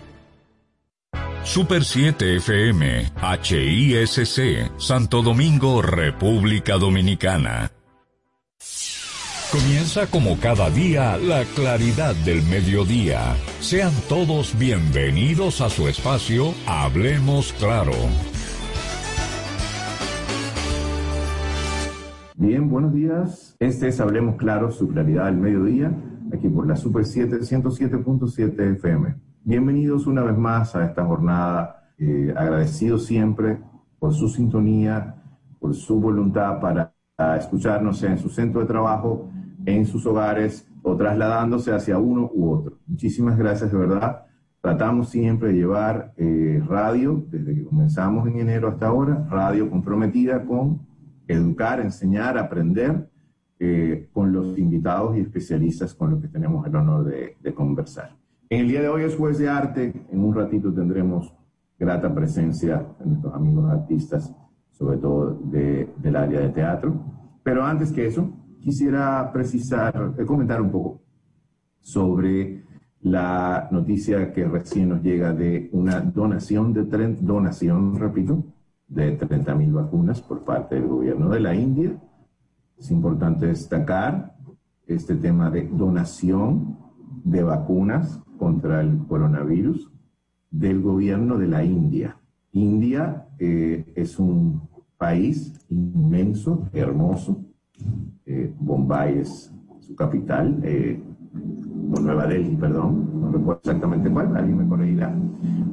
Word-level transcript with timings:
Super 1.44 1.84
7 1.84 2.36
FM, 2.38 3.12
HISC, 3.42 4.72
Santo 4.78 5.22
Domingo, 5.24 5.82
República 5.82 6.78
Dominicana. 6.78 7.72
Comienza 9.52 10.06
como 10.06 10.40
cada 10.40 10.70
día 10.70 11.18
la 11.18 11.44
claridad 11.56 12.14
del 12.24 12.44
mediodía. 12.44 13.36
Sean 13.62 13.92
todos 14.08 14.56
bienvenidos 14.60 15.62
a 15.62 15.70
su 15.70 15.88
espacio 15.88 16.54
Hablemos 16.68 17.52
Claro. 17.54 17.94
Bien, 22.36 22.70
buenos 22.70 22.94
días. 22.94 23.56
Este 23.60 23.88
es 23.88 24.00
Hablemos 24.00 24.36
Claro, 24.38 24.72
su 24.72 24.88
claridad 24.88 25.26
del 25.26 25.38
mediodía, 25.38 25.92
aquí 26.32 26.48
por 26.48 26.68
la 26.68 26.76
Super 26.76 27.06
7, 27.06 27.40
107.7 27.40 28.76
FM. 28.76 29.29
Bienvenidos 29.46 30.06
una 30.06 30.22
vez 30.22 30.38
más 30.38 30.76
a 30.76 30.84
esta 30.84 31.06
jornada. 31.06 31.94
Eh, 31.98 32.34
agradecidos 32.36 33.06
siempre 33.06 33.58
por 33.98 34.14
su 34.14 34.28
sintonía, 34.28 35.16
por 35.60 35.74
su 35.74 36.00
voluntad 36.00 36.60
para 36.60 36.94
escucharnos 37.38 38.04
en 38.04 38.18
su 38.18 38.30
centro 38.30 38.60
de 38.60 38.68
trabajo, 38.68 39.30
en 39.66 39.86
sus 39.86 40.06
hogares 40.06 40.70
o 40.84 40.96
trasladándose 40.98 41.72
hacia 41.72 41.98
uno 41.98 42.30
u 42.34 42.52
otro. 42.52 42.80
Muchísimas 42.86 43.38
gracias 43.38 43.72
de 43.72 43.78
verdad. 43.78 44.26
Tratamos 44.62 45.10
siempre 45.10 45.50
de 45.50 45.56
llevar 45.56 46.14
eh, 46.18 46.62
radio, 46.68 47.24
desde 47.30 47.56
que 47.56 47.64
comenzamos 47.64 48.28
en 48.28 48.40
enero 48.40 48.68
hasta 48.68 48.88
ahora, 48.88 49.26
radio 49.30 49.70
comprometida 49.70 50.46
con 50.46 50.82
educar, 51.30 51.80
enseñar, 51.80 52.38
aprender 52.38 53.10
eh, 53.58 54.10
con 54.12 54.34
los 54.34 54.58
invitados 54.58 55.16
y 55.18 55.22
especialistas 55.22 55.94
con 55.94 56.12
los 56.12 56.22
que 56.22 56.28
tenemos 56.28 56.68
el 56.68 56.76
honor 56.76 57.06
de 57.06 57.54
conversar. 57.54 58.19
En 58.52 58.62
el 58.62 58.68
día 58.68 58.82
de 58.82 58.90
hoy 58.90 59.04
es 59.04 59.16
jueves 59.16 59.38
de 59.38 59.48
arte. 59.48 59.94
En 60.12 60.24
un 60.24 60.34
ratito 60.34 60.74
tendremos 60.74 61.32
grata 61.78 62.12
presencia 62.12 62.84
de 63.00 63.06
nuestros 63.06 63.32
amigos 63.36 63.70
artistas, 63.70 64.34
sobre 64.72 64.98
todo 64.98 65.40
del 65.44 66.16
área 66.16 66.40
de 66.40 66.50
teatro. 66.50 67.00
Pero 67.44 67.64
antes 67.64 67.92
que 67.92 68.08
eso, 68.08 68.28
quisiera 68.60 69.32
precisar, 69.32 70.16
eh, 70.18 70.26
comentar 70.26 70.64
un 70.64 70.72
poco 70.72 71.04
sobre 71.80 72.64
la 73.02 73.70
noticia 73.72 74.34
que 74.34 74.46
recién 74.46 74.90
nos 74.90 75.04
llega 75.04 75.32
de 75.32 75.70
una 75.72 76.02
donación, 76.02 76.74
de 76.74 76.86
donación, 77.22 78.00
repito, 78.00 78.44
de 78.88 79.16
30.000 79.16 79.72
vacunas 79.72 80.22
por 80.24 80.44
parte 80.44 80.74
del 80.74 80.88
gobierno 80.88 81.30
de 81.30 81.40
la 81.40 81.54
India. 81.54 82.02
Es 82.80 82.90
importante 82.90 83.46
destacar 83.46 84.36
este 84.88 85.14
tema 85.16 85.52
de 85.52 85.68
donación 85.68 86.89
de 87.24 87.44
vacunas 87.44 88.22
contra 88.38 88.82
el 88.82 88.98
coronavirus 89.08 89.92
del 90.52 90.82
gobierno 90.82 91.38
de 91.38 91.48
la 91.48 91.64
India. 91.64 92.18
India 92.52 93.28
eh, 93.38 93.92
es 93.96 94.18
un 94.20 94.62
país 94.98 95.54
inmenso, 95.70 96.70
hermoso. 96.74 97.46
Eh, 98.26 98.54
Bombay 98.60 99.20
es 99.20 99.54
su 99.80 99.96
capital, 99.96 100.60
eh, 100.64 101.02
Nueva 102.02 102.28
Delhi, 102.28 102.56
perdón, 102.56 103.10
no 103.22 103.32
recuerdo 103.32 103.62
exactamente 103.64 104.10
cuál, 104.10 104.36
alguien 104.36 104.58
me 104.58 104.68
corregirá, 104.68 105.14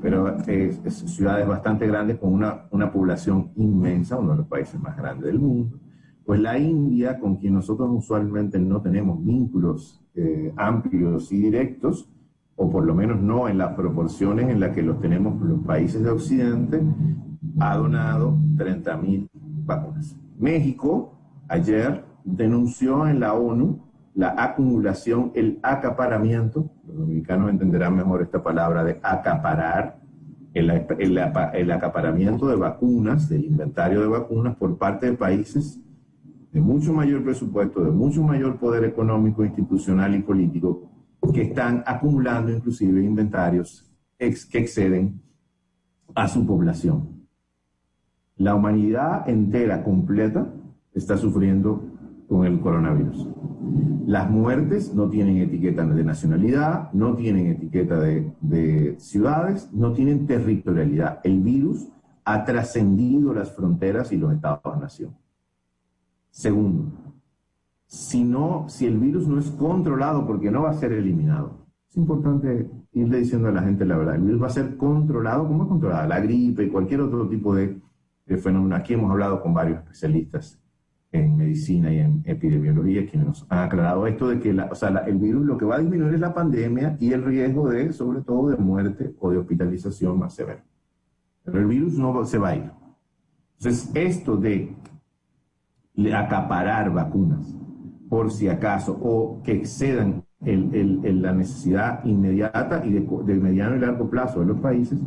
pero 0.00 0.38
es, 0.46 0.80
es, 0.84 0.94
ciudades 0.94 1.46
bastante 1.46 1.86
grandes 1.86 2.18
con 2.18 2.32
una, 2.32 2.66
una 2.70 2.90
población 2.90 3.50
inmensa, 3.56 4.18
uno 4.18 4.32
de 4.32 4.38
los 4.38 4.46
países 4.46 4.80
más 4.80 4.96
grandes 4.96 5.26
del 5.26 5.38
mundo. 5.38 5.78
Pues 6.26 6.40
la 6.40 6.58
India, 6.58 7.20
con 7.20 7.36
quien 7.36 7.54
nosotros 7.54 7.88
usualmente 7.92 8.58
no 8.58 8.82
tenemos 8.82 9.24
vínculos 9.24 10.04
eh, 10.16 10.52
amplios 10.56 11.30
y 11.30 11.38
directos, 11.38 12.10
o 12.56 12.68
por 12.68 12.84
lo 12.84 12.96
menos 12.96 13.22
no 13.22 13.48
en 13.48 13.58
las 13.58 13.74
proporciones 13.74 14.48
en 14.48 14.58
las 14.58 14.74
que 14.74 14.82
los 14.82 15.00
tenemos 15.00 15.40
los 15.40 15.60
países 15.60 16.02
de 16.02 16.10
Occidente, 16.10 16.82
ha 17.60 17.76
donado 17.76 18.36
30.000 18.56 19.28
vacunas. 19.64 20.18
México 20.36 21.12
ayer 21.46 22.04
denunció 22.24 23.06
en 23.06 23.20
la 23.20 23.34
ONU 23.34 23.78
la 24.14 24.34
acumulación, 24.36 25.30
el 25.36 25.60
acaparamiento, 25.62 26.70
los 26.88 26.96
dominicanos 26.96 27.50
entenderán 27.50 27.94
mejor 27.94 28.22
esta 28.22 28.42
palabra 28.42 28.82
de 28.82 28.98
acaparar, 29.00 30.00
el, 30.54 30.70
el 30.98 31.70
acaparamiento 31.70 32.48
de 32.48 32.56
vacunas, 32.56 33.28
del 33.28 33.44
inventario 33.44 34.00
de 34.00 34.08
vacunas 34.08 34.56
por 34.56 34.76
parte 34.76 35.06
de 35.06 35.12
países 35.12 35.85
de 36.52 36.60
mucho 36.60 36.92
mayor 36.92 37.22
presupuesto, 37.22 37.84
de 37.84 37.90
mucho 37.90 38.22
mayor 38.22 38.58
poder 38.58 38.84
económico, 38.84 39.44
institucional 39.44 40.14
y 40.14 40.22
político, 40.22 40.90
que 41.32 41.42
están 41.42 41.82
acumulando 41.86 42.52
inclusive 42.52 43.02
inventarios 43.02 43.90
que 44.18 44.58
exceden 44.58 45.20
a 46.14 46.28
su 46.28 46.46
población. 46.46 47.26
La 48.36 48.54
humanidad 48.54 49.28
entera, 49.28 49.82
completa, 49.82 50.52
está 50.94 51.16
sufriendo 51.16 51.84
con 52.28 52.46
el 52.46 52.60
coronavirus. 52.60 53.28
Las 54.06 54.30
muertes 54.30 54.94
no 54.94 55.08
tienen 55.08 55.38
etiqueta 55.38 55.84
de 55.84 56.04
nacionalidad, 56.04 56.92
no 56.92 57.16
tienen 57.16 57.48
etiqueta 57.48 57.98
de, 57.98 58.32
de 58.40 58.96
ciudades, 58.98 59.70
no 59.72 59.92
tienen 59.92 60.26
territorialidad. 60.26 61.20
El 61.24 61.40
virus 61.40 61.88
ha 62.24 62.44
trascendido 62.44 63.34
las 63.34 63.52
fronteras 63.52 64.12
y 64.12 64.16
los 64.16 64.32
estados-nación. 64.32 65.14
Segundo, 66.36 66.92
si, 67.86 68.22
no, 68.22 68.66
si 68.68 68.84
el 68.84 68.98
virus 68.98 69.26
no 69.26 69.38
es 69.38 69.50
controlado, 69.52 70.26
porque 70.26 70.50
no 70.50 70.64
va 70.64 70.68
a 70.68 70.74
ser 70.74 70.92
eliminado, 70.92 71.66
es 71.88 71.96
importante 71.96 72.70
irle 72.92 73.20
diciendo 73.20 73.48
a 73.48 73.52
la 73.52 73.62
gente 73.62 73.86
la 73.86 73.96
verdad. 73.96 74.16
El 74.16 74.20
virus 74.20 74.42
va 74.42 74.48
a 74.48 74.50
ser 74.50 74.76
controlado, 74.76 75.48
como 75.48 75.62
es 75.62 75.68
controlada 75.70 76.06
la 76.06 76.20
gripe 76.20 76.64
y 76.64 76.68
cualquier 76.68 77.00
otro 77.00 77.26
tipo 77.26 77.54
de, 77.54 77.80
de 78.26 78.36
fenómeno. 78.36 78.76
Aquí 78.76 78.92
hemos 78.92 79.10
hablado 79.10 79.40
con 79.40 79.54
varios 79.54 79.78
especialistas 79.78 80.60
en 81.10 81.38
medicina 81.38 81.90
y 81.90 82.00
en 82.00 82.22
epidemiología 82.26 83.06
quienes 83.06 83.28
nos 83.28 83.46
han 83.48 83.60
aclarado 83.60 84.06
esto 84.06 84.28
de 84.28 84.38
que 84.38 84.52
la, 84.52 84.66
o 84.66 84.74
sea, 84.74 84.90
el 85.06 85.16
virus 85.16 85.46
lo 85.46 85.56
que 85.56 85.64
va 85.64 85.76
a 85.76 85.78
disminuir 85.78 86.12
es 86.12 86.20
la 86.20 86.34
pandemia 86.34 86.98
y 87.00 87.14
el 87.14 87.24
riesgo 87.24 87.70
de, 87.70 87.94
sobre 87.94 88.20
todo, 88.20 88.50
de 88.50 88.58
muerte 88.58 89.14
o 89.20 89.30
de 89.30 89.38
hospitalización 89.38 90.18
más 90.18 90.34
severa. 90.34 90.62
Pero 91.44 91.60
el 91.60 91.66
virus 91.66 91.94
no 91.94 92.26
se 92.26 92.36
va 92.36 92.48
a 92.50 92.56
ir. 92.56 92.70
Entonces, 93.58 93.90
esto 93.94 94.36
de 94.36 94.76
acaparar 96.14 96.92
vacunas, 96.92 97.56
por 98.08 98.30
si 98.30 98.48
acaso, 98.48 98.98
o 99.00 99.42
que 99.42 99.52
excedan 99.52 100.24
el, 100.44 101.22
la 101.22 101.32
necesidad 101.32 102.04
inmediata 102.04 102.84
y 102.84 102.92
de, 102.92 103.34
mediano 103.34 103.76
y 103.76 103.80
largo 103.80 104.08
plazo 104.08 104.40
de 104.40 104.46
los 104.46 104.60
países, 104.60 105.00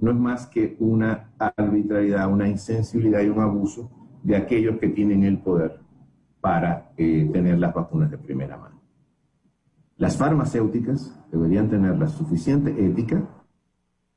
no 0.00 0.10
es 0.10 0.16
más 0.16 0.46
que 0.46 0.76
una 0.80 1.30
arbitrariedad, 1.38 2.30
una 2.30 2.48
insensibilidad 2.48 3.22
y 3.22 3.28
un 3.28 3.40
abuso 3.40 3.90
de 4.22 4.36
aquellos 4.36 4.78
que 4.78 4.88
tienen 4.88 5.24
el 5.24 5.38
poder 5.38 5.80
para 6.40 6.92
eh, 6.96 7.28
tener 7.32 7.58
las 7.58 7.72
vacunas 7.72 8.10
de 8.10 8.18
primera 8.18 8.56
mano. 8.56 8.80
Las 9.96 10.16
farmacéuticas 10.16 11.18
deberían 11.30 11.70
tener 11.70 11.96
la 11.96 12.08
suficiente 12.08 12.84
ética, 12.84 13.22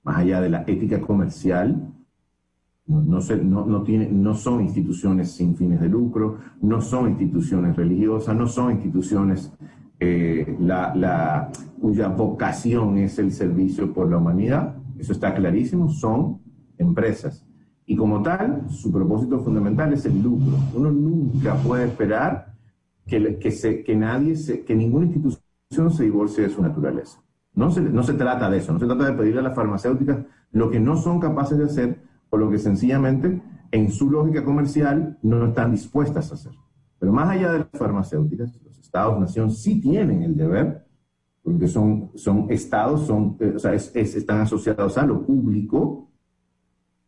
más 0.04 0.18
allá 0.18 0.42
de 0.42 0.50
la 0.50 0.64
ética 0.66 1.00
comercial, 1.00 1.94
no, 2.88 3.84
tiene, 3.84 4.10
no 4.10 4.34
son 4.34 4.62
instituciones 4.62 5.32
sin 5.32 5.56
fines 5.56 5.82
de 5.82 5.90
lucro, 5.90 6.38
no 6.62 6.82
son 6.82 7.10
instituciones 7.10 7.76
religiosas, 7.76 8.36
no 8.36 8.48
son 8.48 8.72
instituciones 8.72 9.52
eh, 10.00 10.56
la, 10.60 11.52
cuya 11.82 12.08
vocación 12.08 12.98
es 12.98 13.20
el 13.20 13.32
servicio 13.32 13.94
por 13.94 14.10
la 14.10 14.18
humanidad. 14.18 14.76
Eso 14.98 15.12
está 15.12 15.34
clarísimo, 15.34 15.90
son 15.90 16.40
empresas 16.78 17.46
Y 17.86 17.96
como 17.96 18.22
tal, 18.22 18.70
su 18.70 18.92
propósito 18.92 19.40
fundamental 19.40 19.94
es 19.94 20.06
el 20.06 20.22
lucro. 20.22 20.58
Uno 20.74 20.92
nunca 20.92 21.56
puede 21.56 21.86
esperar 21.86 22.54
se, 23.08 23.84
que 23.84 23.96
nadie, 23.96 24.36
se, 24.36 24.64
que 24.64 24.76
ninguna 24.76 25.06
institución 25.06 25.92
se 25.92 26.04
divorcie 26.04 26.44
de 26.44 26.50
su 26.50 26.62
naturaleza. 26.62 27.22
No 27.54 27.72
se, 27.72 27.82
no 27.82 28.04
se 28.04 28.14
trata 28.14 28.50
de 28.50 28.60
eso, 28.60 28.72
no 28.72 28.80
se 28.80 28.86
trata 28.86 29.06
de 29.06 29.14
pedirle 29.14 29.40
a 29.40 29.44
las 29.44 29.56
farmacéuticas 29.56 30.20
lo 30.52 30.70
que 30.70 30.80
no 30.80 30.96
son 30.96 31.20
capaces 31.20 31.58
de 31.58 31.66
hacer 31.66 32.07
o 32.30 32.38
lo 32.38 32.50
que 32.50 32.58
sencillamente 32.58 33.42
en 33.72 33.92
su 33.92 34.10
lógica 34.10 34.44
comercial 34.44 35.18
no 35.22 35.48
están 35.48 35.72
dispuestas 35.72 36.32
a 36.32 36.36
hacer. 36.36 36.54
Pero 37.00 37.12
más 37.12 37.30
allá 37.30 37.52
de 37.52 37.60
las 37.60 37.70
farmacéuticas, 37.74 38.60
los 38.64 38.80
estados-nación 38.80 39.52
sí 39.52 39.80
tienen 39.80 40.24
el 40.24 40.36
deber, 40.36 40.86
porque 41.44 41.68
son, 41.68 42.12
son 42.16 42.48
estados, 42.50 43.06
son, 43.06 43.38
eh, 43.40 43.54
o 43.56 43.60
sea, 43.60 43.74
están 43.74 44.42
asociados 44.42 44.98
a 44.98 45.06
lo 45.06 45.26
público, 45.26 46.10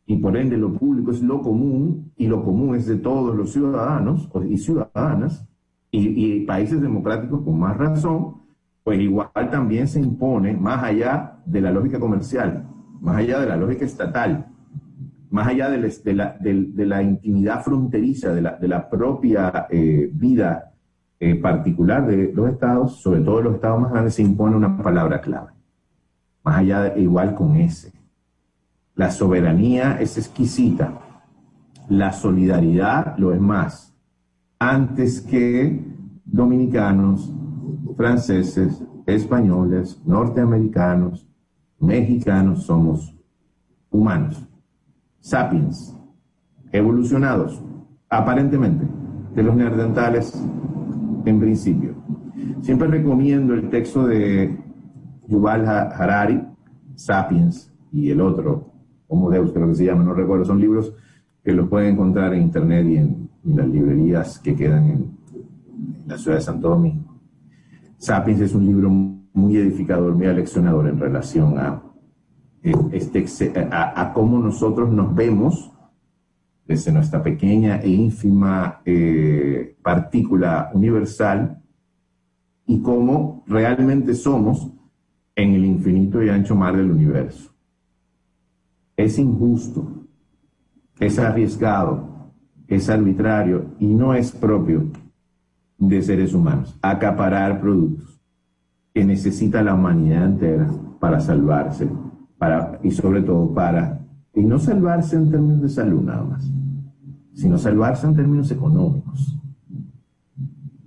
y 0.06 0.18
por 0.18 0.38
ende 0.38 0.58
lo 0.58 0.74
público 0.74 1.12
es 1.12 1.22
lo 1.22 1.42
común, 1.42 2.12
y 2.16 2.28
lo 2.28 2.44
común 2.44 2.76
es 2.76 2.88
de 2.88 2.98
todos 2.98 3.36
los 3.36 3.52
ciudadanos 3.52 4.30
y 4.48 4.58
ciudadanas, 4.58 5.48
y, 5.92 6.46
países 6.46 6.82
democráticos 6.82 7.42
con 7.42 7.60
más 7.60 7.76
razón, 7.78 8.36
pues 8.84 9.00
igual 9.00 9.30
también 9.52 9.88
se 9.88 10.00
impone 10.00 10.56
más 10.56 10.84
allá 10.84 11.42
de 11.46 11.62
la 11.62 11.72
lógica 11.72 12.00
comercial, 12.00 12.68
más 13.02 13.18
allá 13.18 13.40
de 13.40 13.48
la 13.48 13.58
lógica 13.58 13.86
estatal, 13.86 14.49
más 15.30 15.48
allá 15.48 15.70
de, 15.70 16.86
la, 16.86 17.04
intimidad 17.04 17.62
fronteriza 17.64 18.34
de 18.34 18.68
la, 18.68 18.90
propia 18.90 19.68
eh, 19.70 20.10
vida 20.12 20.74
eh, 21.20 21.36
particular 21.36 22.08
de 22.08 22.34
los 22.34 22.50
estados, 22.50 23.00
sobre 23.02 23.22
todo 23.22 23.42
los 23.42 23.56
estados 23.56 23.80
más 23.80 23.92
grandes, 23.92 24.16
se 24.16 24.24
impone 24.24 24.56
una 24.56 24.82
palabra 24.82 25.22
clave. 25.22 25.52
Más 26.44 26.58
allá 26.58 26.98
igual 26.98 27.36
con 27.36 27.56
ese. 27.58 27.92
La 28.96 29.12
soberanía 29.12 30.00
es 30.02 30.18
exquisita. 30.18 31.00
La 31.90 32.12
solidaridad 32.12 33.16
lo 33.18 33.34
es 33.34 33.40
más. 33.40 33.94
Antes 34.58 35.22
que 35.22 35.80
dominicanos, 36.26 37.32
franceses, 37.96 38.84
españoles, 39.06 40.02
norteamericanos, 40.06 41.28
mexicanos, 41.80 42.64
somos 42.64 43.16
humanos 43.90 44.50
sapiens, 45.20 45.96
evolucionados, 46.72 47.62
aparentemente, 48.10 48.86
de 49.36 49.44
los 49.44 49.56
neandertales 49.56 50.42
en 51.26 51.40
principio. 51.40 51.96
Siempre 52.62 52.88
recomiendo 52.88 53.54
el 53.54 53.70
texto 53.70 54.06
de 54.06 54.58
Yuval 55.28 55.68
Harari, 55.68 56.42
Sapiens, 56.96 57.72
y 57.92 58.10
el 58.10 58.22
otro, 58.22 58.72
Homo 59.08 59.30
Deus, 59.30 59.52
creo 59.52 59.68
que 59.68 59.76
se 59.76 59.86
llama, 59.86 60.04
no 60.04 60.14
recuerdo, 60.14 60.46
son 60.46 60.60
libros 60.60 60.94
que 61.44 61.52
los 61.52 61.68
pueden 61.68 61.94
encontrar 61.94 62.34
en 62.34 62.44
internet 62.44 62.86
y 62.88 62.98
en, 62.98 63.30
las 63.44 63.68
librerías 63.68 64.38
que 64.40 64.56
quedan 64.56 64.84
en, 64.90 65.18
la 66.06 66.18
ciudad 66.18 66.38
de 66.38 66.44
Santo 66.44 66.70
Domingo. 66.70 67.16
Sapiens 67.98 68.42
es 68.42 68.54
un 68.54 68.66
libro 68.66 68.90
muy 68.90 69.58
edificador, 69.58 70.14
muy 70.16 70.28
aleccionador 70.28 70.88
en 70.88 71.00
relación 71.00 71.58
a 71.58 71.82
este, 72.64 73.26
a, 73.72 74.12
cómo 74.14 74.40
nosotros 74.40 74.92
nos 74.92 75.16
vemos 75.16 75.72
desde 76.68 76.92
nuestra 76.92 77.24
pequeña 77.24 77.78
e 77.78 77.90
ínfima 77.90 78.82
eh, 78.86 79.76
partícula 79.82 80.70
universal 80.74 81.62
y 82.66 82.82
cómo 82.82 83.44
realmente 83.48 84.14
somos 84.14 84.72
en 85.36 85.54
el 85.56 85.66
infinito 85.66 86.22
y 86.22 86.30
ancho 86.30 86.56
mar 86.56 86.76
del 86.76 86.92
universo. 86.92 87.52
Es 88.96 89.18
injusto, 89.18 89.88
es 91.00 91.18
arriesgado, 91.18 92.34
es 92.68 92.90
arbitrario 92.90 93.74
y 93.80 93.88
no 93.88 94.14
es 94.14 94.32
propio 94.32 94.92
de 95.78 96.02
seres 96.02 96.34
humanos 96.34 96.78
acaparar 96.82 97.62
productos 97.62 98.22
que 98.94 99.06
necesita 99.06 99.64
la 99.64 99.74
humanidad 99.74 100.26
entera 100.26 100.70
para 101.00 101.20
salvarse 101.22 101.88
para, 102.40 102.80
y 102.82 102.90
sobre 102.92 103.22
todo 103.22 103.54
para, 103.54 104.00
y 104.34 104.42
no 104.42 104.58
salvarse 104.58 105.18
en 105.18 105.30
términos 105.30 105.62
de 105.62 105.70
salud 105.70 106.02
nada 106.02 106.24
más, 106.24 106.52
sino 107.34 107.58
salvarse 107.58 108.08
en 108.08 108.16
términos 108.16 108.50
económicos. 108.50 109.38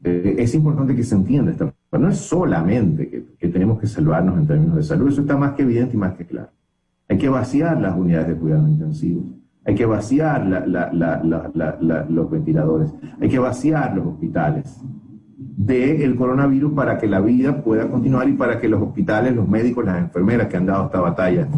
Eh, 0.02 0.36
es 0.38 0.54
importante 0.54 0.96
que 0.96 1.04
se 1.04 1.14
entienda 1.14 1.52
esta 1.52 1.72
No 1.92 2.08
es 2.08 2.16
solamente 2.18 3.08
que, 3.08 3.24
que, 3.38 3.48
tenemos 3.48 3.78
que 3.78 3.86
salvarnos 3.86 4.36
en 4.36 4.46
términos 4.48 4.76
de 4.76 4.82
salud, 4.82 5.08
eso 5.08 5.20
está 5.20 5.36
más 5.36 5.52
que 5.52 5.62
evidente 5.62 5.94
y 5.94 5.98
más 5.98 6.14
que 6.14 6.26
claro. 6.26 6.50
Hay 7.08 7.18
que 7.18 7.28
vaciar 7.28 7.80
las 7.80 7.96
unidades 7.96 8.28
de 8.28 8.34
cuidados 8.34 8.68
intensivos, 8.68 9.24
hay 9.64 9.74
que 9.74 9.86
vaciar 9.86 10.44
los 12.08 12.30
ventiladores, 12.30 12.92
hay 13.20 13.28
que 13.28 13.38
vaciar 13.38 13.94
los 13.94 14.06
hospitales, 14.06 14.82
del 15.56 16.16
coronavirus 16.16 16.72
para 16.72 16.98
que 16.98 17.06
la 17.06 17.20
vida 17.20 17.62
pueda 17.62 17.88
continuar 17.88 18.28
y 18.28 18.32
para 18.32 18.58
que 18.58 18.68
los 18.68 18.82
hospitales, 18.82 19.34
los 19.34 19.48
médicos, 19.48 19.84
las 19.84 19.98
enfermeras 19.98 20.48
que 20.48 20.56
han 20.56 20.66
dado 20.66 20.86
esta 20.86 21.00
batalla, 21.00 21.48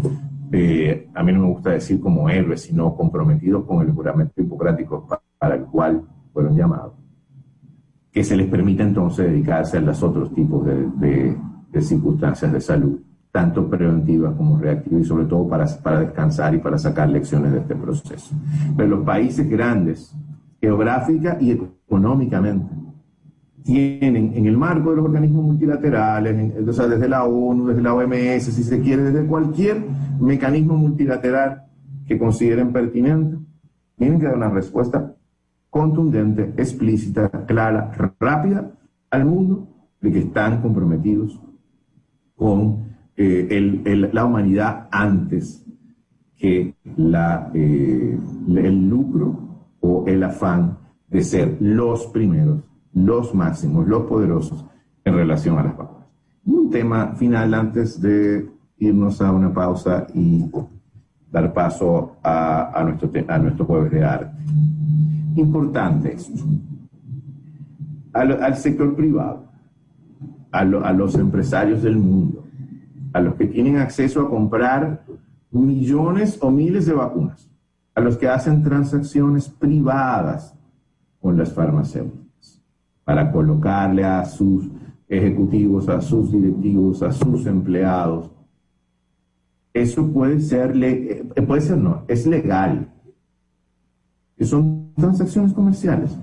eh, 0.52 1.08
a 1.14 1.22
mí 1.22 1.32
no 1.32 1.40
me 1.40 1.48
gusta 1.48 1.70
decir 1.70 2.00
como 2.00 2.28
héroes, 2.28 2.62
sino 2.62 2.94
comprometidos 2.94 3.64
con 3.64 3.84
el 3.84 3.92
juramento 3.92 4.40
hipocrático 4.40 5.06
para 5.38 5.56
el 5.56 5.64
cual 5.64 6.02
fueron 6.32 6.56
llamados, 6.56 6.92
que 8.12 8.22
se 8.22 8.36
les 8.36 8.48
permita 8.48 8.82
entonces 8.82 9.26
dedicarse 9.30 9.78
a 9.78 9.80
los 9.80 10.02
otros 10.02 10.32
tipos 10.34 10.64
de, 10.66 11.36
circunstancias 11.80 12.52
de 12.52 12.60
salud, 12.60 13.00
tanto 13.32 13.68
preventivas 13.68 14.34
como 14.36 14.58
reactivas 14.58 15.02
y 15.02 15.04
sobre 15.04 15.24
todo 15.24 15.48
para 15.48 15.66
descansar 15.98 16.54
y 16.54 16.58
para 16.58 16.78
sacar 16.78 17.08
lecciones 17.08 17.50
de 17.52 17.58
este 17.58 17.74
proceso. 17.74 18.34
Pero 18.76 18.90
los 18.90 19.04
países 19.04 19.48
grandes, 19.48 20.14
geográfica 20.60 21.36
y 21.40 21.50
económicamente, 21.50 22.73
tienen 23.64 24.34
en 24.34 24.46
el 24.46 24.58
marco 24.58 24.90
de 24.90 24.96
los 24.96 25.06
organismos 25.06 25.42
multilaterales, 25.42 26.68
o 26.68 26.72
sea, 26.72 26.86
desde 26.86 27.08
la 27.08 27.24
ONU, 27.24 27.68
desde 27.68 27.82
la 27.82 27.94
OMS, 27.94 28.44
si 28.44 28.62
se 28.62 28.80
quiere, 28.80 29.04
desde 29.04 29.26
cualquier 29.26 29.82
mecanismo 30.20 30.76
multilateral 30.76 31.64
que 32.06 32.18
consideren 32.18 32.72
pertinente, 32.72 33.38
tienen 33.96 34.20
que 34.20 34.26
dar 34.26 34.36
una 34.36 34.50
respuesta 34.50 35.14
contundente, 35.70 36.52
explícita, 36.58 37.30
clara, 37.46 37.90
rápida 38.20 38.70
al 39.10 39.24
mundo 39.24 39.66
de 40.00 40.12
que 40.12 40.18
están 40.18 40.60
comprometidos 40.60 41.40
con 42.36 42.84
eh, 43.16 44.10
la 44.12 44.26
humanidad 44.26 44.88
antes 44.90 45.64
que 46.36 46.74
la, 46.96 47.50
eh, 47.54 48.18
el 48.56 48.88
lucro 48.88 49.38
o 49.80 50.04
el 50.06 50.22
afán 50.22 50.76
de 51.08 51.22
ser 51.22 51.56
los 51.60 52.06
primeros 52.08 52.60
los 52.94 53.34
máximos, 53.34 53.86
los 53.86 54.04
poderosos 54.04 54.64
en 55.04 55.14
relación 55.14 55.58
a 55.58 55.64
las 55.64 55.76
vacunas. 55.76 56.06
Y 56.46 56.52
un 56.52 56.70
tema 56.70 57.14
final 57.14 57.52
antes 57.54 58.00
de 58.00 58.48
irnos 58.78 59.20
a 59.20 59.32
una 59.32 59.52
pausa 59.52 60.06
y 60.14 60.44
dar 61.30 61.52
paso 61.52 62.16
a, 62.22 62.82
nuestro, 62.84 63.10
a 63.28 63.38
nuestro 63.38 63.64
jueves 63.64 63.90
de 63.90 64.04
arte. 64.04 64.36
Importante 65.36 66.14
esto. 66.14 66.44
Al, 68.12 68.56
sector 68.56 68.94
privado, 68.94 69.44
a, 70.52 70.60
a 70.60 70.92
los 70.92 71.16
empresarios 71.16 71.82
del 71.82 71.96
mundo, 71.96 72.44
a 73.12 73.20
los 73.20 73.34
que 73.34 73.46
tienen 73.46 73.78
acceso 73.78 74.20
a 74.20 74.30
comprar 74.30 75.04
millones 75.50 76.38
o 76.40 76.50
miles 76.50 76.86
de 76.86 76.92
vacunas, 76.92 77.50
a 77.96 78.00
los 78.00 78.16
que 78.16 78.28
hacen 78.28 78.62
transacciones 78.62 79.48
privadas 79.48 80.54
con 81.20 81.36
las 81.36 81.52
farmacéuticas 81.52 82.23
para 83.04 83.30
colocarle 83.30 84.04
a 84.04 84.24
sus 84.24 84.68
ejecutivos, 85.08 85.88
a 85.88 86.00
sus 86.00 86.32
directivos, 86.32 87.02
a 87.02 87.12
sus 87.12 87.46
empleados. 87.46 88.30
Eso 89.72 90.10
puede 90.12 90.40
ser, 90.40 90.72
eh, 90.82 91.24
puede 91.46 91.60
ser 91.60 91.78
no, 91.78 92.04
es 92.08 92.26
legal. 92.26 92.90
Son 94.40 94.92
transacciones 94.94 95.52
comerciales. 95.52 96.16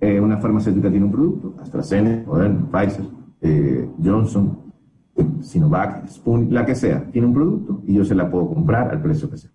Eh, 0.00 0.20
una 0.20 0.36
farmacéutica 0.38 0.90
tiene 0.90 1.06
un 1.06 1.12
producto, 1.12 1.54
AstraZeneca, 1.60 2.26
Moderna, 2.26 2.68
Pfizer, 2.70 3.06
eh, 3.40 3.88
Johnson, 4.02 4.58
Sinovac, 5.40 6.06
Sputnik, 6.08 6.52
la 6.52 6.66
que 6.66 6.74
sea, 6.74 7.10
tiene 7.10 7.28
un 7.28 7.34
producto 7.34 7.82
y 7.86 7.94
yo 7.94 8.04
se 8.04 8.14
la 8.14 8.30
puedo 8.30 8.48
comprar 8.48 8.90
al 8.90 9.00
precio 9.00 9.30
que 9.30 9.38
sea. 9.38 9.50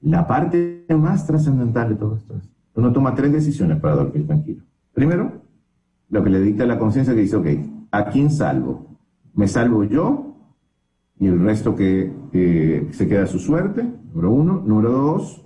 La 0.00 0.26
parte 0.26 0.86
más 0.98 1.26
trascendental 1.26 1.90
de 1.90 1.94
todo 1.94 2.16
esto 2.16 2.36
es, 2.36 2.50
uno 2.74 2.92
toma 2.92 3.14
tres 3.14 3.32
decisiones 3.32 3.78
para 3.78 3.94
dormir 3.94 4.26
tranquilo. 4.26 4.64
Primero, 4.94 5.42
lo 6.08 6.22
que 6.22 6.30
le 6.30 6.40
dicta 6.40 6.64
la 6.64 6.78
conciencia 6.78 7.14
que 7.14 7.22
dice, 7.22 7.36
ok, 7.36 7.46
¿a 7.90 8.06
quién 8.06 8.30
salvo? 8.30 8.86
¿Me 9.34 9.48
salvo 9.48 9.82
yo 9.82 10.36
y 11.18 11.26
el 11.26 11.40
resto 11.40 11.74
que 11.74 12.88
se 12.92 13.08
queda 13.08 13.24
a 13.24 13.26
su 13.26 13.40
suerte? 13.40 13.82
Número 13.82 14.30
uno. 14.30 14.62
Número 14.64 14.92
dos, 14.92 15.42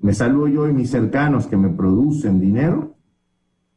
¿me 0.00 0.14
salvo 0.14 0.48
yo 0.48 0.66
y 0.68 0.72
mis 0.72 0.90
cercanos 0.90 1.46
que 1.46 1.58
me 1.58 1.68
producen 1.68 2.40
dinero? 2.40 2.94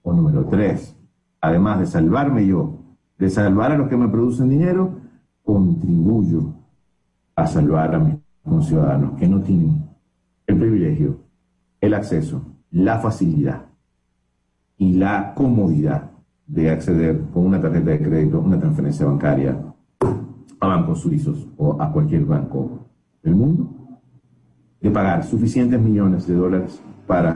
O 0.01 0.13
número 0.13 0.45
tres, 0.45 0.95
además 1.41 1.79
de 1.79 1.87
salvarme 1.87 2.47
yo, 2.47 2.79
de 3.17 3.29
salvar 3.29 3.73
a 3.73 3.77
los 3.77 3.89
que 3.89 3.97
me 3.97 4.07
producen 4.07 4.49
dinero, 4.49 5.01
contribuyo 5.43 6.53
a 7.35 7.47
salvar 7.47 7.95
a 7.95 7.99
mis 7.99 8.65
ciudadanos 8.65 9.19
que 9.19 9.27
no 9.27 9.41
tienen 9.41 9.83
el 10.47 10.57
privilegio, 10.57 11.17
el 11.81 11.93
acceso, 11.95 12.41
la 12.71 12.99
facilidad 12.99 13.74
y 14.77 14.93
la 14.93 15.33
comodidad 15.33 16.11
de 16.47 16.69
acceder 16.69 17.21
con 17.33 17.45
una 17.45 17.61
tarjeta 17.61 17.91
de 17.91 18.01
crédito, 18.01 18.39
una 18.39 18.59
transferencia 18.59 19.05
bancaria 19.05 19.57
a 20.59 20.67
bancos 20.67 21.01
suizos 21.01 21.47
o 21.57 21.81
a 21.81 21.91
cualquier 21.91 22.25
banco 22.25 22.87
del 23.23 23.35
mundo, 23.35 23.69
de 24.81 24.91
pagar 24.91 25.23
suficientes 25.23 25.81
millones 25.81 26.27
de 26.27 26.35
dólares 26.35 26.81
para 27.07 27.35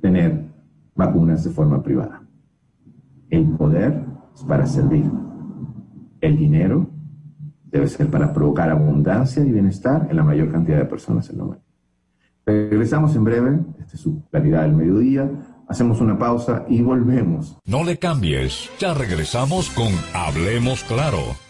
tener 0.00 0.44
vacunas 0.94 1.44
de 1.44 1.50
forma 1.50 1.82
privada. 1.82 2.22
El 3.30 3.46
poder 3.56 4.04
es 4.34 4.42
para 4.44 4.66
servir. 4.66 5.10
El 6.20 6.36
dinero 6.36 6.88
debe 7.70 7.88
ser 7.88 8.08
para 8.08 8.32
provocar 8.32 8.68
abundancia 8.70 9.44
y 9.44 9.52
bienestar 9.52 10.08
en 10.10 10.16
la 10.16 10.24
mayor 10.24 10.50
cantidad 10.50 10.78
de 10.78 10.84
personas 10.84 11.30
en 11.30 11.36
el 11.36 11.42
mundo. 11.42 11.62
Regresamos 12.44 13.14
en 13.14 13.24
breve, 13.24 13.60
esta 13.78 13.94
es 13.94 14.00
su 14.00 14.24
claridad 14.28 14.62
del 14.62 14.74
mediodía. 14.74 15.30
Hacemos 15.70 16.00
una 16.00 16.18
pausa 16.18 16.64
y 16.68 16.82
volvemos. 16.82 17.56
No 17.64 17.84
le 17.84 17.96
cambies, 17.96 18.68
ya 18.80 18.92
regresamos 18.92 19.70
con 19.70 19.92
Hablemos 20.12 20.82
Claro. 20.82 21.49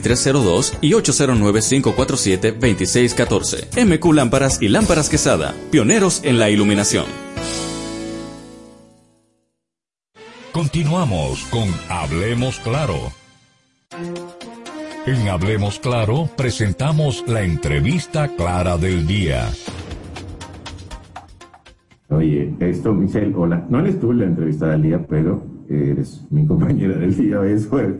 2302 0.00 0.78
y 0.80 0.92
809-547-2614. 0.92 3.86
MQ 3.86 4.14
Lámparas 4.14 4.62
y 4.62 4.68
Lámparas 4.68 5.08
Quesada, 5.08 5.54
pioneros 5.70 6.20
en 6.24 6.38
la 6.38 6.50
iluminación. 6.50 7.06
Continuamos 10.52 11.44
con 11.44 11.68
Hablemos 11.88 12.58
Claro. 12.60 13.12
En 15.06 15.28
Hablemos 15.28 15.78
Claro 15.78 16.28
presentamos 16.36 17.24
la 17.26 17.42
entrevista 17.42 18.28
clara 18.28 18.76
del 18.76 19.06
día. 19.06 19.48
Oye, 22.08 22.52
esto, 22.58 22.92
Michelle, 22.92 23.32
hola. 23.36 23.64
No 23.70 23.78
eres 23.78 24.00
tú 24.00 24.12
la 24.12 24.24
entrevista 24.24 24.66
del 24.66 24.82
día, 24.82 25.06
pero 25.08 25.46
eres 25.68 26.26
mi 26.30 26.44
compañera 26.44 26.98
del 26.98 27.16
día. 27.16 27.46
Eso 27.46 27.78
es 27.78 27.94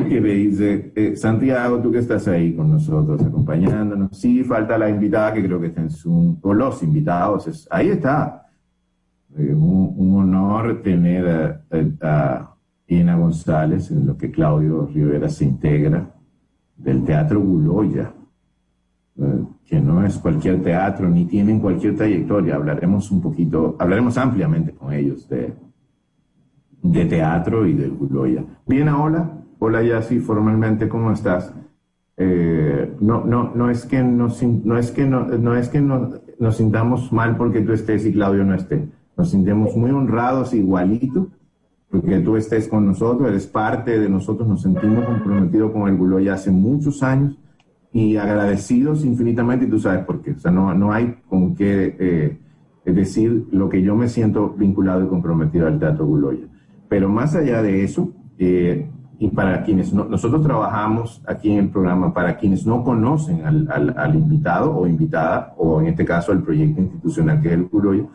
que 0.00 0.20
me 0.20 0.30
dice, 0.30 0.92
eh, 0.94 1.16
Santiago, 1.16 1.78
tú 1.80 1.92
que 1.92 1.98
estás 1.98 2.26
ahí 2.28 2.54
con 2.54 2.70
nosotros, 2.70 3.20
acompañándonos. 3.22 4.16
Sí, 4.16 4.42
falta 4.42 4.78
la 4.78 4.88
invitada 4.88 5.34
que 5.34 5.44
creo 5.44 5.60
que 5.60 5.66
está 5.66 5.82
en 5.82 5.90
Zoom, 5.90 6.38
o 6.40 6.54
los 6.54 6.82
invitados. 6.82 7.68
ahí 7.70 7.90
está. 7.90 8.46
Eh, 9.36 9.54
un, 9.54 10.14
honor 10.14 10.82
tener 10.82 11.28
a, 11.28 11.64
a, 12.02 12.56
Ina 12.86 13.16
González, 13.16 13.90
en 13.90 14.06
lo 14.06 14.16
que 14.16 14.30
Claudio 14.30 14.86
Rivera 14.86 15.28
se 15.28 15.44
integra, 15.44 16.14
del 16.76 17.04
Teatro 17.04 17.40
Guloya, 17.40 18.12
eh, 19.18 19.44
que 19.66 19.80
no 19.80 20.04
es 20.04 20.18
cualquier 20.18 20.62
teatro 20.62 21.08
ni 21.08 21.26
tienen 21.26 21.60
cualquier 21.60 21.96
trayectoria. 21.96 22.56
Hablaremos 22.56 23.10
un 23.10 23.20
poquito, 23.20 23.76
hablaremos 23.78 24.16
ampliamente 24.18 24.72
con 24.72 24.92
ellos 24.92 25.28
de, 25.28 25.52
de 26.82 27.04
teatro 27.04 27.66
y 27.66 27.74
del 27.74 27.92
Guloya. 27.92 28.44
Bien, 28.66 28.88
hola. 28.88 29.41
Hola 29.64 29.80
Yassi, 29.80 30.18
formalmente, 30.18 30.88
¿cómo 30.88 31.12
estás? 31.12 31.54
Eh, 32.16 32.96
no, 32.98 33.24
no, 33.24 33.52
no 33.54 33.70
es 33.70 33.86
que, 33.86 34.02
nos, 34.02 34.42
no, 34.42 34.76
es 34.76 34.90
que, 34.90 35.06
no, 35.06 35.54
es 35.54 35.68
que 35.68 35.80
nos 35.80 36.56
sintamos 36.56 37.12
mal 37.12 37.36
porque 37.36 37.60
tú 37.60 37.70
estés 37.72 38.04
y 38.04 38.12
Claudio 38.12 38.42
no 38.42 38.56
esté. 38.56 38.88
Nos 39.16 39.30
sentimos 39.30 39.76
muy 39.76 39.92
honrados 39.92 40.52
igualito 40.52 41.28
porque 41.88 42.18
tú 42.18 42.36
estés 42.36 42.66
con 42.66 42.86
nosotros, 42.86 43.28
eres 43.28 43.46
parte 43.46 44.00
de 44.00 44.08
nosotros, 44.08 44.48
nos 44.48 44.62
sentimos 44.62 45.04
comprometidos 45.04 45.70
con 45.70 45.88
el 45.88 45.96
Gulo 45.96 46.18
ya 46.18 46.34
hace 46.34 46.50
muchos 46.50 47.04
años 47.04 47.38
y 47.92 48.16
agradecidos 48.16 49.04
infinitamente 49.04 49.66
y 49.66 49.70
tú 49.70 49.78
sabes 49.78 50.04
por 50.04 50.22
qué. 50.22 50.32
O 50.32 50.40
sea, 50.40 50.50
no, 50.50 50.74
no 50.74 50.92
hay 50.92 51.18
con 51.28 51.54
qué 51.54 51.96
eh, 52.00 52.38
decir 52.84 53.46
lo 53.52 53.68
que 53.68 53.80
yo 53.80 53.94
me 53.94 54.08
siento 54.08 54.48
vinculado 54.58 55.04
y 55.04 55.06
comprometido 55.06 55.68
al 55.68 55.78
Teatro 55.78 56.04
Guloya. 56.04 56.48
Pero 56.88 57.08
más 57.08 57.36
allá 57.36 57.62
de 57.62 57.84
eso, 57.84 58.12
eh, 58.38 58.88
y 59.22 59.28
para 59.28 59.62
quienes 59.62 59.92
no, 59.92 60.04
nosotros 60.04 60.42
trabajamos 60.42 61.22
aquí 61.28 61.52
en 61.52 61.58
el 61.60 61.68
programa, 61.68 62.12
para 62.12 62.36
quienes 62.36 62.66
no 62.66 62.82
conocen 62.82 63.46
al, 63.46 63.94
al, 63.96 64.14
invitado 64.16 64.76
o 64.76 64.84
invitada, 64.84 65.54
o 65.58 65.80
en 65.80 65.86
este 65.86 66.04
caso 66.04 66.32
el 66.32 66.42
proyecto 66.42 66.80
institucional 66.80 67.40
que 67.40 67.46
es 67.46 67.54
el 67.54 67.68
Curoyo, 67.68 68.08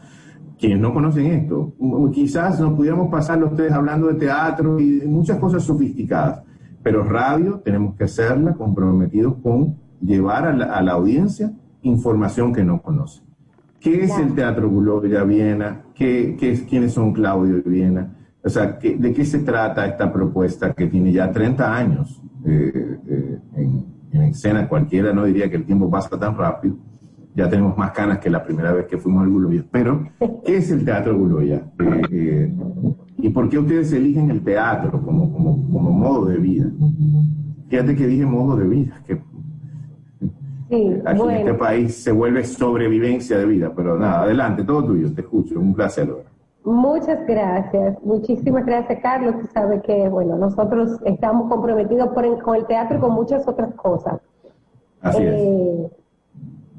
quienes 0.59 0.81
no 0.81 0.93
conocen 0.93 1.27
esto, 1.27 1.71
quizás 2.11 2.59
nos 2.59 2.73
pudiéramos 2.73 3.09
pasar 3.09 3.37
los 3.37 3.55
tres 3.55 3.71
hablando 3.71 4.07
de 4.07 4.15
teatro 4.15 4.81
y 4.81 4.97
de 4.97 5.07
muchas 5.07 5.39
cosas 5.39 5.63
sofisticadas, 5.63 6.43
pero 6.83 7.05
radio 7.05 7.61
tenemos 7.63 7.95
que 7.95 8.03
hacerla 8.03 8.55
comprometidos 8.55 9.35
con 9.41 9.77
llevar 10.01 10.45
a 10.45 10.53
la, 10.53 10.65
a 10.65 10.81
la 10.81 10.91
audiencia 10.91 11.53
información 11.83 12.51
que 12.51 12.65
no 12.65 12.81
conoce. 12.81 13.21
¿Qué 13.79 14.03
es 14.03 14.17
el 14.17 14.35
Teatro 14.35 14.69
Guloya 14.69 15.23
Viena? 15.23 15.83
¿Qué, 15.95 16.35
qué, 16.37 16.65
¿Quiénes 16.67 16.91
son 16.91 17.13
Claudio 17.13 17.59
y 17.59 17.69
Viena? 17.69 18.16
O 18.47 18.49
sea, 18.49 18.79
¿de 18.81 19.13
qué 19.13 19.25
se 19.25 19.39
trata 19.39 19.85
esta 19.85 20.09
propuesta 20.09 20.71
que 20.71 20.87
tiene 20.87 21.11
ya 21.11 21.29
30 21.29 21.75
años 21.75 22.21
eh, 22.45 22.97
eh, 23.05 23.39
en, 24.13 24.21
escena? 24.21 24.69
Cualquiera 24.69 25.11
no 25.11 25.25
diría 25.25 25.49
que 25.49 25.57
el 25.57 25.65
tiempo 25.65 25.91
pasa 25.91 26.17
tan 26.17 26.37
rápido. 26.37 26.77
Ya 27.35 27.49
tenemos 27.49 27.77
más 27.77 27.91
canas 27.91 28.19
que 28.19 28.29
la 28.29 28.41
primera 28.41 28.71
vez 28.71 28.85
que 28.85 28.97
fuimos 28.97 29.23
al 29.23 29.31
Guloya. 29.31 29.65
Pero, 29.69 30.07
¿qué 30.45 30.55
es 30.55 30.71
el 30.71 30.85
Teatro 30.85 31.17
Guloya? 31.17 31.61
Eh, 32.09 32.49
¿Y 33.17 33.29
por 33.31 33.49
qué 33.49 33.59
ustedes 33.59 33.91
eligen 33.91 34.31
el 34.31 34.41
teatro 34.41 35.01
como, 35.01 35.29
como, 35.33 35.69
como 35.69 35.91
modo 35.91 36.27
de 36.27 36.37
vida? 36.37 36.67
Fíjate 37.67 37.97
que 37.97 38.07
dije 38.07 38.25
modo 38.25 38.55
de 38.55 38.65
vida, 38.65 39.03
que 39.05 39.21
aquí 41.05 41.21
en 41.21 41.31
este 41.31 41.53
país 41.53 41.95
se 41.95 42.13
vuelve 42.13 42.45
sobrevivencia 42.45 43.37
de 43.39 43.45
vida, 43.45 43.73
pero 43.75 43.99
nada, 43.99 44.21
adelante, 44.21 44.63
todo 44.63 44.85
tuyo, 44.85 45.13
te 45.13 45.19
escucho, 45.19 45.59
un 45.59 45.73
placer. 45.73 46.07
Muchas 46.67 47.25
gracias, 47.25 47.97
muchísimas 48.03 48.65
gracias 48.65 48.99
Carlos. 49.01 49.35
Tú 49.39 49.47
sabes 49.53 49.81
que, 49.83 50.09
bueno, 50.09 50.35
nosotros 50.35 50.99
estamos 51.05 51.47
comprometidos 51.49 52.09
con 52.11 52.25
el 52.25 52.65
teatro 52.65 52.97
y 52.97 52.99
con 52.99 53.13
muchas 53.13 53.47
otras 53.47 53.73
cosas. 53.75 54.19
Así 54.99 55.23
eh, 55.23 55.89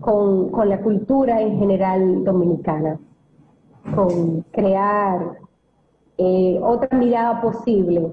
Con, 0.01 0.69
la 0.69 0.83
cultura 0.83 1.41
en 1.41 1.59
general 1.59 2.23
dominicana, 2.23 3.01
con 3.95 4.43
crear 4.51 5.39
eh, 6.19 6.61
otra 6.63 6.99
mirada 6.99 7.41
posible 7.41 8.13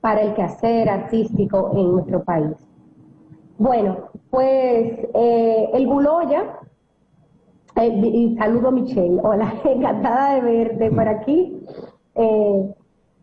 para 0.00 0.22
el 0.22 0.34
quehacer 0.34 0.88
artístico 0.88 1.72
en 1.74 1.90
nuestro 1.90 2.22
país. 2.22 2.54
Bueno, 3.58 4.10
pues 4.30 5.08
eh, 5.12 5.70
el 5.74 5.88
Buloya 5.88 6.60
eh, 7.80 7.88
y 7.88 8.36
saludo 8.36 8.70
Michelle. 8.72 9.20
Hola, 9.22 9.54
encantada 9.64 10.34
de 10.34 10.40
verte 10.40 10.90
por 10.90 11.08
aquí. 11.08 11.64
Eh, 12.14 12.74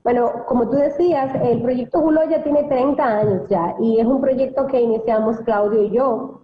bueno, 0.04 0.32
como 0.48 0.70
tú 0.70 0.78
decías, 0.78 1.34
el 1.44 1.62
proyecto 1.62 2.00
Julo 2.00 2.22
ya 2.30 2.44
tiene 2.44 2.64
30 2.64 3.04
años 3.04 3.50
ya 3.50 3.76
y 3.80 4.00
es 4.00 4.06
un 4.06 4.22
proyecto 4.22 4.68
que 4.68 4.82
iniciamos 4.82 5.40
Claudio 5.42 5.84
y 5.84 5.90
yo 5.92 6.42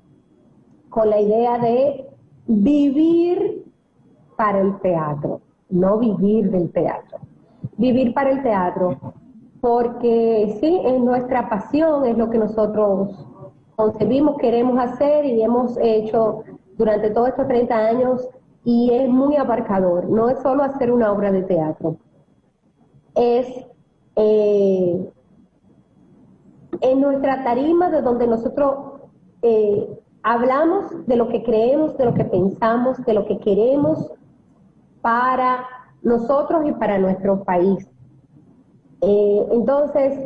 con 0.90 1.10
la 1.10 1.22
idea 1.22 1.58
de 1.60 2.10
vivir 2.48 3.66
para 4.36 4.60
el 4.60 4.80
teatro, 4.82 5.42
no 5.70 6.00
vivir 6.00 6.50
del 6.52 6.72
teatro. 6.72 7.20
Vivir 7.78 8.14
para 8.14 8.32
el 8.32 8.44
teatro, 8.44 8.98
porque 9.62 10.58
sí, 10.60 10.82
es 10.84 11.00
nuestra 11.00 11.48
pasión, 11.48 12.06
es 12.06 12.18
lo 12.18 12.30
que 12.30 12.40
nosotros 12.40 13.26
concebimos, 13.76 14.38
queremos 14.38 14.78
hacer 14.80 15.26
y 15.26 15.42
hemos 15.42 15.78
hecho 15.82 16.44
durante 16.82 17.12
todos 17.12 17.30
estos 17.30 17.48
30 17.48 17.76
años 17.76 18.28
y 18.64 18.92
es 18.92 19.08
muy 19.08 19.36
abarcador. 19.36 20.10
No 20.10 20.30
es 20.30 20.40
solo 20.42 20.64
hacer 20.64 20.92
una 20.92 21.12
obra 21.12 21.32
de 21.32 21.44
teatro, 21.44 21.98
es 23.14 23.48
eh, 24.16 25.12
en 26.82 27.02
nuestra 27.02 27.44
tarima 27.44 27.92
de 27.92 28.02
donde 28.02 28.26
nosotros 28.26 29.00
eh, 29.44 29.96
hablamos 30.24 31.06
de 31.06 31.18
lo 31.18 31.28
que 31.28 31.44
creemos, 31.44 31.96
de 31.98 32.06
lo 32.06 32.16
que 32.16 32.26
pensamos, 32.26 33.06
de 33.06 33.14
lo 33.14 33.28
que 33.28 33.38
queremos 33.38 34.12
para 35.02 35.68
nosotros 36.02 36.66
y 36.66 36.72
para 36.72 36.98
nuestro 36.98 37.44
país. 37.44 37.88
Eh, 39.02 39.48
entonces, 39.52 40.20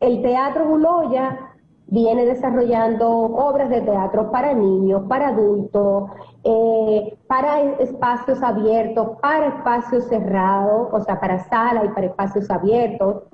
el 0.00 0.22
Teatro 0.22 0.66
Guloya 0.66 1.51
viene 1.92 2.24
desarrollando 2.24 3.06
obras 3.06 3.68
de 3.68 3.82
teatro 3.82 4.30
para 4.30 4.54
niños, 4.54 5.02
para 5.10 5.28
adultos, 5.28 6.10
eh, 6.42 7.18
para 7.26 7.60
espacios 7.80 8.42
abiertos, 8.42 9.18
para 9.20 9.48
espacios 9.48 10.04
cerrados, 10.04 10.88
o 10.90 11.00
sea, 11.00 11.20
para 11.20 11.38
salas 11.50 11.84
y 11.84 11.88
para 11.88 12.06
espacios 12.06 12.50
abiertos, 12.50 13.24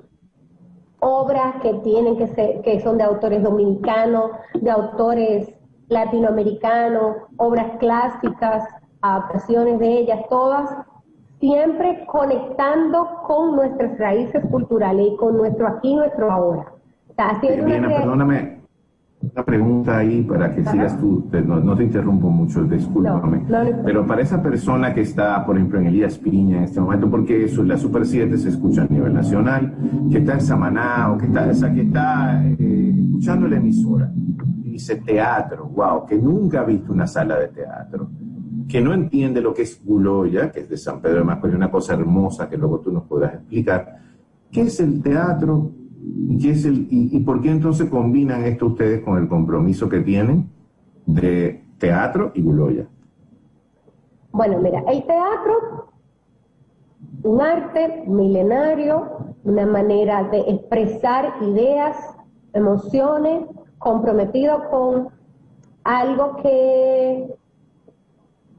obras 0.99 1.55
que 1.61 1.73
tienen 1.75 2.17
que 2.17 2.27
ser, 2.27 2.61
que 2.61 2.81
son 2.81 2.97
de 2.97 3.05
autores 3.05 3.41
dominicanos, 3.41 4.31
de 4.55 4.69
autores 4.69 5.55
latinoamericanos, 5.87 7.15
obras 7.37 7.77
clásicas, 7.79 8.65
adaptaciones 9.01 9.79
de 9.79 9.99
ellas, 9.99 10.19
todas 10.29 10.69
siempre 11.39 12.05
conectando 12.07 13.21
con 13.25 13.55
nuestras 13.55 13.97
raíces 13.97 14.43
culturales 14.51 15.13
y 15.13 15.15
con 15.15 15.37
nuestro 15.37 15.65
aquí, 15.65 15.95
nuestro 15.95 16.29
ahora. 16.29 16.73
Diana, 17.65 17.87
perdóname, 17.89 18.59
una 19.21 19.43
pregunta 19.43 19.97
ahí 19.97 20.23
para 20.23 20.55
que 20.55 20.63
sigas 20.63 20.97
tú, 20.97 21.27
no, 21.45 21.75
te 21.75 21.83
interrumpo 21.83 22.29
mucho, 22.29 22.63
discúlpame. 22.63 23.43
pero 23.83 24.07
para 24.07 24.21
esa 24.21 24.41
persona 24.41 24.93
que 24.93 25.01
está, 25.01 25.45
por 25.45 25.57
ejemplo, 25.57 25.79
en 25.79 25.87
Elías 25.87 26.17
Piña 26.17 26.59
en 26.59 26.63
este 26.63 26.79
momento, 26.79 27.09
porque 27.09 27.43
eso, 27.43 27.63
la 27.63 27.77
Super 27.77 28.05
7 28.05 28.37
se 28.37 28.49
escucha 28.49 28.83
a 28.83 28.87
nivel 28.87 29.13
nacional, 29.13 29.75
que 30.09 30.19
está 30.19 30.33
en 30.35 30.41
Samaná 30.41 31.11
o 31.11 31.17
que 31.17 31.25
está, 31.25 31.41
o 31.41 31.73
que 31.73 31.81
está 31.81 32.43
eh, 32.57 32.93
escuchando 33.05 33.47
la 33.49 33.57
emisora 33.57 34.09
y 34.63 34.71
dice 34.71 34.95
teatro, 34.95 35.65
wow, 35.67 36.05
que 36.05 36.17
nunca 36.17 36.61
ha 36.61 36.63
visto 36.63 36.93
una 36.93 37.05
sala 37.05 37.37
de 37.37 37.49
teatro, 37.49 38.09
que 38.69 38.79
no 38.79 38.93
entiende 38.93 39.41
lo 39.41 39.53
que 39.53 39.63
es 39.63 39.83
Guloya, 39.83 40.51
que 40.51 40.61
es 40.61 40.69
de 40.69 40.77
San 40.77 41.01
Pedro 41.01 41.19
de 41.19 41.23
Macorís, 41.25 41.55
una 41.57 41.69
cosa 41.69 41.93
hermosa 41.93 42.47
que 42.47 42.55
luego 42.55 42.79
tú 42.79 42.91
nos 42.93 43.03
podrás 43.03 43.33
explicar. 43.33 43.97
¿Qué 44.49 44.61
es 44.61 44.79
el 44.79 45.01
teatro? 45.01 45.71
¿Y, 46.01 46.49
es 46.49 46.65
el, 46.65 46.87
y, 46.89 47.19
por 47.19 47.41
qué 47.41 47.51
entonces 47.51 47.89
combinan 47.89 48.43
esto 48.43 48.67
ustedes 48.67 49.03
con 49.03 49.17
el 49.17 49.27
compromiso 49.27 49.89
que 49.89 49.99
tienen 49.99 50.49
de 51.05 51.63
teatro 51.77 52.31
y 52.33 52.41
Guloya? 52.41 52.87
Bueno, 54.31 54.59
mira, 54.59 54.83
el 54.87 55.03
teatro, 55.03 55.89
un 57.23 57.41
arte 57.41 58.03
milenario, 58.07 59.35
una 59.43 59.65
manera 59.65 60.23
de 60.29 60.39
expresar 60.39 61.33
ideas, 61.41 61.97
emociones, 62.53 63.43
comprometido 63.79 64.69
con 64.69 65.09
algo 65.83 66.37
que 66.37 67.35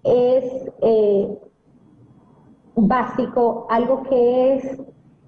es 0.03 0.73
eh, 0.83 1.39
básico, 2.75 3.67
algo 3.71 4.03
que 4.03 4.55
es 4.57 4.81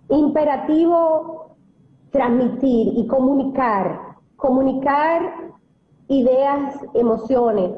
imperativo 0.08 1.51
transmitir 2.12 2.92
y 2.96 3.06
comunicar, 3.06 4.00
comunicar 4.36 5.52
ideas, 6.08 6.78
emociones, 6.94 7.72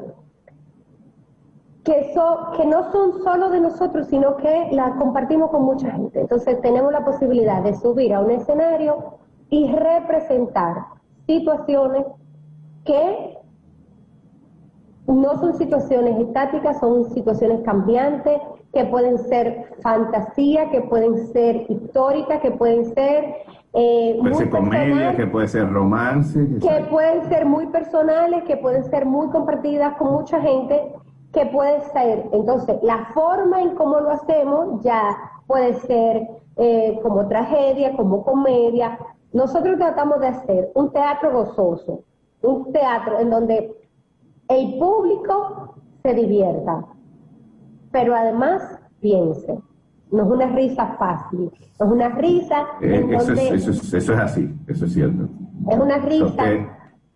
que, 1.83 2.13
que 2.57 2.65
no 2.65 2.91
son 2.91 3.23
solo 3.23 3.49
de 3.49 3.61
nosotros, 3.61 4.07
sino 4.07 4.35
que 4.37 4.69
las 4.71 4.95
compartimos 4.95 5.51
con 5.51 5.63
mucha 5.63 5.91
gente. 5.91 6.21
Entonces 6.21 6.59
tenemos 6.61 6.91
la 6.91 7.05
posibilidad 7.05 7.61
de 7.63 7.75
subir 7.75 8.13
a 8.13 8.19
un 8.19 8.31
escenario 8.31 9.19
y 9.49 9.71
representar 9.71 10.75
situaciones 11.27 12.05
que 12.83 13.37
no 15.07 15.39
son 15.39 15.55
situaciones 15.57 16.19
estáticas, 16.19 16.79
son 16.79 17.09
situaciones 17.11 17.61
cambiantes, 17.61 18.41
que 18.73 18.85
pueden 18.85 19.17
ser 19.17 19.75
fantasía, 19.81 20.69
que 20.69 20.81
pueden 20.81 21.27
ser 21.27 21.65
históricas, 21.69 22.41
que 22.41 22.51
pueden 22.51 22.85
ser 22.93 23.35
eh, 23.77 24.17
puede 24.21 24.35
ser 24.35 24.49
comedia, 24.49 25.15
que 25.17 25.27
puede 25.27 25.49
ser 25.49 25.69
romance. 25.69 26.39
Que, 26.61 26.85
pueden 26.89 27.27
ser 27.27 27.45
muy 27.45 27.67
personales, 27.67 28.43
que 28.45 28.55
pueden 28.55 28.85
ser 28.85 29.05
muy 29.05 29.27
compartidas 29.31 29.97
con 29.97 30.13
mucha 30.13 30.39
gente, 30.39 30.93
que 31.33 31.45
puede 31.47 31.81
ser. 31.91 32.25
Entonces, 32.31 32.77
la 32.83 33.09
forma 33.13 33.61
en 33.61 33.75
cómo 33.75 33.99
lo 33.99 34.11
hacemos 34.11 34.81
ya 34.81 35.17
puede 35.45 35.73
ser 35.73 36.25
eh, 36.55 36.97
como 37.03 37.27
tragedia, 37.27 37.97
como 37.97 38.23
comedia. 38.23 38.97
Nosotros 39.33 39.77
tratamos 39.77 40.21
de 40.21 40.27
hacer 40.27 40.71
un 40.73 40.93
teatro 40.93 41.33
gozoso, 41.33 41.99
un 42.43 42.71
teatro 42.71 43.19
en 43.19 43.29
donde 43.29 43.75
el 44.47 44.77
público 44.77 45.75
se 46.03 46.13
divierta, 46.13 46.85
pero 47.91 48.15
además 48.15 48.79
piense 48.99 49.57
no 50.11 50.23
es 50.23 50.29
una 50.29 50.47
risa 50.47 50.95
fácil, 50.97 51.51
no 51.79 51.85
es 51.85 51.91
una 51.91 52.09
risa. 52.09 52.67
Eh, 52.81 53.05
eso, 53.11 53.33
es, 53.33 54.09
así, 54.09 54.55
eso 54.67 54.85
es 54.85 54.93
cierto. 54.93 55.27
Es 55.69 55.79
una 55.79 55.97
risa. 55.97 56.43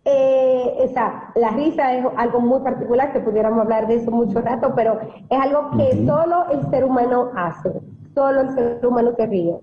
Eh, 0.04 0.74
esa, 0.80 1.30
la 1.34 1.50
risa 1.50 1.94
es 1.94 2.06
algo 2.16 2.40
muy 2.40 2.60
particular, 2.60 3.12
que 3.12 3.20
pudiéramos 3.20 3.60
hablar 3.60 3.86
de 3.86 3.96
eso 3.96 4.10
mucho 4.10 4.40
rato, 4.40 4.72
pero 4.74 4.98
es 5.28 5.40
algo 5.40 5.70
que 5.76 6.04
solo 6.06 6.48
el 6.50 6.68
ser 6.70 6.84
humano 6.84 7.30
hace, 7.36 7.70
solo 8.14 8.40
el 8.40 8.50
ser 8.54 8.86
humano 8.86 9.12
se 9.16 9.26
ríe. 9.26 9.60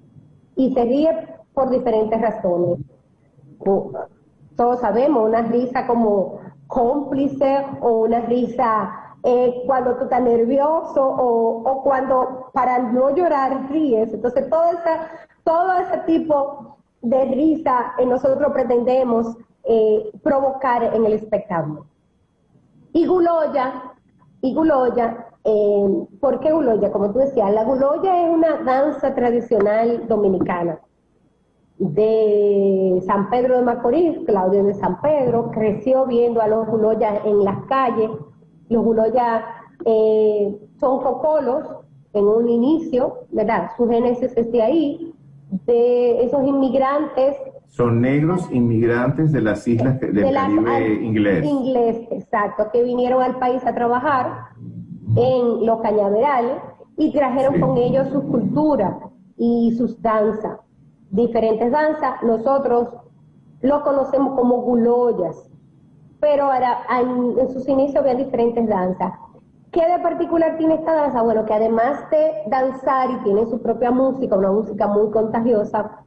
Y 0.55 0.73
se 0.73 0.83
ríe 0.83 1.09
por 1.53 1.69
diferentes 1.69 2.19
razones. 2.21 2.79
Todos 4.55 4.79
sabemos, 4.79 5.27
una 5.27 5.41
risa 5.43 5.85
como 5.85 6.39
cómplice 6.77 7.65
o 7.81 8.03
una 8.03 8.19
risa 8.21 9.17
eh, 9.23 9.63
cuando 9.65 9.95
tú 9.95 10.03
estás 10.03 10.21
nervioso 10.21 11.01
o, 11.01 11.81
cuando 11.83 12.51
para 12.53 12.77
no 12.77 13.15
llorar 13.15 13.67
ríes. 13.71 14.13
Entonces, 14.13 14.47
todo, 14.47 14.71
esa, 14.73 15.07
todo 15.43 15.73
ese 15.79 15.97
tipo 16.05 16.77
de 17.01 17.25
risa 17.25 17.93
eh, 17.97 18.05
nosotros 18.05 18.53
pretendemos 18.53 19.35
eh, 19.63 20.11
provocar 20.21 20.83
en 20.83 21.03
el 21.03 21.13
espectáculo. 21.13 21.87
Y 22.93 23.07
Guloya, 23.07 23.93
y 24.41 24.53
Guloya, 24.53 25.27
¿por 26.21 26.39
qué 26.41 26.51
Guloya? 26.51 26.91
Como 26.91 27.11
tú 27.11 27.19
decías, 27.19 27.51
la 27.53 27.63
Guloya 27.63 28.21
es 28.23 28.29
una 28.29 28.57
danza 28.63 29.15
tradicional 29.15 30.07
dominicana 30.07 30.79
de 31.79 33.01
San 33.05 33.29
Pedro 33.29 33.57
de 33.57 33.63
Macorís, 33.63 34.19
Claudio 34.25 34.63
de 34.63 34.73
San 34.73 34.99
Pedro, 35.01 35.51
creció 35.51 36.05
viendo 36.05 36.41
a 36.41 36.47
los 36.47 36.67
Guloyas 36.67 37.25
en 37.25 37.43
las 37.43 37.65
calles, 37.65 38.09
los 38.69 38.83
Guloya 38.83 39.45
eh, 39.85 40.57
son 40.79 41.01
cocolos 41.01 41.63
en 42.13 42.25
un 42.25 42.49
inicio, 42.49 43.27
¿verdad? 43.31 43.69
Su 43.77 43.87
génesis 43.87 44.33
es 44.35 44.51
de 44.51 44.61
ahí, 44.61 45.13
de 45.65 46.23
esos 46.25 46.45
inmigrantes. 46.45 47.35
Son 47.67 48.01
negros 48.01 48.49
inmigrantes 48.51 49.31
de 49.31 49.41
las 49.41 49.67
islas 49.67 49.99
del 49.99 50.33
Caribe 50.33 51.03
inglés. 51.03 51.45
Inglés, 51.45 52.07
exacto, 52.11 52.69
que 52.71 52.83
vinieron 52.83 53.21
al 53.21 53.37
país 53.37 53.63
a 53.65 53.75
trabajar 53.75 54.47
en 55.15 55.65
los 55.65 55.81
cañaverales 55.81 56.57
y 56.97 57.11
trajeron 57.11 57.59
con 57.59 57.77
ellos 57.77 58.07
su 58.09 58.23
cultura 58.23 58.99
y 59.37 59.73
sus 59.77 60.01
danzas, 60.01 60.59
diferentes 61.17 61.71
danzas. 61.71 62.21
Nosotros 62.23 62.89
lo 63.61 63.83
conocemos 63.83 64.35
como 64.35 64.61
guloyas, 64.61 65.49
pero 66.21 66.45
ahora 66.45 66.83
en, 66.99 67.49
sus 67.49 67.67
inicios 67.67 67.97
había 67.97 68.15
diferentes 68.15 68.67
danzas. 68.67 69.13
¿Qué 69.71 69.81
de 69.81 69.99
particular 69.99 70.57
tiene 70.57 70.75
esta 70.75 70.93
danza? 70.93 71.21
Bueno, 71.21 71.43
que 71.45 71.53
además 71.53 72.09
de 72.09 72.31
danzar 72.47 73.09
y 73.11 73.23
tiene 73.23 73.45
su 73.47 73.61
propia 73.61 73.91
música, 73.91 74.37
una 74.37 74.51
música 74.51 74.87
muy 74.87 75.09
contagiosa, 75.11 76.05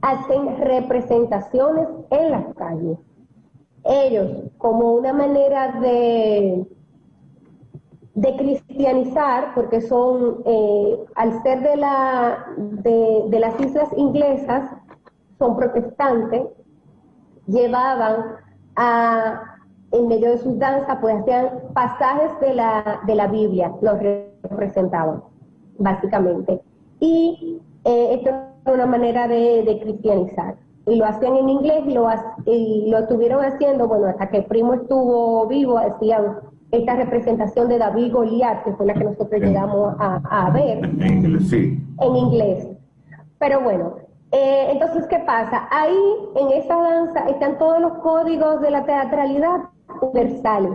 hacen 0.00 0.56
representaciones 0.58 1.86
en 2.10 2.30
las 2.30 2.54
calles. 2.54 2.98
Ellos, 3.84 4.50
como 4.58 4.94
una 4.94 5.12
manera 5.12 5.80
de, 5.80 6.66
de 8.16 8.36
cristianizar, 8.36 9.54
porque 9.54 9.80
son, 9.80 10.42
eh, 10.44 11.04
al 11.14 11.42
ser 11.42 11.62
de, 11.62 11.76
la, 11.76 12.46
de, 12.56 13.24
de 13.28 13.40
las 13.40 13.60
islas 13.60 13.88
inglesas, 13.96 14.70
son 15.38 15.56
protestantes, 15.56 16.48
llevaban 17.46 18.24
a 18.74 19.56
en 19.92 20.08
medio 20.08 20.30
de 20.30 20.38
sus 20.38 20.58
danzas, 20.58 20.98
pues 21.00 21.16
hacían 21.20 21.50
pasajes 21.72 22.40
de 22.40 22.54
la, 22.54 23.00
de 23.06 23.14
la 23.14 23.28
Biblia, 23.28 23.72
los 23.80 23.98
representaban, 24.42 25.22
básicamente. 25.78 26.60
Y 27.00 27.60
eh, 27.84 28.14
esto 28.14 28.30
es 28.30 28.74
una 28.74 28.86
manera 28.86 29.28
de, 29.28 29.78
cristianizar. 29.82 30.56
Y 30.86 30.96
lo 30.96 31.06
hacían 31.06 31.36
en 31.36 31.48
inglés 31.48 31.82
y 31.86 31.92
lo, 31.92 32.08
y 32.46 32.90
lo 32.90 32.98
estuvieron 32.98 33.44
haciendo, 33.44 33.88
bueno, 33.88 34.06
hasta 34.06 34.30
que 34.30 34.38
el 34.38 34.44
primo 34.46 34.74
estuvo 34.74 35.46
vivo, 35.46 35.78
hacían 35.78 36.38
esta 36.70 36.96
representación 36.96 37.68
de 37.68 37.78
David 37.78 38.12
Goliat, 38.12 38.64
que 38.64 38.72
fue 38.72 38.86
la 38.86 38.94
que 38.94 39.04
nosotros 39.04 39.40
llegamos 39.40 39.94
a, 39.98 40.50
ver. 40.50 40.84
En 40.84 41.24
inglés, 41.24 41.48
sí. 41.48 41.80
En 42.00 42.16
inglés. 42.16 42.68
Pero 43.38 43.60
bueno, 43.60 43.96
eh, 44.32 44.68
entonces, 44.72 45.06
¿qué 45.08 45.18
pasa? 45.20 45.68
Ahí, 45.70 45.96
en 46.34 46.48
esa 46.58 46.76
danza, 46.76 47.28
están 47.28 47.58
todos 47.58 47.80
los 47.80 47.92
códigos 47.98 48.60
de 48.60 48.70
la 48.70 48.84
teatralidad 48.84 49.60
universales. 50.00 50.72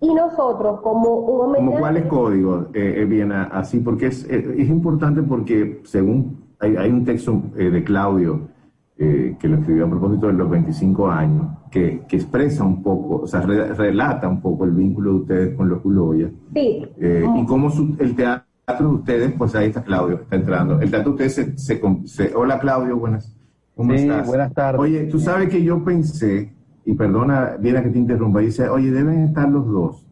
Y 0.00 0.12
nosotros, 0.12 0.80
como 0.82 1.08
un 1.14 1.40
homenaje... 1.40 1.66
¿Como 1.66 1.78
cuáles 1.78 2.06
códigos, 2.06 2.66
eh, 2.74 3.06
eh 3.10 3.48
así? 3.52 3.80
Porque 3.80 4.08
es, 4.08 4.24
eh, 4.28 4.54
es 4.58 4.68
importante 4.68 5.22
porque, 5.22 5.80
según 5.84 6.44
hay, 6.60 6.76
hay 6.76 6.90
un 6.90 7.04
texto 7.04 7.40
de 7.54 7.82
Claudio, 7.82 8.40
que 8.96 9.48
lo 9.48 9.56
escribió 9.56 9.86
a 9.86 9.90
propósito 9.90 10.26
de 10.28 10.32
los 10.32 10.48
25 10.48 11.10
años, 11.10 11.46
que, 11.70 12.02
que 12.08 12.16
expresa 12.16 12.64
un 12.64 12.82
poco, 12.82 13.22
o 13.22 13.26
sea, 13.26 13.42
relata 13.42 14.26
un 14.26 14.40
poco 14.40 14.64
el 14.64 14.70
vínculo 14.70 15.10
de 15.12 15.16
ustedes 15.18 15.54
con 15.54 15.68
los 15.68 15.80
Culoyas. 15.82 16.30
Sí. 16.54 16.82
y 16.98 17.46
cómo 17.46 17.70
el 17.98 18.14
teatro 18.14 18.44
de 18.66 18.86
ustedes, 18.86 19.32
pues 19.36 19.54
ahí 19.54 19.68
está 19.68 19.82
Claudio, 19.82 20.20
está 20.22 20.36
entrando. 20.36 20.80
El 20.80 20.90
teatro 20.90 21.12
de 21.12 21.26
ustedes 21.26 21.56
se... 21.56 22.06
se, 22.06 22.34
hola 22.34 22.58
Claudio, 22.58 22.96
buenas. 22.96 23.36
¿Cómo 23.74 23.94
sí, 23.94 24.08
buenas 24.26 24.54
tardes. 24.54 24.80
Oye, 24.80 25.04
tú 25.04 25.20
sabes 25.20 25.50
que 25.50 25.62
yo 25.62 25.84
pensé 25.84 26.56
y 26.86 26.94
perdona, 26.94 27.56
viene 27.58 27.82
que 27.82 27.90
te 27.90 27.98
interrumpa, 27.98 28.38
dice, 28.38 28.68
oye, 28.68 28.92
deben 28.92 29.24
estar 29.24 29.48
los 29.50 29.66
dos. 29.66 30.06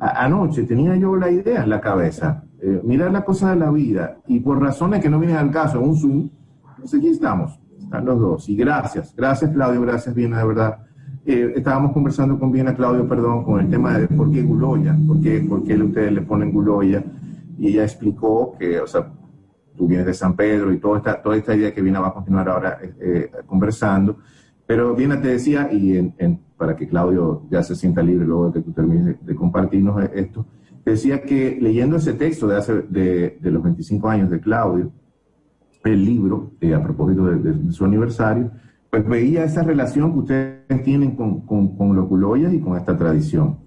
anoche 0.00 0.64
tenía 0.64 0.96
yo 0.96 1.14
la 1.14 1.30
idea 1.30 1.62
en 1.62 1.70
la 1.70 1.80
cabeza, 1.80 2.44
eh, 2.60 2.80
mirar 2.84 3.12
la 3.12 3.24
cosa 3.24 3.50
de 3.50 3.56
la 3.56 3.70
vida, 3.70 4.18
y 4.26 4.40
por 4.40 4.60
razones 4.60 5.00
que 5.00 5.08
no 5.08 5.20
vienen 5.20 5.38
al 5.38 5.52
caso, 5.52 5.78
en 5.78 5.88
un 5.88 5.96
Zoom, 5.96 6.30
pues 6.78 6.92
aquí 6.92 7.06
estamos, 7.06 7.59
están 7.90 8.04
los 8.04 8.20
dos. 8.20 8.48
Y 8.48 8.54
gracias, 8.54 9.12
gracias 9.16 9.50
Claudio, 9.50 9.82
gracias 9.82 10.14
Viena, 10.14 10.38
de 10.38 10.46
verdad. 10.46 10.78
Eh, 11.26 11.54
estábamos 11.56 11.92
conversando 11.92 12.38
con 12.38 12.52
Viena, 12.52 12.74
Claudio, 12.74 13.06
perdón, 13.08 13.42
con 13.42 13.60
el 13.60 13.68
tema 13.68 13.98
de 13.98 14.06
por 14.06 14.30
qué 14.30 14.42
Guloya, 14.42 14.96
por 15.06 15.20
qué, 15.20 15.40
por 15.40 15.64
qué 15.64 15.74
ustedes 15.74 16.12
le 16.12 16.22
ponen 16.22 16.52
Guloya, 16.52 17.02
y 17.58 17.68
ella 17.68 17.82
explicó 17.82 18.56
que, 18.56 18.78
o 18.80 18.86
sea, 18.86 19.12
tú 19.76 19.88
vienes 19.88 20.06
de 20.06 20.14
San 20.14 20.36
Pedro 20.36 20.72
y 20.72 20.78
toda 20.78 20.98
esta, 20.98 21.20
toda 21.20 21.36
esta 21.36 21.54
idea 21.54 21.74
que 21.74 21.82
Viena 21.82 21.98
va 21.98 22.08
a 22.08 22.14
continuar 22.14 22.48
ahora 22.48 22.78
eh, 23.00 23.28
conversando, 23.44 24.18
pero 24.66 24.94
bien 24.94 25.10
te 25.20 25.26
decía, 25.26 25.68
y 25.72 26.12
para 26.56 26.76
que 26.76 26.86
Claudio 26.86 27.42
ya 27.50 27.64
se 27.64 27.74
sienta 27.74 28.04
libre 28.04 28.24
luego 28.24 28.50
de 28.50 28.60
que 28.60 28.66
tú 28.66 28.72
termines 28.72 29.16
de, 29.26 29.34
compartirnos 29.34 30.00
esto, 30.14 30.46
decía 30.84 31.22
que 31.22 31.58
leyendo 31.60 31.96
ese 31.96 32.12
texto 32.12 32.46
de, 32.46 32.56
hace, 32.56 32.82
de, 32.82 33.36
los 33.42 33.64
25 33.64 34.08
años 34.08 34.30
de 34.30 34.40
Claudio, 34.40 34.92
el 35.84 36.04
libro, 36.04 36.52
eh, 36.60 36.74
a 36.74 36.82
propósito 36.82 37.24
de, 37.24 37.72
su 37.72 37.84
aniversario, 37.84 38.50
pues 38.90 39.06
veía 39.06 39.44
esa 39.44 39.62
relación 39.62 40.12
que 40.12 40.18
ustedes 40.18 40.82
tienen 40.84 41.16
con, 41.16 41.40
con, 41.42 41.68
culoyas 42.06 42.52
y 42.52 42.60
con 42.60 42.76
esta 42.76 42.96
tradición. 42.96 43.58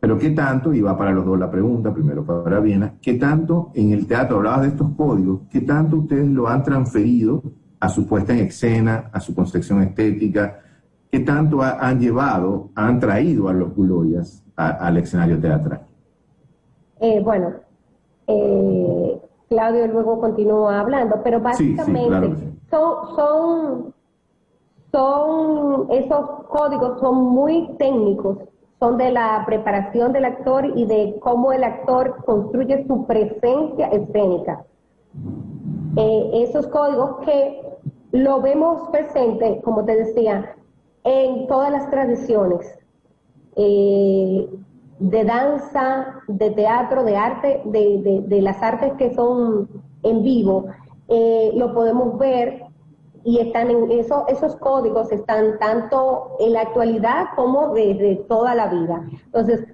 Pero 0.00 0.18
qué 0.18 0.30
tanto, 0.30 0.72
y 0.72 0.80
va 0.80 0.96
para 0.96 1.12
los 1.12 1.26
dos 1.26 1.38
la 1.38 1.50
pregunta, 1.50 1.92
primero 1.92 2.24
para 2.24 2.60
Viena, 2.60 2.94
qué 3.02 3.14
tanto 3.14 3.70
en 3.74 3.92
el 3.92 4.06
teatro, 4.06 4.38
hablabas 4.38 4.62
de 4.62 4.68
estos 4.68 4.90
códigos, 4.96 5.42
qué 5.50 5.60
tanto 5.60 5.98
ustedes 5.98 6.26
lo 6.28 6.48
han 6.48 6.62
transferido 6.62 7.42
a 7.78 7.88
su 7.88 8.06
puesta 8.06 8.32
en 8.32 8.46
escena, 8.46 9.10
a 9.12 9.20
su 9.20 9.34
concepción 9.34 9.82
estética, 9.82 10.60
que 11.10 11.20
tanto 11.20 11.60
han 11.62 11.98
llevado, 11.98 12.70
han 12.74 12.98
traído 12.98 13.48
a 13.48 13.52
los 13.52 13.74
Guloyas 13.74 14.44
al 14.56 14.96
escenario 14.96 15.38
teatral. 15.38 15.82
Eh, 17.00 17.20
bueno, 17.22 17.52
eh, 18.26 19.20
Claudio 19.52 19.88
luego 19.88 20.20
continúa 20.20 20.78
hablando, 20.78 21.24
pero 21.24 21.40
básicamente 21.40 22.36
son, 22.70 23.16
son, 23.16 23.94
son, 24.92 25.90
esos 25.90 26.46
códigos 26.48 27.00
son 27.00 27.16
muy 27.16 27.68
técnicos, 27.76 28.38
son 28.78 28.96
de 28.96 29.10
la 29.10 29.42
preparación 29.46 30.12
del 30.12 30.26
actor 30.26 30.66
y 30.76 30.84
de 30.84 31.16
cómo 31.18 31.52
el 31.52 31.64
actor 31.64 32.22
construye 32.24 32.86
su 32.86 33.04
presencia 33.06 33.88
escénica. 33.88 34.64
Eh, 35.96 36.30
esos 36.34 36.68
códigos 36.68 37.16
que 37.24 37.60
lo 38.12 38.40
vemos 38.40 38.88
presente, 38.90 39.60
como 39.64 39.84
te 39.84 39.96
decía, 39.96 40.54
en 41.02 41.48
todas 41.48 41.72
las 41.72 41.90
tradiciones 41.90 42.78
eh, 43.56 44.48
de 45.00 45.24
danza, 45.24 46.22
de 46.28 46.50
teatro, 46.50 47.02
de 47.04 47.16
arte, 47.16 47.62
de, 47.64 48.42
las 48.42 48.62
artes 48.62 48.92
que 48.98 49.12
son 49.14 49.68
en 50.02 50.22
vivo, 50.22 50.66
eh, 51.08 51.50
lo 51.54 51.74
podemos 51.74 52.18
ver 52.18 52.62
y 53.24 53.38
están 53.38 53.70
en 53.70 53.90
eso, 53.90 54.24
esos 54.28 54.56
códigos 54.56 55.10
están 55.10 55.58
tanto 55.58 56.36
en 56.38 56.52
la 56.52 56.62
actualidad 56.62 57.26
como 57.34 57.74
desde 57.74 58.16
toda 58.28 58.54
la 58.54 58.68
vida. 58.68 59.04
Entonces, 59.26 59.66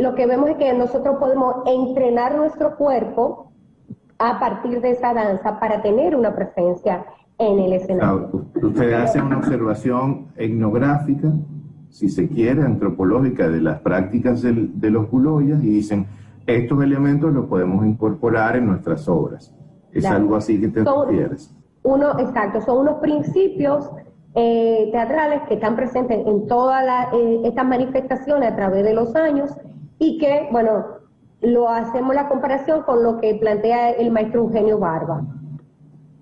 lo 0.00 0.14
que 0.14 0.26
vemos 0.26 0.50
es 0.50 0.56
que 0.56 0.72
nosotros 0.72 1.16
podemos 1.18 1.56
entrenar 1.66 2.36
nuestro 2.36 2.76
cuerpo 2.76 3.52
a 4.18 4.38
partir 4.40 4.80
de 4.80 4.90
esa 4.90 5.14
danza 5.14 5.60
para 5.60 5.82
tener 5.82 6.16
una 6.16 6.34
presencia 6.34 7.04
en 7.38 7.58
el 7.60 7.72
escenario. 7.72 8.46
ustedes 8.62 8.94
hacen 8.94 9.22
una 9.22 9.38
observación 9.38 10.28
etnográfica, 10.36 11.32
si 11.90 12.08
se 12.08 12.28
quiere, 12.28 12.62
antropológica 12.62 13.48
de 13.48 13.60
las 13.60 13.80
prácticas 13.80 14.42
de 14.42 14.90
los 14.90 15.06
culoyas 15.06 15.62
y 15.62 15.68
dicen, 15.68 16.06
estos 16.46 16.82
elementos 16.82 17.32
los 17.32 17.46
podemos 17.46 17.84
incorporar 17.84 18.56
en 18.56 18.66
nuestras 18.66 19.08
obras. 19.08 19.54
Es 19.92 20.04
algo 20.06 20.36
así 20.36 20.60
que 20.60 20.68
te 20.68 20.84
refieres. 20.84 21.54
Uno, 21.82 22.18
exacto, 22.18 22.60
son 22.60 22.78
unos 22.78 22.94
principios 23.00 23.90
eh, 24.34 24.88
teatrales 24.92 25.42
que 25.48 25.54
están 25.54 25.76
presentes 25.76 26.26
en 26.26 26.46
todas 26.46 26.84
eh, 27.12 27.40
estas 27.44 27.66
manifestaciones 27.66 28.52
a 28.52 28.56
través 28.56 28.84
de 28.84 28.94
los 28.94 29.14
años 29.16 29.50
y 29.98 30.18
que, 30.18 30.48
bueno, 30.52 30.84
lo 31.40 31.68
hacemos 31.68 32.14
la 32.14 32.28
comparación 32.28 32.82
con 32.82 33.02
lo 33.02 33.18
que 33.18 33.34
plantea 33.34 33.90
el 33.90 34.10
maestro 34.10 34.42
Eugenio 34.42 34.78
Barba. 34.78 35.22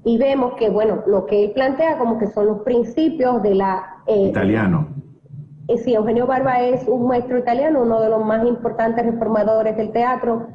Y 0.05 0.19
vemos 0.19 0.55
que, 0.55 0.71
bueno, 0.71 1.03
lo 1.07 1.27
que 1.27 1.47
él 1.47 1.51
plantea 1.53 1.99
como 1.99 2.19
que 2.19 2.29
son 2.29 2.47
los 2.47 2.61
principios 2.61 3.43
de 3.43 3.57
la... 3.57 4.03
Eh, 4.07 4.29
italiano. 4.29 4.89
Eh, 5.69 5.79
sí, 5.79 5.95
Eugenio 5.95 6.27
Barba 6.27 6.61
es 6.61 6.87
un 6.87 7.09
maestro 7.09 7.39
italiano, 7.39 7.83
uno 7.83 8.01
de 8.01 8.09
los 8.09 8.25
más 8.25 8.47
importantes 8.47 9.05
reformadores 9.05 9.77
del 9.77 9.91
teatro, 9.91 10.49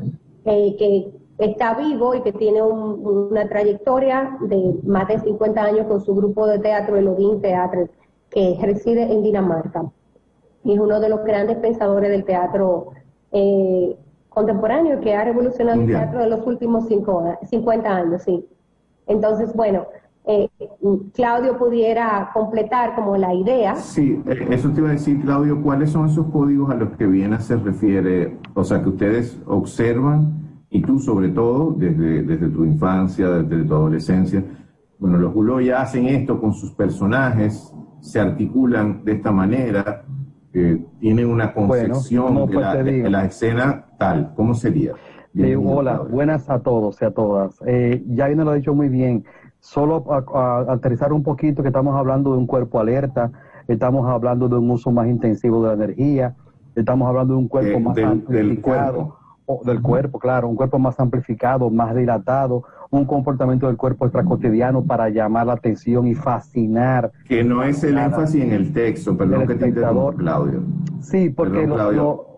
eh, 0.45 0.75
que 0.77 1.11
está 1.37 1.73
vivo 1.73 2.15
y 2.15 2.21
que 2.21 2.31
tiene 2.31 2.61
una 2.61 3.49
trayectoria 3.49 4.37
de 4.41 4.79
más 4.83 5.07
de 5.07 5.19
50 5.19 5.61
años 5.61 5.87
con 5.87 6.01
su 6.01 6.15
grupo 6.15 6.47
de 6.47 6.59
teatro, 6.59 6.97
el 6.97 7.07
Odin 7.07 7.41
Teatro, 7.41 7.89
que 8.29 8.57
reside 8.61 9.11
en 9.11 9.23
Dinamarca. 9.23 9.91
Y 10.63 10.73
es 10.73 10.79
uno 10.79 10.99
de 10.99 11.09
los 11.09 11.23
grandes 11.23 11.57
pensadores 11.57 12.11
del 12.11 12.23
teatro 12.23 12.91
eh, 13.31 13.97
contemporáneo 14.29 15.01
que 15.01 15.13
ha 15.13 15.25
revolucionado 15.25 15.81
el 15.81 15.87
teatro 15.87 16.19
de 16.19 16.29
los 16.29 16.45
últimos 16.45 16.87
cinco, 16.87 17.37
50 17.43 17.89
años, 17.89 18.21
sí. 18.23 18.47
Entonces, 19.07 19.53
bueno, 19.53 19.87
eh, 20.25 20.49
Claudio 21.13 21.57
pudiera 21.57 22.29
completar 22.33 22.95
como 22.95 23.17
la 23.17 23.33
idea. 23.33 23.75
Sí, 23.75 24.21
eh, 24.27 24.47
eso 24.49 24.69
te 24.69 24.79
iba 24.79 24.89
a 24.89 24.93
decir, 24.93 25.21
Claudio, 25.21 25.61
¿cuáles 25.61 25.91
son 25.91 26.07
esos 26.07 26.27
códigos 26.27 26.69
a 26.71 26.75
los 26.75 26.91
que 26.97 27.07
Viena 27.07 27.39
se 27.39 27.55
refiere? 27.57 28.37
O 28.53 28.63
sea, 28.63 28.81
que 28.81 28.89
ustedes 28.89 29.39
observan, 29.45 30.41
y 30.69 30.81
tú 30.81 30.99
sobre 30.99 31.29
todo, 31.29 31.75
desde, 31.77 32.23
desde 32.23 32.47
tu 32.49 32.63
infancia, 32.63 33.27
desde 33.29 33.65
tu 33.65 33.73
adolescencia, 33.73 34.43
bueno, 34.99 35.17
los 35.17 35.65
ya 35.65 35.81
hacen 35.81 36.05
esto 36.07 36.39
con 36.39 36.53
sus 36.53 36.71
personajes, 36.73 37.73
se 37.99 38.19
articulan 38.19 39.03
de 39.03 39.13
esta 39.13 39.31
manera, 39.31 40.05
eh, 40.53 40.85
tienen 40.99 41.27
una 41.27 41.53
concepción 41.53 42.45
de, 42.47 43.09
la, 43.09 43.25
escena 43.25 43.85
tal. 43.97 44.33
¿Cómo 44.35 44.53
sería? 44.53 44.93
hola, 45.57 46.01
buenas 46.01 46.49
a 46.49 46.59
todos 46.59 47.01
y 47.01 47.05
a 47.05 47.11
todas. 47.11 47.61
Eh, 47.65 48.03
ya 48.09 48.27
no 48.29 48.43
lo 48.43 48.51
ha 48.51 48.55
dicho 48.55 48.73
muy 48.73 48.89
bien. 48.89 49.23
Solo 49.61 50.03
a, 50.09 50.73
aterrizar 50.73 51.13
un 51.13 51.21
poquito 51.21 51.61
que 51.61 51.69
estamos 51.69 51.95
hablando 51.95 52.31
de 52.31 52.39
un 52.39 52.47
cuerpo 52.47 52.79
alerta, 52.79 53.31
estamos 53.67 54.09
hablando 54.09 54.49
de 54.49 54.55
un 54.55 54.71
uso 54.71 54.91
más 54.91 55.07
intensivo 55.07 55.61
de 55.61 55.67
la 55.67 55.85
energía, 55.85 56.35
estamos 56.75 57.07
hablando 57.07 57.35
de 57.35 57.39
un 57.41 57.47
cuerpo 57.47 57.79
más 57.79 57.97
amplificado. 57.97 59.17
Del 59.63 59.81
cuerpo. 59.81 60.17
claro, 60.17 60.47
un 60.47 60.55
cuerpo 60.55 60.79
más 60.79 60.99
amplificado, 60.99 61.69
más 61.69 61.95
dilatado, 61.95 62.63
un 62.89 63.05
comportamiento 63.05 63.67
del 63.67 63.77
cuerpo 63.77 64.05
extra 64.05 64.23
cotidiano 64.23 64.83
para 64.83 65.09
llamar 65.09 65.45
la 65.45 65.53
atención 65.53 66.07
y 66.07 66.15
fascinar. 66.15 67.11
Que 67.27 67.43
no 67.43 67.61
es 67.61 67.83
el 67.83 67.99
énfasis 67.99 68.43
en 68.43 68.53
el 68.53 68.73
texto, 68.73 69.15
perdón 69.15 69.45
que 69.45 69.55
te 69.55 69.67
interrumpa, 69.67 70.15
Claudio. 70.15 70.61
Sí, 71.01 71.29
porque 71.29 71.69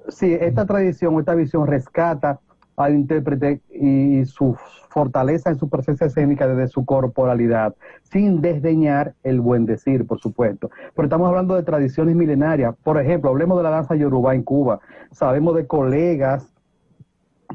sí, 0.10 0.34
esta 0.34 0.66
tradición, 0.66 1.18
esta 1.20 1.36
visión 1.36 1.68
rescata 1.68 2.42
al 2.76 2.96
intérprete 2.96 3.62
y 3.72 4.26
su 4.26 4.56
fortaleza 4.90 5.50
en 5.50 5.58
su 5.58 5.70
presencia 5.70 6.08
escénica 6.08 6.48
desde 6.48 6.68
su 6.68 6.86
corporalidad, 6.86 7.76
sin 8.04 8.42
desdeñar 8.42 9.16
el 9.24 9.42
buen 9.42 9.66
decir, 9.66 10.06
por 10.06 10.20
supuesto. 10.20 10.70
Pero 10.96 11.08
estamos 11.08 11.28
hablando 11.28 11.56
de 11.56 11.64
tradiciones 11.64 12.16
milenarias. 12.16 12.76
Por 12.84 13.00
ejemplo, 13.00 13.32
hablemos 13.32 13.58
de 13.58 13.64
la 13.64 13.72
danza 13.72 13.96
yoruba 13.96 14.36
en 14.36 14.44
Cuba. 14.44 14.80
Sabemos 15.12 15.56
de 15.56 15.66
colegas 15.66 16.54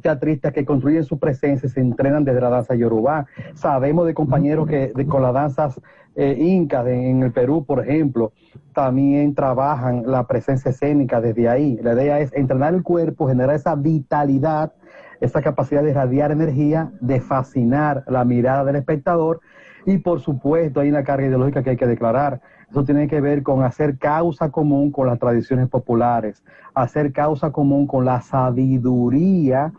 teatristas 0.03 0.53
que 0.53 0.65
construyen 0.65 1.05
su 1.05 1.19
presencia 1.19 1.67
y 1.67 1.71
se 1.71 1.81
entrenan 1.81 2.25
desde 2.25 2.41
la 2.41 2.51
danza 2.51 2.75
yoruba. 2.75 3.27
Sabemos 3.55 4.07
de 4.07 4.15
compañeros 4.15 4.69
que 4.69 4.93
con 5.09 5.23
las 5.23 5.35
danzas 5.35 5.81
eh, 6.15 6.37
incas 6.39 6.87
en 6.89 7.23
el 7.23 7.33
Perú, 7.33 7.65
por 7.65 7.81
ejemplo, 7.87 8.33
también 8.75 9.35
trabajan 9.35 10.03
la 10.07 10.27
presencia 10.27 10.71
escénica 10.71 11.21
desde 11.21 11.49
ahí. 11.49 11.79
La 11.83 11.93
idea 11.93 12.21
es 12.21 12.33
entrenar 12.33 12.75
el 12.75 12.83
cuerpo, 12.83 13.29
generar 13.29 13.55
esa 13.55 13.77
vitalidad 13.77 14.73
esa 15.21 15.43
capacidad 15.43 15.83
de 15.83 15.93
radiar 15.93 16.31
energía, 16.31 16.93
de 17.01 17.21
fascinar 17.21 18.05
la 18.07 18.25
mirada 18.25 18.65
del 18.65 18.77
espectador 18.77 19.41
y 19.87 19.99
por 19.99 20.21
supuesto 20.21 20.81
hay 20.81 20.91
una 20.91 21.05
carga 21.05 21.27
ideológica 21.27 21.63
que 21.63 21.71
hay 21.71 21.77
que 21.77 21.87
declarar. 21.87 22.41
Eso 22.71 22.85
tiene 22.85 23.09
que 23.09 23.21
ver 23.21 23.43
con 23.43 23.63
hacer 23.63 23.97
causa 23.99 24.51
común 24.51 24.93
con 24.93 25.07
las 25.07 25.19
tradiciones 25.19 25.69
populares, 25.69 26.45
hacer 26.75 27.13
causa 27.13 27.51
común 27.51 27.87
con 27.87 28.05
la 28.05 28.21
sabiduría 28.21 29.73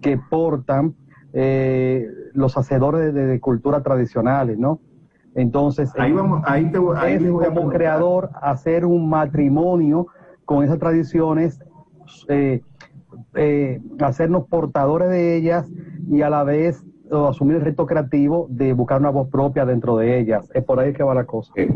que 0.00 0.18
portan 0.18 0.94
eh, 1.32 2.08
los 2.34 2.58
hacedores 2.58 3.14
de, 3.14 3.40
cultura 3.40 3.82
tradicionales, 3.82 4.58
¿no? 4.58 4.80
Entonces, 5.34 5.90
ahí 5.96 6.12
vamos, 6.12 6.42
ahí 6.44 6.70
te, 6.70 6.78
es 6.78 7.22
como 7.48 7.70
creador 7.70 8.30
hacer 8.42 8.84
un 8.84 9.08
matrimonio 9.08 10.08
con 10.44 10.62
esas 10.62 10.78
tradiciones 10.78 11.58
eh, 12.28 12.62
eh, 13.34 13.80
hacernos 14.00 14.46
portadores 14.48 15.08
de 15.08 15.36
ellas 15.36 15.70
y 16.08 16.22
a 16.22 16.30
la 16.30 16.44
vez 16.44 16.84
asumir 17.10 17.56
el 17.56 17.62
reto 17.62 17.86
creativo 17.86 18.46
de 18.50 18.72
buscar 18.72 19.00
una 19.00 19.10
voz 19.10 19.28
propia 19.28 19.66
dentro 19.66 19.96
de 19.96 20.18
ellas. 20.18 20.50
Es 20.54 20.64
por 20.64 20.80
ahí 20.80 20.92
que 20.92 21.02
va 21.02 21.14
la 21.14 21.24
cosa. 21.24 21.52
Eh, 21.56 21.68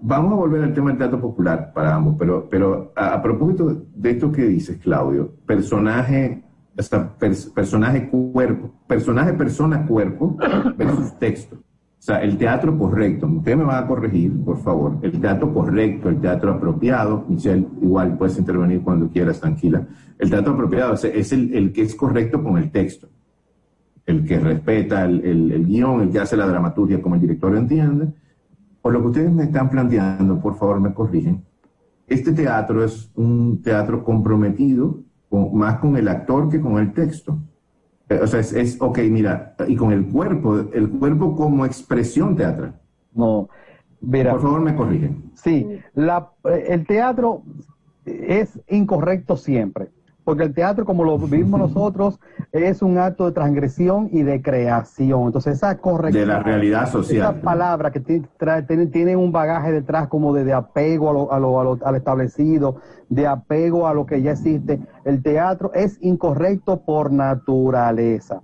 vamos 0.00 0.32
a 0.32 0.36
volver 0.36 0.62
al 0.62 0.74
tema 0.74 0.90
del 0.90 0.98
teatro 0.98 1.20
popular 1.20 1.72
para 1.74 1.94
ambos, 1.94 2.16
pero, 2.18 2.48
pero 2.48 2.92
a, 2.94 3.20
propósito 3.20 3.82
de 3.94 4.10
esto 4.10 4.30
que 4.30 4.42
dices, 4.44 4.78
Claudio, 4.78 5.32
personaje, 5.46 6.44
personaje 7.54 8.08
cuerpo, 8.08 8.70
personaje 8.86 9.32
persona 9.32 9.86
cuerpo 9.86 10.36
versus 10.76 11.18
texto. 11.18 11.56
Sea, 12.08 12.22
el 12.22 12.38
teatro 12.38 12.78
correcto, 12.78 13.26
usted 13.26 13.54
me 13.54 13.64
va 13.64 13.80
a 13.80 13.86
corregir, 13.86 14.32
por 14.42 14.56
favor, 14.62 14.96
el 15.02 15.20
teatro 15.20 15.52
correcto, 15.52 16.08
el 16.08 16.18
teatro 16.18 16.54
apropiado, 16.54 17.26
Michelle, 17.28 17.68
igual 17.82 18.16
puedes 18.16 18.38
intervenir 18.38 18.80
cuando 18.80 19.10
quieras, 19.10 19.38
tranquila. 19.38 19.86
El 20.18 20.30
teatro 20.30 20.54
apropiado 20.54 20.94
es, 20.94 21.32
el, 21.32 21.70
que 21.70 21.82
es 21.82 21.94
correcto 21.94 22.42
con 22.42 22.56
el 22.56 22.70
texto, 22.70 23.10
el 24.06 24.24
que 24.24 24.40
respeta 24.40 25.04
el, 25.04 25.22
el, 25.22 25.66
guion, 25.66 26.00
el 26.00 26.10
que 26.10 26.18
hace 26.18 26.34
la 26.34 26.46
dramaturgia 26.46 27.02
como 27.02 27.16
el 27.16 27.20
director 27.20 27.54
entiende. 27.54 28.08
Por 28.80 28.94
lo 28.94 29.02
que 29.02 29.08
ustedes 29.08 29.30
me 29.30 29.44
están 29.44 29.68
planteando, 29.68 30.40
por 30.40 30.56
favor 30.56 30.80
me 30.80 30.94
corrigen, 30.94 31.44
este 32.06 32.32
teatro 32.32 32.82
es 32.82 33.10
un 33.16 33.60
teatro 33.60 34.02
comprometido 34.02 35.00
más 35.52 35.78
con 35.78 35.94
el 35.94 36.08
actor 36.08 36.48
que 36.48 36.58
con 36.58 36.78
el 36.78 36.90
texto. 36.94 37.38
Eh, 38.08 38.20
o 38.22 38.26
sea, 38.26 38.40
es, 38.40 38.80
ok, 38.80 38.98
mira, 39.10 39.54
y 39.66 39.76
con 39.76 39.92
el 39.92 40.06
cuerpo, 40.06 40.58
el 40.72 40.88
cuerpo 40.90 41.36
como 41.36 41.66
expresión 41.66 42.36
teatral. 42.36 42.80
No, 43.12 43.48
mira. 44.00 44.32
Por 44.32 44.42
favor, 44.42 44.60
me 44.60 44.74
corrigen. 44.74 45.30
Sí, 45.34 45.66
la, 45.94 46.30
eh, 46.44 46.66
el 46.68 46.86
teatro 46.86 47.42
es 48.04 48.58
incorrecto 48.68 49.36
siempre 49.36 49.90
porque 50.28 50.44
el 50.44 50.52
teatro, 50.52 50.84
como 50.84 51.04
lo 51.04 51.16
vimos 51.16 51.58
nosotros, 51.74 52.20
es 52.52 52.82
un 52.82 52.98
acto 52.98 53.24
de 53.24 53.32
transgresión 53.32 54.10
y 54.12 54.24
de 54.24 54.42
creación. 54.42 55.22
Entonces, 55.22 55.56
esa 55.56 55.78
corrección. 55.78 56.20
De 56.20 56.26
la 56.26 56.42
realidad 56.42 56.86
social. 56.86 57.34
Esa 57.34 57.40
palabra 57.40 57.90
que 57.90 58.00
tiene, 58.00 59.16
un 59.16 59.32
bagaje 59.32 59.72
detrás 59.72 60.08
como 60.08 60.34
de, 60.34 60.52
apego 60.52 61.32
a 61.32 61.38
lo, 61.38 61.78
al 61.82 61.96
establecido, 61.96 62.76
de 63.08 63.26
apego 63.26 63.86
a 63.86 63.94
lo 63.94 64.04
que 64.04 64.20
ya 64.20 64.32
existe. 64.32 64.78
El 65.06 65.22
teatro 65.22 65.72
es 65.72 65.96
incorrecto 66.02 66.82
por 66.82 67.10
naturaleza. 67.10 68.42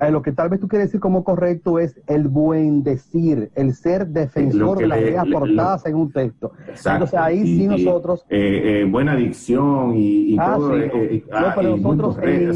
Eh, 0.00 0.10
lo 0.10 0.20
que 0.20 0.32
tal 0.32 0.50
vez 0.50 0.60
tú 0.60 0.68
quieres 0.68 0.88
decir 0.88 1.00
como 1.00 1.24
correcto 1.24 1.78
es 1.78 1.98
el 2.06 2.28
buen 2.28 2.82
decir, 2.82 3.50
el 3.54 3.74
ser 3.74 4.06
defensor 4.08 4.78
de 4.78 4.86
las 4.86 5.00
ideas 5.00 5.26
aportadas 5.26 5.86
en 5.86 5.94
un 5.94 6.12
texto. 6.12 6.52
Entonces 6.68 7.14
ahí 7.18 7.42
sí 7.44 7.66
nosotros... 7.66 8.26
Eh, 8.28 8.82
eh, 8.82 8.84
buena 8.84 9.16
dicción 9.16 9.94
y, 9.96 10.36
ah, 10.38 10.54
todo... 10.56 10.74
Sí, 10.74 11.24
ah, 11.32 11.52
pero 11.56 11.76
nosotros 11.76 12.18
en 12.22 12.52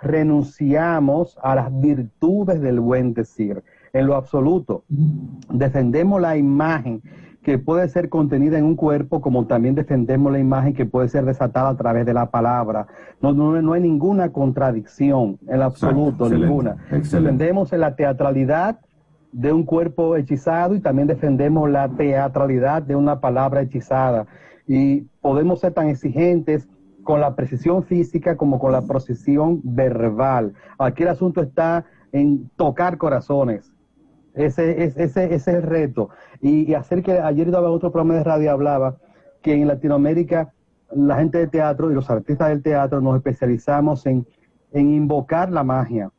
renunciamos 0.00 1.38
a 1.42 1.54
las 1.54 1.80
virtudes 1.80 2.60
del 2.60 2.80
buen 2.80 3.14
decir, 3.14 3.62
en 3.92 4.06
lo 4.06 4.14
absoluto. 4.14 4.84
Defendemos 5.50 6.20
la 6.20 6.36
imagen 6.36 7.02
que 7.48 7.56
puede 7.56 7.88
ser 7.88 8.10
contenida 8.10 8.58
en 8.58 8.66
un 8.66 8.76
cuerpo, 8.76 9.22
como 9.22 9.46
también 9.46 9.74
defendemos 9.74 10.30
la 10.30 10.38
imagen 10.38 10.74
que 10.74 10.84
puede 10.84 11.08
ser 11.08 11.24
desatada 11.24 11.70
a 11.70 11.76
través 11.78 12.04
de 12.04 12.12
la 12.12 12.30
palabra. 12.30 12.86
No, 13.22 13.32
no, 13.32 13.62
no 13.62 13.72
hay 13.72 13.80
ninguna 13.80 14.32
contradicción, 14.32 15.38
en 15.48 15.62
absoluto, 15.62 16.28
ninguna. 16.28 16.76
Defendemos 16.90 17.72
la 17.72 17.96
teatralidad 17.96 18.80
de 19.32 19.50
un 19.50 19.64
cuerpo 19.64 20.16
hechizado 20.16 20.74
y 20.74 20.80
también 20.80 21.08
defendemos 21.08 21.70
la 21.70 21.88
teatralidad 21.88 22.82
de 22.82 22.96
una 22.96 23.18
palabra 23.18 23.62
hechizada. 23.62 24.26
Y 24.66 25.06
podemos 25.22 25.60
ser 25.60 25.72
tan 25.72 25.88
exigentes 25.88 26.68
con 27.02 27.22
la 27.22 27.34
precisión 27.34 27.82
física 27.82 28.36
como 28.36 28.58
con 28.58 28.72
la 28.72 28.82
precisión 28.82 29.62
verbal. 29.64 30.52
Aquí 30.78 31.02
el 31.02 31.08
asunto 31.08 31.40
está 31.40 31.86
en 32.12 32.50
tocar 32.56 32.98
corazones, 32.98 33.72
ese, 34.38 34.84
ese, 34.84 35.04
ese 35.04 35.34
es 35.34 35.48
el 35.48 35.62
reto. 35.62 36.10
Y, 36.40 36.74
hacer 36.74 37.02
que 37.02 37.18
ayer 37.18 37.50
daba 37.50 37.70
otro 37.70 37.90
programa 37.90 38.14
de 38.14 38.24
radio, 38.24 38.52
hablaba 38.52 38.96
que 39.42 39.54
en 39.54 39.66
Latinoamérica 39.66 40.52
la 40.92 41.16
gente 41.16 41.38
de 41.38 41.46
teatro 41.46 41.90
y 41.90 41.94
los 41.94 42.08
artistas 42.10 42.48
del 42.48 42.62
teatro 42.62 43.00
nos 43.00 43.16
especializamos 43.16 44.06
en, 44.06 44.26
invocar 44.72 45.50
la 45.50 45.64
magia. 45.64 46.10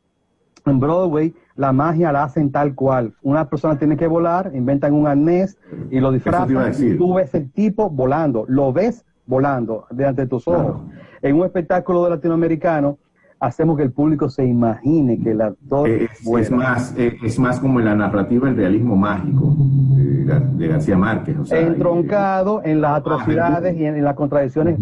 En 0.66 0.78
Broadway 0.78 1.34
la 1.56 1.72
magia 1.72 2.12
la 2.12 2.24
hacen 2.24 2.52
tal 2.52 2.74
cual. 2.74 3.14
Una 3.22 3.48
persona 3.48 3.78
tiene 3.78 3.96
que 3.96 4.06
volar, 4.06 4.50
inventan 4.54 4.92
un 4.92 5.06
arnés 5.06 5.58
y 5.90 6.00
lo 6.00 6.12
disfrazan. 6.12 6.72
Y 6.78 6.96
tú 6.96 7.14
ves 7.14 7.34
el 7.34 7.50
tipo 7.50 7.90
volando, 7.90 8.44
lo 8.48 8.72
ves 8.72 9.04
volando 9.26 9.86
delante 9.90 10.22
de 10.22 10.28
tus 10.28 10.46
ojos. 10.46 10.82
En 11.22 11.36
un 11.36 11.44
espectáculo 11.44 12.04
de 12.04 12.10
latinoamericano, 12.10 12.98
hacemos 13.40 13.76
que 13.76 13.82
el 13.82 13.90
público 13.90 14.28
se 14.28 14.44
imagine 14.44 15.18
que 15.18 15.30
el 15.30 15.40
actor 15.40 15.88
es, 15.88 16.50
más 16.50 16.94
eh, 16.96 17.16
es 17.22 17.38
más 17.38 17.58
como 17.58 17.80
en 17.80 17.86
la 17.86 17.94
narrativa 17.94 18.48
el 18.48 18.56
realismo 18.56 18.96
mágico 18.96 19.56
de, 19.56 20.68
García 20.68 20.96
Márquez 20.96 21.36
entroncado 21.50 22.62
en 22.62 22.82
las 22.82 22.98
atrocidades 22.98 23.76
y 23.76 23.86
en, 23.86 24.04
las 24.04 24.14
contradicciones 24.14 24.78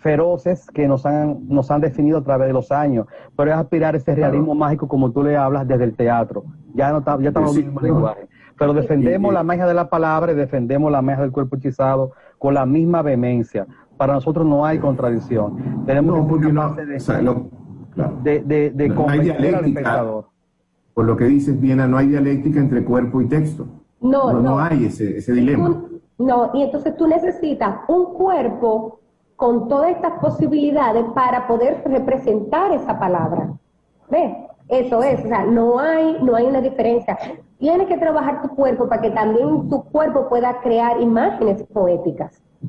feroces 0.00 0.68
que 0.72 0.86
nos 0.86 1.04
han 1.04 1.48
nos 1.48 1.70
han 1.72 1.80
definido 1.80 2.18
a 2.18 2.22
través 2.22 2.46
de 2.46 2.52
los 2.52 2.70
años. 2.70 3.06
Pero 3.36 3.50
es 3.50 3.56
aspirar 3.56 3.96
ese 3.96 4.14
realismo 4.14 4.54
mágico 4.54 4.86
como 4.86 5.10
tú 5.10 5.24
le 5.24 5.36
hablas 5.36 5.66
desde 5.66 5.84
el 5.84 5.94
teatro. 5.94 6.44
Ya 6.74 6.92
no 6.92 7.04
ya 7.20 7.28
estamos 7.28 7.56
en 7.56 7.58
el 7.58 7.64
mismo 7.66 7.80
lenguaje. 7.80 8.28
Pero 8.56 8.72
defendemos 8.74 9.32
la 9.32 9.42
magia 9.42 9.66
de 9.66 9.74
la 9.74 9.90
palabra 9.90 10.32
y 10.32 10.34
defendemos 10.34 10.90
la 10.90 11.02
magia 11.02 11.22
del 11.22 11.32
cuerpo 11.32 11.56
hechizado 11.56 12.12
con 12.38 12.54
la 12.54 12.64
misma 12.64 13.02
vehemencia. 13.02 13.66
Para 13.96 14.14
nosotros 14.14 14.46
no 14.46 14.64
hay 14.64 14.78
contradicción. 14.78 15.84
Tenemos 15.84 16.28
de, 16.76 17.00
de, 18.22 18.70
de 18.70 18.88
no 18.88 20.26
Por 20.94 21.04
lo 21.04 21.16
que 21.16 21.24
dices, 21.24 21.60
Viena, 21.60 21.86
no 21.86 21.96
hay 21.96 22.08
dialéctica 22.08 22.60
entre 22.60 22.84
cuerpo 22.84 23.20
y 23.20 23.26
texto. 23.26 23.66
No, 24.00 24.32
no, 24.32 24.40
no, 24.40 24.58
hay 24.60 24.86
ese, 24.86 25.18
ese 25.18 25.32
dilema. 25.32 25.82
no, 26.18 26.50
y 26.54 26.62
entonces 26.62 26.96
tú 26.96 27.06
necesitas 27.08 27.80
un 27.88 28.14
cuerpo 28.14 29.00
con 29.36 29.68
todas 29.68 29.90
estas 29.90 30.12
posibilidades 30.20 31.04
para 31.14 31.46
poder 31.46 31.82
representar 31.84 32.72
esa 32.72 32.98
palabra. 32.98 33.52
¿Ves? 34.10 34.32
Eso 34.68 35.02
es, 35.02 35.24
o 35.24 35.28
sea, 35.28 35.44
no 35.46 35.78
hay, 35.78 36.18
no 36.22 36.34
hay 36.34 36.46
una 36.46 36.60
diferencia. 36.60 37.16
Tienes 37.58 37.88
que 37.88 37.96
trabajar 37.96 38.42
tu 38.42 38.48
cuerpo 38.48 38.88
para 38.88 39.00
que 39.00 39.10
también 39.10 39.68
tu 39.68 39.82
cuerpo 39.84 40.28
pueda 40.28 40.60
crear 40.60 41.00
imágenes 41.00 41.62
poéticas. 41.72 42.42
O 42.62 42.68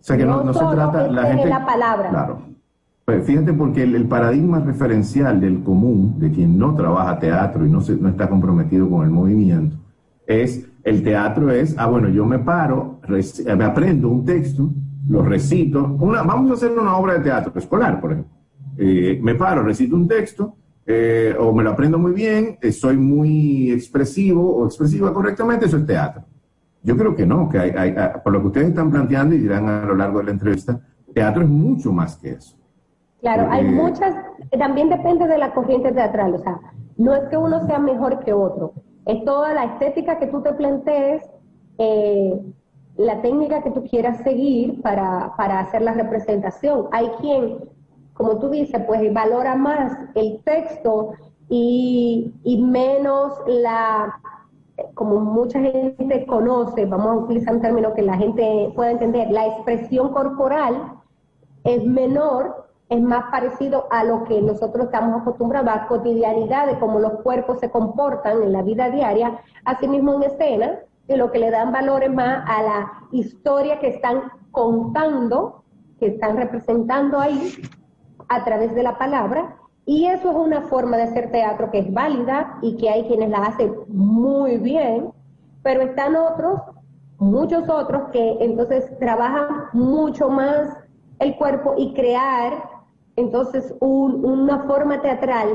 sea, 0.00 0.16
que 0.16 0.24
no, 0.24 0.52
se 0.52 0.64
trata 0.64 1.06
la 1.08 1.24
gente. 1.24 1.48
La 1.48 1.64
palabra. 1.64 2.08
Claro. 2.08 2.38
Pues 3.04 3.26
fíjate 3.26 3.52
porque 3.52 3.82
el, 3.82 4.06
paradigma 4.06 4.60
referencial 4.60 5.40
del 5.40 5.62
común, 5.62 6.18
de 6.18 6.30
quien 6.30 6.56
no 6.56 6.74
trabaja 6.74 7.18
teatro 7.18 7.66
y 7.66 7.70
no, 7.70 7.80
está 7.80 8.28
comprometido 8.28 8.88
con 8.88 9.04
el 9.04 9.10
movimiento, 9.10 9.76
es 10.26 10.68
el 10.84 11.02
teatro 11.02 11.50
es, 11.50 11.74
ah, 11.76 11.86
bueno, 11.86 12.08
yo 12.08 12.24
me 12.24 12.38
paro, 12.38 13.00
me 13.08 13.64
aprendo 13.64 14.08
un 14.08 14.24
texto, 14.24 14.70
lo 15.08 15.22
recito, 15.22 15.96
vamos 15.96 16.50
a 16.50 16.54
hacer 16.54 16.70
una 16.70 16.96
obra 16.96 17.14
de 17.14 17.20
teatro 17.20 17.52
escolar, 17.56 18.00
por 18.00 18.12
ejemplo. 18.12 18.32
Eh, 18.78 19.18
me 19.20 19.34
paro, 19.34 19.62
recito 19.62 19.96
un 19.96 20.06
texto, 20.06 20.56
eh, 20.86 21.34
o 21.38 21.52
me 21.52 21.64
lo 21.64 21.70
aprendo 21.70 21.98
muy 21.98 22.12
bien, 22.12 22.58
eh, 22.62 22.70
soy 22.72 22.96
muy 22.96 23.72
expresivo 23.72 24.56
o 24.56 24.66
expresiva 24.66 25.12
correctamente, 25.12 25.66
eso 25.66 25.78
es 25.78 25.86
teatro. 25.86 26.24
Yo 26.82 26.96
creo 26.96 27.14
que 27.14 27.26
no, 27.26 27.48
que 27.48 27.58
hay, 27.58 27.94
por 28.22 28.32
lo 28.32 28.40
que 28.40 28.46
ustedes 28.46 28.68
están 28.68 28.90
planteando 28.90 29.34
y 29.34 29.38
dirán 29.38 29.68
a 29.68 29.84
lo 29.84 29.96
largo 29.96 30.20
de 30.20 30.26
la 30.26 30.30
entrevista, 30.30 30.80
teatro 31.12 31.42
es 31.42 31.48
mucho 31.48 31.92
más 31.92 32.16
que 32.16 32.30
eso 32.30 32.59
Claro, 33.20 33.46
hay 33.50 33.64
muchas, 33.64 34.14
también 34.58 34.88
depende 34.88 35.26
de 35.26 35.38
la 35.38 35.52
corriente 35.52 35.92
teatral, 35.92 36.34
o 36.34 36.38
sea, 36.38 36.58
no 36.96 37.14
es 37.14 37.28
que 37.28 37.36
uno 37.36 37.66
sea 37.66 37.78
mejor 37.78 38.20
que 38.24 38.32
otro, 38.32 38.72
es 39.04 39.24
toda 39.24 39.52
la 39.52 39.64
estética 39.64 40.18
que 40.18 40.26
tú 40.28 40.42
te 40.42 40.52
plantees, 40.54 41.22
eh, 41.78 42.40
la 42.96 43.22
técnica 43.22 43.62
que 43.62 43.70
tú 43.70 43.84
quieras 43.84 44.18
seguir 44.22 44.80
para, 44.82 45.34
para 45.36 45.60
hacer 45.60 45.80
la 45.82 45.94
representación. 45.94 46.88
Hay 46.92 47.08
quien, 47.20 47.58
como 48.14 48.38
tú 48.38 48.50
dices, 48.50 48.82
pues 48.86 49.12
valora 49.12 49.56
más 49.56 49.96
el 50.14 50.42
texto 50.44 51.12
y, 51.48 52.34
y 52.44 52.62
menos 52.62 53.32
la, 53.46 54.20
como 54.94 55.20
mucha 55.20 55.60
gente 55.60 56.26
conoce, 56.26 56.84
vamos 56.84 57.06
a 57.06 57.24
utilizar 57.24 57.54
un 57.54 57.62
término 57.62 57.94
que 57.94 58.02
la 58.02 58.16
gente 58.16 58.72
pueda 58.74 58.90
entender, 58.90 59.30
la 59.30 59.46
expresión 59.46 60.12
corporal 60.12 60.94
es 61.64 61.84
menor 61.84 62.69
es 62.90 63.00
más 63.00 63.30
parecido 63.30 63.86
a 63.90 64.02
lo 64.02 64.24
que 64.24 64.42
nosotros 64.42 64.86
estamos 64.86 65.22
acostumbrados, 65.22 65.70
a 65.72 65.86
cotidianidad 65.86 66.66
de 66.66 66.78
cómo 66.80 66.98
los 66.98 67.22
cuerpos 67.22 67.60
se 67.60 67.70
comportan 67.70 68.42
en 68.42 68.52
la 68.52 68.62
vida 68.62 68.90
diaria, 68.90 69.40
asimismo 69.64 70.14
en 70.14 70.24
escena, 70.24 70.80
y 71.06 71.14
lo 71.14 71.30
que 71.30 71.38
le 71.38 71.50
dan 71.50 71.72
valor 71.72 72.02
es 72.02 72.12
más 72.12 72.44
a 72.48 72.62
la 72.62 72.92
historia 73.12 73.78
que 73.78 73.88
están 73.88 74.32
contando, 74.50 75.62
que 76.00 76.08
están 76.08 76.36
representando 76.36 77.20
ahí 77.20 77.52
a 78.28 78.44
través 78.44 78.74
de 78.74 78.82
la 78.82 78.98
palabra, 78.98 79.56
y 79.86 80.06
eso 80.06 80.30
es 80.30 80.36
una 80.36 80.62
forma 80.62 80.96
de 80.96 81.04
hacer 81.04 81.30
teatro 81.30 81.70
que 81.70 81.78
es 81.78 81.94
válida 81.94 82.58
y 82.60 82.76
que 82.76 82.90
hay 82.90 83.04
quienes 83.06 83.30
la 83.30 83.38
hacen 83.38 83.72
muy 83.86 84.56
bien, 84.58 85.12
pero 85.62 85.82
están 85.82 86.16
otros, 86.16 86.60
muchos 87.18 87.68
otros, 87.68 88.10
que 88.10 88.36
entonces 88.40 88.98
trabajan 88.98 89.46
mucho 89.72 90.28
más 90.28 90.76
el 91.20 91.36
cuerpo 91.36 91.74
y 91.76 91.94
crear 91.94 92.79
entonces 93.20 93.74
una 93.80 94.64
forma 94.64 95.00
teatral 95.00 95.48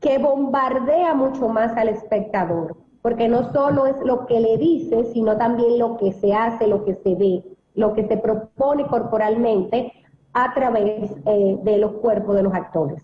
que 0.00 0.18
bombardea 0.18 1.14
mucho 1.14 1.48
más 1.48 1.76
al 1.76 1.88
espectador, 1.88 2.76
porque 3.02 3.28
no 3.28 3.52
solo 3.52 3.86
es 3.86 3.96
lo 4.04 4.26
que 4.26 4.40
le 4.40 4.58
dice, 4.58 5.04
sino 5.12 5.36
también 5.36 5.78
lo 5.78 5.96
que 5.96 6.12
se 6.12 6.32
hace, 6.32 6.66
lo 6.66 6.84
que 6.84 6.94
se 6.94 7.14
ve, 7.14 7.42
lo 7.74 7.94
que 7.94 8.06
se 8.06 8.16
propone 8.16 8.86
corporalmente 8.86 9.92
a 10.32 10.52
través 10.54 11.10
eh, 11.26 11.58
de 11.62 11.78
los 11.78 11.92
cuerpos 11.94 12.36
de 12.36 12.42
los 12.42 12.54
actores. 12.54 13.02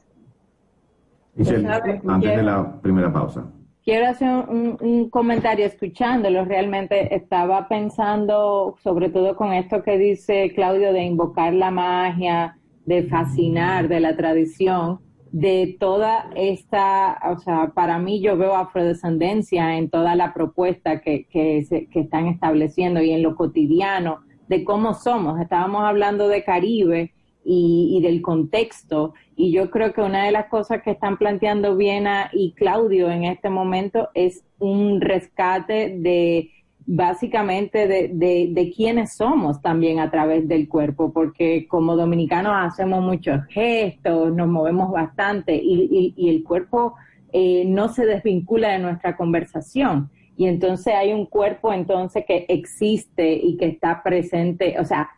Michelle, 1.35 1.67
antes 1.67 2.37
de 2.37 2.43
la 2.43 2.81
primera 2.81 3.13
pausa. 3.13 3.45
Quiero 3.83 4.07
hacer 4.07 4.29
un, 4.49 4.79
un, 4.81 5.11
comentario 5.11 5.67
escuchándolo. 5.67 6.45
Realmente 6.45 7.15
estaba 7.15 7.69
pensando, 7.69 8.77
sobre 8.83 9.11
todo 9.11 9.37
con 9.37 9.53
esto 9.53 9.83
que 9.83 9.99
dice 9.99 10.53
Claudio, 10.55 10.93
de 10.93 11.03
invocar 11.03 11.53
la 11.53 11.71
magia, 11.71 12.57
de 12.87 13.05
fascinar 13.05 13.89
de 13.89 14.01
la 14.01 14.17
tradición, 14.17 15.01
de 15.33 15.77
toda 15.81 16.31
esta, 16.37 17.19
o 17.29 17.39
sea, 17.39 17.73
para 17.75 17.99
mí 17.99 18.21
yo 18.21 18.37
veo 18.37 18.55
afrodescendencia 18.55 19.77
en 19.77 19.91
toda 19.91 20.15
la 20.15 20.33
propuesta 20.33 21.01
que, 21.01 21.27
que, 21.27 21.65
se, 21.65 21.87
que 21.87 22.01
están 22.01 22.29
estableciendo 22.29 23.03
y 23.03 23.11
en 23.11 23.23
lo 23.23 23.35
cotidiano 23.35 24.21
de 24.47 24.63
cómo 24.63 24.95
somos. 24.95 25.41
Estábamos 25.41 25.83
hablando 25.83 26.29
de 26.29 26.45
Caribe 26.45 27.15
y, 27.45 27.97
y, 27.97 28.01
del 28.01 28.23
contexto 28.23 29.15
y 29.35 29.51
yo 29.51 29.71
creo 29.71 29.93
que 29.93 30.03
una 30.03 30.25
de 30.25 30.31
las 30.31 30.47
cosas 30.47 30.83
que 30.83 30.93
están 30.93 31.19
planteando 31.19 31.77
Viena 31.77 32.31
y 32.33 32.53
Claudio 32.53 33.11
en 33.11 33.25
este 33.25 33.51
momento 33.51 34.11
es 34.15 34.45
un 34.59 35.01
rescate 35.01 35.97
de 35.99 36.53
básicamente 36.87 37.89
de, 37.89 38.09
de, 38.13 38.49
de, 38.51 38.73
quiénes 38.73 39.15
somos 39.15 39.63
también 39.63 40.01
a 40.01 40.11
través 40.11 40.47
del 40.47 40.69
cuerpo, 40.69 41.13
porque 41.13 41.67
como 41.67 41.97
dominicanos 41.97 42.53
hacemos 42.57 43.03
muchos 43.03 43.45
gestos, 43.49 44.35
nos 44.35 44.49
movemos 44.49 44.93
bastante 44.93 45.55
y, 45.55 45.89
y, 45.91 46.15
y 46.17 46.29
el 46.29 46.45
cuerpo 46.45 46.95
eh, 47.33 47.65
no 47.67 47.89
se 47.89 48.07
desvincula 48.07 48.73
de 48.73 48.79
nuestra 48.79 49.17
conversación. 49.17 50.11
Y 50.37 50.47
entonces 50.47 50.95
hay 50.95 51.13
un 51.13 51.27
cuerpo 51.27 51.73
entonces 51.73 52.25
que 52.27 52.45
existe 52.49 53.33
y 53.33 53.57
que 53.57 53.67
está 53.67 54.03
presente, 54.03 54.77
o 54.79 54.85
sea, 54.85 55.11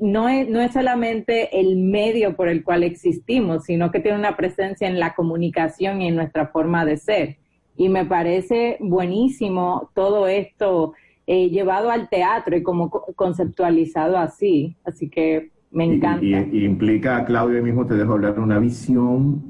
no 0.00 0.28
es, 0.28 0.48
no 0.48 0.60
es 0.60 0.72
solamente 0.72 1.60
el 1.60 1.76
medio 1.76 2.34
por 2.34 2.48
el 2.48 2.64
cual 2.64 2.82
existimos, 2.82 3.64
sino 3.64 3.90
que 3.92 4.00
tiene 4.00 4.18
una 4.18 4.36
presencia 4.36 4.88
en 4.88 4.98
la 4.98 5.14
comunicación 5.14 6.02
y 6.02 6.08
en 6.08 6.16
nuestra 6.16 6.48
forma 6.48 6.84
de 6.84 6.96
ser. 6.96 7.36
Y 7.76 7.88
me 7.88 8.04
parece 8.04 8.76
buenísimo 8.80 9.90
todo 9.94 10.26
esto 10.26 10.94
eh, 11.26 11.50
llevado 11.50 11.90
al 11.90 12.08
teatro 12.08 12.56
y 12.56 12.62
como 12.62 12.90
conceptualizado 12.90 14.16
así. 14.16 14.76
Así 14.84 15.08
que 15.08 15.52
me 15.70 15.84
encanta. 15.84 16.24
Y, 16.24 16.64
implica, 16.64 17.24
Claudio, 17.24 17.62
mismo 17.62 17.86
te 17.86 17.94
dejo 17.94 18.12
hablar, 18.12 18.38
una 18.38 18.58
visión, 18.58 19.42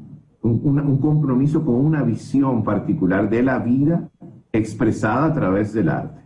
un, 0.42 0.80
un, 0.80 0.98
compromiso 0.98 1.64
con 1.64 1.74
una 1.76 2.02
visión 2.02 2.62
particular 2.62 3.28
de 3.28 3.42
la 3.42 3.58
vida 3.58 4.10
expresada 4.52 5.26
a 5.26 5.34
través 5.34 5.72
del 5.72 5.88
arte. 5.88 6.22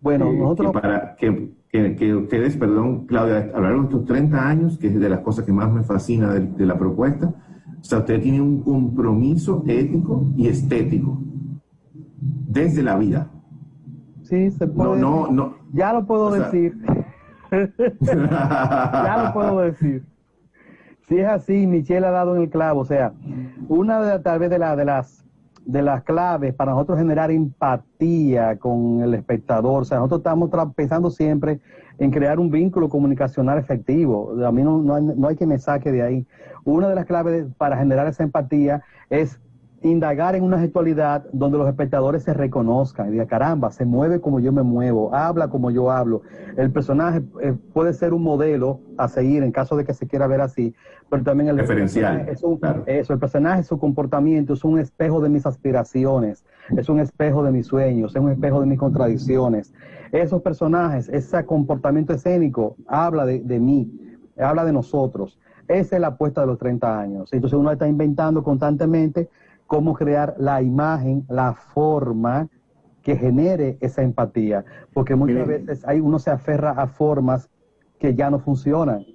Bueno, 0.00 0.32
nosotros... 0.32 0.72
Que 0.72 0.80
para 0.80 1.16
que, 1.16 1.96
que, 1.96 2.14
ustedes, 2.14 2.56
perdón, 2.56 3.06
Claudia, 3.06 3.50
hablaron 3.54 3.82
de 3.82 3.86
estos 3.88 4.04
30 4.04 4.48
años, 4.48 4.78
que 4.78 4.88
es 4.88 4.98
de 4.98 5.08
las 5.08 5.20
cosas 5.20 5.44
que 5.44 5.52
más 5.52 5.72
me 5.72 5.82
fascina 5.82 6.34
de, 6.34 6.40
de 6.40 6.66
la 6.66 6.76
propuesta. 6.76 7.32
O 7.80 7.84
sea, 7.84 7.98
ustedes 7.98 8.22
tienen 8.22 8.42
un 8.42 8.62
compromiso 8.62 9.64
ético 9.66 10.26
y 10.36 10.48
estético 10.48 11.18
desde 12.20 12.82
la 12.82 12.98
vida. 12.98 13.30
Sí, 14.30 14.50
se 14.52 14.66
puede. 14.66 15.00
No, 15.00 15.26
no, 15.26 15.32
no. 15.32 15.54
Ya 15.72 15.92
lo 15.92 16.06
puedo 16.06 16.30
decir. 16.30 16.74
ya 17.50 19.24
lo 19.24 19.32
puedo 19.32 19.60
decir. 19.60 20.04
Si 21.08 21.18
es 21.18 21.26
así, 21.26 21.66
Michelle 21.66 22.06
ha 22.06 22.12
dado 22.12 22.36
en 22.36 22.42
el 22.42 22.50
clavo. 22.50 22.80
O 22.80 22.84
sea, 22.84 23.12
una 23.68 24.00
de 24.00 24.20
tal 24.20 24.38
vez 24.38 24.48
de, 24.50 24.60
la, 24.60 24.76
de 24.76 24.84
las 24.84 25.24
de 25.64 25.82
las 25.82 26.02
claves 26.04 26.54
para 26.54 26.72
nosotros 26.72 26.98
generar 26.98 27.30
empatía 27.30 28.56
con 28.58 29.02
el 29.02 29.14
espectador. 29.14 29.82
O 29.82 29.84
sea, 29.84 29.98
nosotros 29.98 30.20
estamos 30.20 30.74
pensando 30.74 31.10
siempre 31.10 31.60
en 31.98 32.10
crear 32.10 32.38
un 32.38 32.50
vínculo 32.50 32.88
comunicacional 32.88 33.58
efectivo. 33.58 34.32
A 34.44 34.52
mí 34.52 34.62
no, 34.62 34.80
no, 34.80 34.94
hay, 34.94 35.02
no 35.02 35.28
hay 35.28 35.36
que 35.36 35.46
me 35.46 35.58
saque 35.58 35.92
de 35.92 36.02
ahí. 36.02 36.26
Una 36.64 36.88
de 36.88 36.94
las 36.94 37.06
claves 37.06 37.46
para 37.58 37.76
generar 37.76 38.06
esa 38.06 38.22
empatía 38.22 38.82
es 39.10 39.40
indagar 39.82 40.34
en 40.34 40.44
una 40.44 40.58
gestualidad 40.58 41.24
donde 41.32 41.56
los 41.56 41.66
espectadores 41.66 42.22
se 42.22 42.34
reconozcan 42.34 43.08
y 43.08 43.12
digan, 43.12 43.26
caramba, 43.26 43.70
se 43.70 43.86
mueve 43.86 44.20
como 44.20 44.38
yo 44.38 44.52
me 44.52 44.62
muevo, 44.62 45.14
habla 45.14 45.48
como 45.48 45.70
yo 45.70 45.90
hablo. 45.90 46.22
El 46.56 46.70
personaje 46.70 47.22
eh, 47.40 47.54
puede 47.72 47.94
ser 47.94 48.12
un 48.12 48.22
modelo 48.22 48.80
a 48.98 49.08
seguir 49.08 49.42
en 49.42 49.52
caso 49.52 49.76
de 49.76 49.84
que 49.84 49.94
se 49.94 50.06
quiera 50.06 50.26
ver 50.26 50.42
así, 50.42 50.74
pero 51.08 51.22
también 51.22 51.48
el 51.48 51.58
referencial. 51.58 52.28
Es 52.28 52.42
un, 52.42 52.60
Eso, 52.86 53.14
el 53.14 53.18
personaje, 53.18 53.62
su 53.62 53.78
comportamiento 53.78 54.52
es 54.52 54.64
un 54.64 54.78
espejo 54.78 55.20
de 55.22 55.30
mis 55.30 55.46
aspiraciones, 55.46 56.44
es 56.76 56.88
un 56.90 57.00
espejo 57.00 57.42
de 57.42 57.50
mis 57.50 57.66
sueños, 57.66 58.14
es 58.14 58.20
un 58.20 58.30
espejo 58.30 58.60
de 58.60 58.66
mis 58.66 58.78
contradicciones. 58.78 59.72
Esos 60.12 60.42
personajes, 60.42 61.08
ese 61.08 61.44
comportamiento 61.46 62.12
escénico 62.12 62.76
habla 62.86 63.24
de, 63.24 63.40
de 63.40 63.58
mí, 63.58 63.90
habla 64.38 64.64
de 64.66 64.72
nosotros. 64.72 65.38
Esa 65.68 65.96
es 65.96 66.00
la 66.00 66.08
apuesta 66.08 66.42
de 66.42 66.48
los 66.48 66.58
30 66.58 67.00
años. 67.00 67.32
Entonces 67.32 67.58
uno 67.58 67.70
está 67.70 67.86
inventando 67.86 68.42
constantemente 68.42 69.30
cómo 69.70 69.94
crear 69.94 70.34
la 70.36 70.62
imagen, 70.62 71.24
la 71.28 71.54
forma 71.54 72.48
que 73.02 73.14
genere 73.14 73.78
esa 73.80 74.02
empatía, 74.02 74.64
porque 74.92 75.14
muchas 75.14 75.46
veces 75.46 75.86
hay, 75.86 76.00
uno 76.00 76.18
se 76.18 76.32
aferra 76.32 76.72
a 76.72 76.88
formas 76.88 77.48
que 78.00 78.16
ya 78.16 78.30
no 78.30 78.40
funcionan. 78.40 79.06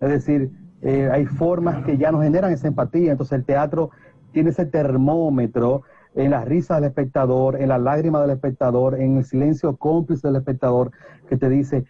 Es 0.00 0.08
decir, 0.08 0.50
eh, 0.80 1.10
hay 1.12 1.26
formas 1.26 1.84
que 1.84 1.98
ya 1.98 2.10
no 2.10 2.22
generan 2.22 2.52
esa 2.52 2.68
empatía, 2.68 3.12
entonces 3.12 3.38
el 3.38 3.44
teatro 3.44 3.90
tiene 4.32 4.48
ese 4.48 4.64
termómetro 4.64 5.82
en 6.14 6.30
la 6.30 6.42
risa 6.46 6.76
del 6.76 6.84
espectador, 6.84 7.60
en 7.60 7.68
la 7.68 7.76
lágrima 7.76 8.22
del 8.22 8.30
espectador, 8.30 8.98
en 8.98 9.18
el 9.18 9.24
silencio 9.26 9.76
cómplice 9.76 10.26
del 10.26 10.36
espectador, 10.36 10.90
que 11.28 11.36
te 11.36 11.50
dice, 11.50 11.84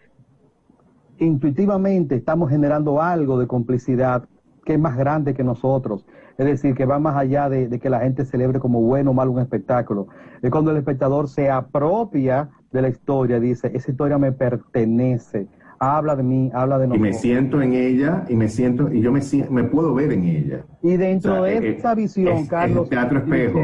intuitivamente 1.19 2.15
estamos 2.15 2.49
generando 2.49 3.01
algo 3.01 3.39
de 3.39 3.47
complicidad 3.47 4.27
que 4.65 4.73
es 4.73 4.79
más 4.79 4.97
grande 4.97 5.33
que 5.33 5.45
nosotros. 5.45 6.05
Es 6.37 6.45
decir, 6.45 6.75
que 6.75 6.85
va 6.85 6.99
más 6.99 7.15
allá 7.15 7.49
de, 7.49 7.79
que 7.79 7.89
la 7.89 7.99
gente 7.99 8.23
celebre 8.25 8.59
como 8.59 8.81
bueno 8.81 9.11
o 9.11 9.13
malo 9.13 9.31
un 9.31 9.39
espectáculo. 9.39 10.07
Es 10.41 10.51
cuando 10.51 10.71
el 10.71 10.77
espectador 10.77 11.27
se 11.27 11.49
apropia 11.49 12.49
de 12.71 12.81
la 12.81 12.89
historia, 12.89 13.39
dice, 13.39 13.71
esa 13.73 13.89
historia 13.89 14.19
me 14.19 14.31
pertenece, 14.31 15.47
habla 15.79 16.15
de 16.15 16.23
mí, 16.23 16.51
habla 16.53 16.77
de 16.77 16.87
nosotros. 16.87 17.07
Y 17.07 17.11
me 17.11 17.17
siento 17.17 17.61
en 17.61 17.73
ella, 17.73 18.25
y 18.29 18.35
me 18.35 18.49
siento, 18.49 18.93
y 18.93 19.01
yo 19.01 19.11
me, 19.11 19.21
me 19.49 19.63
puedo 19.63 19.95
ver 19.95 20.11
en 20.11 20.25
ella. 20.25 20.65
Y 20.83 20.97
dentro 20.97 21.43
de 21.43 21.57
eh, 21.57 21.75
esa 21.77 21.95
visión, 21.95 22.45
Carlos, 22.45 22.87
teatro 22.89 23.19
espejo. 23.19 23.59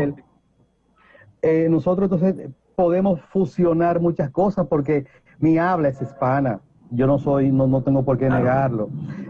Eh, 1.44 1.68
nosotros 1.70 2.10
entonces 2.12 2.50
podemos 2.76 3.22
fusionar 3.32 4.00
muchas 4.00 4.32
cosas 4.32 4.66
porque 4.68 5.06
mi 5.40 5.58
habla 5.58 5.90
es 5.90 6.02
hispana, 6.02 6.62
yo 6.94 7.08
no 7.08 7.20
soy, 7.20 7.52
no, 7.52 7.68
no 7.68 7.82
tengo 7.82 8.04
por 8.04 8.18
qué 8.18 8.30
negarlo. 8.30 8.90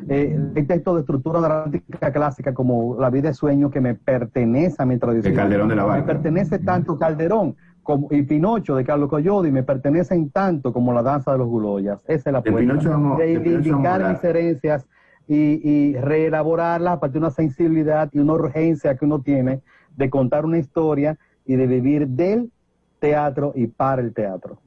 Eh, 0.09 0.38
hay 0.55 0.64
textos 0.64 0.95
de 0.95 0.99
estructura 1.01 1.39
dramática 1.39 2.11
clásica 2.11 2.53
como 2.53 2.97
La 2.99 3.09
vida 3.09 3.30
de 3.30 3.34
sueño 3.34 3.72
que 3.72 3.80
me 3.80 3.95
pertenece 3.95 4.82
a 4.82 4.86
mi 4.86 4.97
tradición. 4.97 5.34
El 5.34 5.39
Calderón 5.39 5.70
de 5.70 5.76
la 5.76 5.84
Barca. 5.84 6.05
Me 6.05 6.14
pertenece 6.14 6.59
tanto 6.59 6.97
Calderón 6.97 7.55
como, 7.82 8.07
y 8.11 8.24
Pinocho 8.24 8.76
de 8.76 8.84
Carlos 8.84 9.09
Collodi 9.09 9.51
me 9.51 9.64
pertenecen 9.64 10.30
tanto 10.30 10.74
como 10.74 10.93
la 10.93 11.03
danza 11.03 11.32
de 11.32 11.38
los 11.38 11.47
Guloyas. 11.47 11.99
Esa 12.07 12.30
es 12.30 12.34
la 12.34 12.41
puerta. 12.41 12.74
De 13.18 13.18
reivindicar 13.18 14.09
mis 14.09 14.24
herencias 14.24 14.86
y, 15.28 15.95
reelaborarlas 15.95 16.95
a 16.95 16.99
partir 16.99 17.22
de 17.22 17.28
una 17.28 17.32
sensibilidad 17.32 18.09
y 18.11 18.20
una 18.20 18.34
urgencia 18.34 18.95
que 18.95 19.05
uno 19.05 19.22
tiene 19.22 19.61
de 19.95 20.09
contar 20.09 20.45
una 20.45 20.57
historia 20.57 21.18
y 21.45 21.55
de 21.55 21.68
vivir 21.68 22.07
del 22.07 22.51
teatro 22.99 23.53
y 23.55 23.68
para 23.68 24.01
el 24.01 24.14
teatro. 24.14 24.57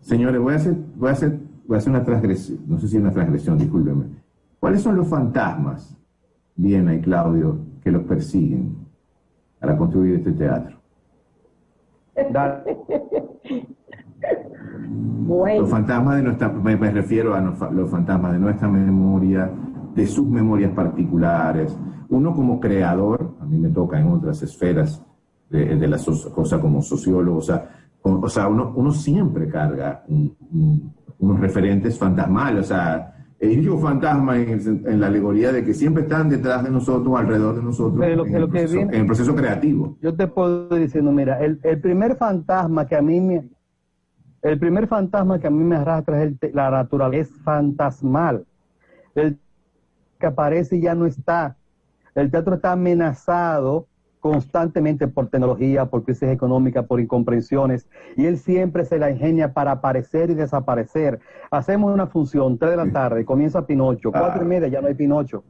Señores, 0.00 0.40
voy 0.40 0.54
a 0.54 0.56
hacer, 0.56 0.74
voy 0.96 1.08
a 1.08 1.12
hacer, 1.12 1.38
voy 1.68 1.76
a 1.76 1.78
hacer 1.78 1.90
una 1.90 2.02
transgresión, 2.02 2.60
no 2.66 2.78
sé 2.78 2.88
si 2.88 2.96
es 2.96 3.02
una 3.02 3.12
transgresión, 3.12 3.58
discúlpenme. 3.58 4.06
¿Cuáles 4.58 4.80
son 4.80 4.96
los 4.96 5.06
fantasmas, 5.06 5.96
Diana 6.56 6.94
y 6.94 7.00
Claudio, 7.02 7.58
que 7.82 7.92
los 7.92 8.02
persiguen 8.04 8.74
para 9.60 9.76
construir 9.76 10.14
este 10.16 10.32
teatro? 10.32 10.78
Los 15.28 15.68
fantasmas 15.68 16.16
de 16.16 16.22
nuestra, 16.22 16.48
me, 16.48 16.90
refiero 16.90 17.34
a 17.34 17.40
los 17.40 17.90
fantasmas 17.90 18.32
de 18.32 18.38
nuestra 18.38 18.66
memoria, 18.66 19.50
de 19.94 20.06
sus 20.06 20.26
memorias 20.26 20.72
particulares. 20.72 21.76
Uno 22.08 22.34
como 22.34 22.58
creador, 22.60 23.34
a 23.40 23.44
mí 23.44 23.58
me 23.58 23.68
toca 23.68 24.00
en 24.00 24.08
otras 24.08 24.42
esferas 24.42 25.04
de, 25.50 25.76
de 25.76 25.86
la 25.86 25.98
cosa 26.34 26.58
como 26.60 26.80
sociólogo, 26.80 27.38
o 27.38 27.42
sea, 27.42 27.68
o, 28.00 28.28
sea 28.28 28.48
uno, 28.48 28.72
uno, 28.74 28.90
siempre 28.92 29.48
carga 29.48 30.04
unos 31.18 31.40
referentes 31.40 31.98
fantasmales, 31.98 32.66
o 32.66 32.68
sea, 32.68 33.14
el 33.40 33.60
digo 33.60 33.78
fantasma 33.78 34.36
en, 34.36 35.00
la 35.00 35.06
alegoría 35.06 35.52
de 35.52 35.64
que 35.64 35.72
siempre 35.72 36.02
están 36.02 36.28
detrás 36.28 36.64
de 36.64 36.70
nosotros, 36.70 37.16
alrededor 37.16 37.56
de 37.56 37.62
nosotros, 37.62 38.04
en, 38.04 38.18
el 38.92 39.06
proceso, 39.06 39.34
creativo. 39.34 39.96
Yo 40.00 40.14
te 40.14 40.26
puedo 40.26 40.74
ir 40.76 40.82
diciendo, 40.82 41.12
mira, 41.12 41.38
el, 41.38 41.60
el, 41.62 41.80
primer 41.80 42.16
fantasma 42.16 42.86
que 42.86 42.96
a 42.96 43.02
mí 43.02 43.20
me, 43.20 43.48
el 44.42 44.58
primer 44.58 44.86
fantasma 44.86 45.38
que 45.38 45.46
a 45.46 45.50
mí 45.50 45.62
me 45.62 45.76
arrastra 45.76 46.22
es 46.22 46.34
el, 46.40 46.54
la 46.54 46.70
naturaleza 46.70 47.32
fantasmal. 47.44 48.44
El 49.14 49.38
que 50.18 50.26
aparece 50.26 50.76
y 50.76 50.82
ya 50.82 50.94
no 50.94 51.06
está. 51.06 51.56
El 52.14 52.30
teatro 52.30 52.54
está 52.54 52.72
amenazado 52.72 53.87
constantemente 54.20 55.08
por 55.08 55.28
tecnología, 55.28 55.86
por 55.86 56.04
crisis 56.04 56.28
económica, 56.28 56.82
por 56.82 57.00
incomprensiones, 57.00 57.88
y 58.16 58.26
él 58.26 58.38
siempre 58.38 58.84
se 58.84 58.98
la 58.98 59.10
ingenia 59.10 59.52
para 59.52 59.72
aparecer 59.72 60.30
y 60.30 60.34
desaparecer. 60.34 61.20
Hacemos 61.50 61.92
una 61.92 62.06
función, 62.06 62.58
tres 62.58 62.72
de 62.72 62.76
la 62.76 62.90
tarde, 62.90 63.24
comienza 63.24 63.66
Pinocho, 63.66 64.10
cuatro 64.10 64.42
y 64.42 64.44
ah. 64.44 64.48
media 64.48 64.68
ya 64.68 64.80
no 64.80 64.88
hay 64.88 64.94
Pinocho, 64.94 65.44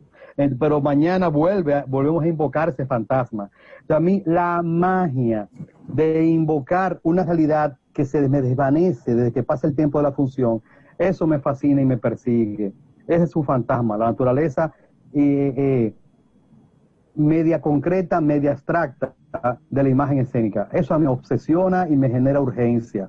pero 0.58 0.80
mañana 0.80 1.28
vuelve, 1.28 1.82
volvemos 1.86 2.22
a 2.22 2.28
invocar 2.28 2.68
ese 2.68 2.86
fantasma. 2.86 3.50
a 3.88 4.00
mí 4.00 4.22
la 4.26 4.62
magia 4.62 5.48
de 5.88 6.26
invocar 6.26 7.00
una 7.02 7.24
realidad 7.24 7.76
que 7.92 8.04
se 8.04 8.28
me 8.28 8.42
desvanece 8.42 9.14
desde 9.14 9.32
que 9.32 9.42
pasa 9.42 9.66
el 9.66 9.74
tiempo 9.74 9.98
de 9.98 10.04
la 10.04 10.12
función, 10.12 10.62
eso 10.98 11.26
me 11.26 11.38
fascina 11.38 11.80
y 11.80 11.84
me 11.84 11.96
persigue. 11.96 12.72
Ese 13.06 13.24
es 13.24 13.30
su 13.30 13.42
fantasma, 13.42 13.96
la 13.96 14.06
naturaleza 14.06 14.72
eh, 15.12 15.54
eh, 15.56 15.94
media 17.18 17.60
concreta, 17.60 18.20
media 18.20 18.52
abstracta 18.52 19.14
de 19.68 19.82
la 19.82 19.88
imagen 19.88 20.18
escénica. 20.18 20.68
Eso 20.72 20.94
a 20.94 20.98
mí 20.98 21.04
me 21.04 21.10
obsesiona 21.10 21.88
y 21.88 21.96
me 21.96 22.08
genera 22.08 22.40
urgencia. 22.40 23.08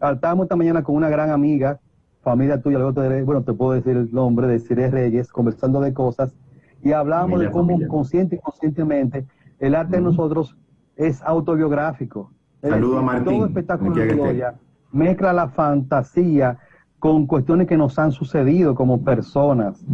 Estábamos 0.00 0.44
esta 0.44 0.56
mañana 0.56 0.82
con 0.82 0.94
una 0.94 1.08
gran 1.08 1.30
amiga, 1.30 1.80
familia 2.22 2.60
tuya, 2.60 2.78
luego 2.78 2.92
te, 2.92 3.22
bueno, 3.22 3.42
te 3.42 3.52
puedo 3.52 3.72
decir 3.72 3.96
el 3.96 4.12
nombre 4.12 4.46
de 4.46 4.58
Cire 4.58 4.90
Reyes, 4.90 5.32
conversando 5.32 5.80
de 5.80 5.94
cosas, 5.94 6.36
y 6.82 6.92
hablábamos 6.92 7.40
de 7.40 7.50
cómo 7.50 7.78
consciente 7.88 8.36
y 8.36 8.38
conscientemente 8.38 9.26
el 9.58 9.74
arte 9.74 9.96
de 9.96 10.02
nosotros 10.02 10.56
es 10.96 11.22
autobiográfico. 11.22 12.30
Saludos 12.60 12.98
a 12.98 13.02
Martín. 13.02 13.36
Todo 13.36 13.46
espectáculo 13.46 13.94
de 13.94 14.06
gloria 14.06 14.54
mezcla 14.92 15.32
la 15.32 15.48
fantasía 15.48 16.58
con 16.98 17.26
cuestiones 17.26 17.66
que 17.66 17.76
nos 17.76 17.98
han 17.98 18.12
sucedido 18.12 18.74
como 18.74 19.02
personas. 19.02 19.84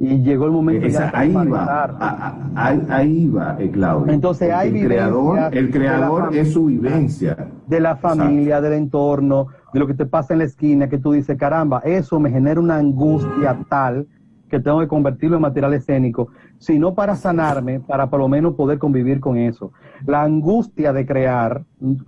Y 0.00 0.22
llegó 0.22 0.44
el 0.46 0.52
momento 0.52 0.86
Esa, 0.86 1.10
ahí, 1.12 1.32
va, 1.32 2.38
ahí, 2.54 3.28
va, 3.28 3.56
eh, 3.58 3.70
Claudio. 3.70 4.12
Entonces 4.12 4.52
hay 4.52 4.78
el 4.78 4.86
creador, 4.86 5.54
el 5.54 5.70
creador 5.70 6.36
es 6.36 6.52
su 6.52 6.66
vivencia. 6.66 7.48
De 7.66 7.80
la 7.80 7.96
familia, 7.96 8.60
del 8.60 8.74
entorno, 8.74 9.48
de 9.72 9.80
lo 9.80 9.86
que 9.86 9.94
te 9.94 10.06
pasa 10.06 10.34
en 10.34 10.38
la 10.38 10.44
esquina, 10.44 10.88
que 10.88 10.98
tú 10.98 11.12
dices, 11.12 11.36
caramba, 11.36 11.80
eso 11.84 12.20
me 12.20 12.30
genera 12.30 12.60
una 12.60 12.76
angustia 12.76 13.58
tal 13.68 14.06
que 14.48 14.60
tengo 14.60 14.80
que 14.80 14.88
convertirlo 14.88 15.36
en 15.36 15.42
material 15.42 15.74
escénico, 15.74 16.28
sino 16.58 16.94
para 16.94 17.16
sanarme, 17.16 17.80
para 17.80 18.08
por 18.08 18.20
lo 18.20 18.28
menos 18.28 18.54
poder 18.54 18.78
convivir 18.78 19.20
con 19.20 19.36
eso. 19.36 19.72
La 20.06 20.22
angustia 20.22 20.92
de 20.92 21.06
crear, 21.06 21.64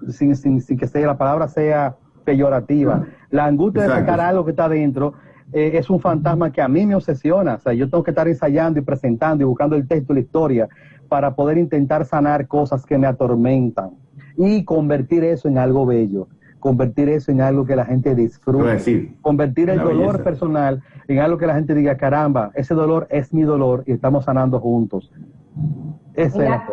sin, 0.09 0.34
sin, 0.36 0.61
sin 0.61 0.78
que 0.78 0.86
sea, 0.86 1.07
la 1.07 1.18
palabra 1.18 1.48
sea 1.48 1.96
peyorativa, 2.30 3.04
la 3.30 3.46
angustia 3.46 3.82
de 3.82 3.88
sacar 3.88 4.20
algo 4.20 4.44
que 4.44 4.52
está 4.52 4.68
dentro, 4.68 5.14
eh, 5.52 5.72
es 5.74 5.90
un 5.90 5.98
fantasma 5.98 6.52
que 6.52 6.62
a 6.62 6.68
mí 6.68 6.86
me 6.86 6.94
obsesiona. 6.94 7.54
O 7.54 7.58
sea, 7.58 7.72
yo 7.72 7.90
tengo 7.90 8.04
que 8.04 8.12
estar 8.12 8.28
ensayando 8.28 8.78
y 8.78 8.82
presentando 8.82 9.42
y 9.42 9.46
buscando 9.46 9.74
el 9.74 9.88
texto, 9.88 10.14
la 10.14 10.20
historia, 10.20 10.68
para 11.08 11.34
poder 11.34 11.58
intentar 11.58 12.04
sanar 12.04 12.46
cosas 12.46 12.86
que 12.86 12.96
me 12.98 13.08
atormentan 13.08 13.90
y 14.36 14.64
convertir 14.64 15.24
eso 15.24 15.48
en 15.48 15.58
algo 15.58 15.84
bello, 15.86 16.28
convertir 16.60 17.08
eso 17.08 17.32
en 17.32 17.40
algo 17.40 17.66
que 17.66 17.74
la 17.74 17.84
gente 17.84 18.14
disfrute, 18.14 19.12
convertir 19.20 19.70
el 19.70 19.80
dolor 19.80 20.22
personal 20.22 20.82
en 21.08 21.18
algo 21.18 21.36
que 21.36 21.48
la 21.48 21.56
gente 21.56 21.74
diga, 21.74 21.96
caramba, 21.96 22.52
ese 22.54 22.74
dolor 22.74 23.08
es 23.10 23.34
mi 23.34 23.42
dolor 23.42 23.82
y 23.86 23.92
estamos 23.92 24.26
sanando 24.26 24.60
juntos. 24.60 25.10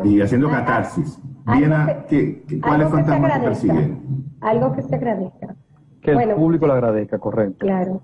Y 0.03 0.21
haciendo 0.21 0.49
catarsis. 0.49 1.19
Viena, 1.45 2.05
¿qué, 2.09 2.43
¿cuáles 2.61 2.89
fantasmas 2.89 3.33
te 3.33 3.39
persiguen? 3.39 3.99
Algo 4.41 4.73
que 4.73 4.81
se 4.81 4.95
agradezca. 4.95 5.55
Que 6.01 6.11
el 6.11 6.35
público 6.35 6.67
lo 6.67 6.73
agradezca, 6.73 7.17
correcto. 7.19 7.65
Claro. 7.65 8.01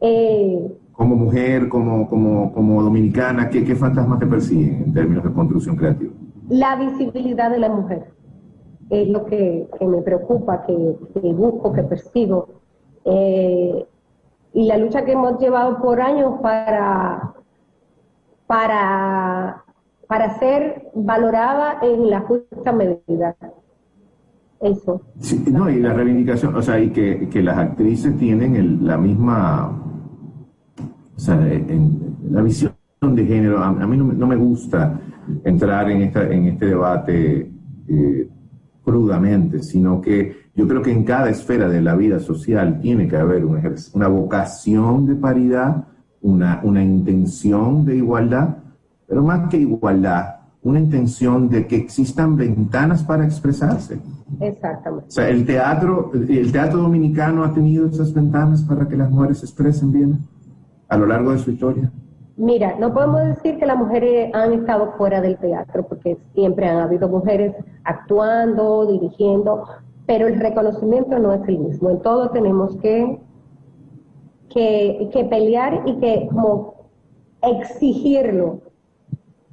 Eh, 0.00 0.72
como 0.92 1.16
mujer, 1.16 1.68
como, 1.68 2.08
como, 2.08 2.52
como 2.52 2.82
dominicana, 2.82 3.48
¿qué, 3.48 3.64
¿qué 3.64 3.74
fantasmas 3.74 4.18
te 4.18 4.26
persiguen 4.26 4.82
en 4.84 4.92
términos 4.94 5.24
de 5.24 5.32
construcción 5.32 5.76
creativa? 5.76 6.12
La 6.48 6.76
visibilidad 6.76 7.50
de 7.50 7.58
la 7.58 7.68
mujer 7.68 8.12
es 8.90 9.08
lo 9.08 9.24
que, 9.24 9.68
me 9.80 10.02
preocupa, 10.02 10.66
que, 10.66 10.74
busco, 11.32 11.72
que 11.72 11.84
persigo. 11.84 12.48
Eh, 13.04 13.86
y 14.52 14.66
la 14.66 14.76
lucha 14.76 15.04
que 15.04 15.12
hemos 15.12 15.38
llevado 15.38 15.80
por 15.80 16.00
años 16.00 16.40
para, 16.42 17.34
para, 18.46 19.64
para 20.10 20.40
ser 20.40 20.90
valorada 20.92 21.78
en 21.82 22.10
la 22.10 22.22
justa 22.22 22.72
medida. 22.72 23.36
Eso. 24.60 25.02
No, 25.52 25.70
y 25.70 25.78
la 25.78 25.92
reivindicación, 25.92 26.56
o 26.56 26.62
sea, 26.62 26.80
y 26.80 26.90
que, 26.90 27.28
que 27.28 27.40
las 27.44 27.56
actrices 27.56 28.18
tienen 28.18 28.84
la 28.84 28.98
misma 28.98 29.80
o 31.16 31.20
sea, 31.20 31.36
la 31.36 32.42
visión 32.42 32.72
de 33.02 33.24
género, 33.24 33.62
a, 33.62 33.70
mí 33.86 33.96
no, 33.96 34.26
me 34.26 34.36
gusta 34.36 34.98
entrar 35.44 35.88
en, 35.90 36.02
esta, 36.02 36.28
en 36.28 36.46
este 36.46 36.66
debate 36.66 37.52
eh, 37.86 38.28
crudamente, 38.82 39.62
sino 39.62 40.00
que 40.00 40.48
yo 40.56 40.66
creo 40.66 40.82
que 40.82 40.90
en 40.90 41.04
cada 41.04 41.30
esfera 41.30 41.68
de 41.68 41.82
la 41.82 41.94
vida 41.94 42.18
social 42.18 42.80
tiene 42.80 43.06
que 43.06 43.16
haber 43.16 43.44
una, 43.44 44.08
vocación 44.08 45.06
de 45.06 45.14
paridad, 45.14 45.84
una, 46.20 46.60
una 46.64 46.82
intención 46.82 47.84
de 47.84 47.96
igualdad, 47.96 48.56
pero 49.10 49.22
más 49.22 49.50
que 49.50 49.58
igualdad, 49.58 50.36
una 50.62 50.78
intención 50.78 51.50
de 51.50 51.66
que 51.66 51.76
existan 51.76 52.36
ventanas 52.36 53.02
para 53.02 53.26
expresarse. 53.26 53.98
Exactamente. 54.40 55.08
O 55.08 55.10
sea, 55.10 55.28
el 55.28 55.44
teatro, 55.44 56.12
el 56.14 56.52
teatro 56.52 56.78
dominicano 56.78 57.44
ha 57.44 57.52
tenido 57.52 57.88
esas 57.88 58.14
ventanas 58.14 58.62
para 58.62 58.88
que 58.88 58.96
las 58.96 59.10
mujeres 59.10 59.40
se 59.40 59.46
expresen 59.46 59.90
bien 59.90 60.18
a 60.90 60.96
lo 60.96 61.06
largo 61.06 61.32
de 61.32 61.38
su 61.38 61.50
historia? 61.50 61.90
Mira, 62.36 62.76
no 62.78 62.92
podemos 62.92 63.24
decir 63.24 63.58
que 63.58 63.66
las 63.66 63.76
mujeres 63.76 64.34
han 64.34 64.52
estado 64.52 64.92
fuera 64.92 65.20
del 65.20 65.38
teatro, 65.38 65.86
porque 65.86 66.18
siempre 66.34 66.68
han 66.68 66.78
habido 66.78 67.08
mujeres 67.08 67.54
actuando, 67.84 68.86
dirigiendo, 68.86 69.64
pero 70.06 70.26
el 70.26 70.40
reconocimiento 70.40 71.18
no 71.18 71.32
es 71.32 71.46
el 71.48 71.58
mismo. 71.58 71.90
En 71.90 72.00
todo 72.00 72.30
tenemos 72.30 72.76
que, 72.78 73.20
que, 74.48 75.26
pelear 75.28 75.82
y 75.86 75.96
que 75.98 76.28
como 76.32 76.74
exigirlo 77.42 78.60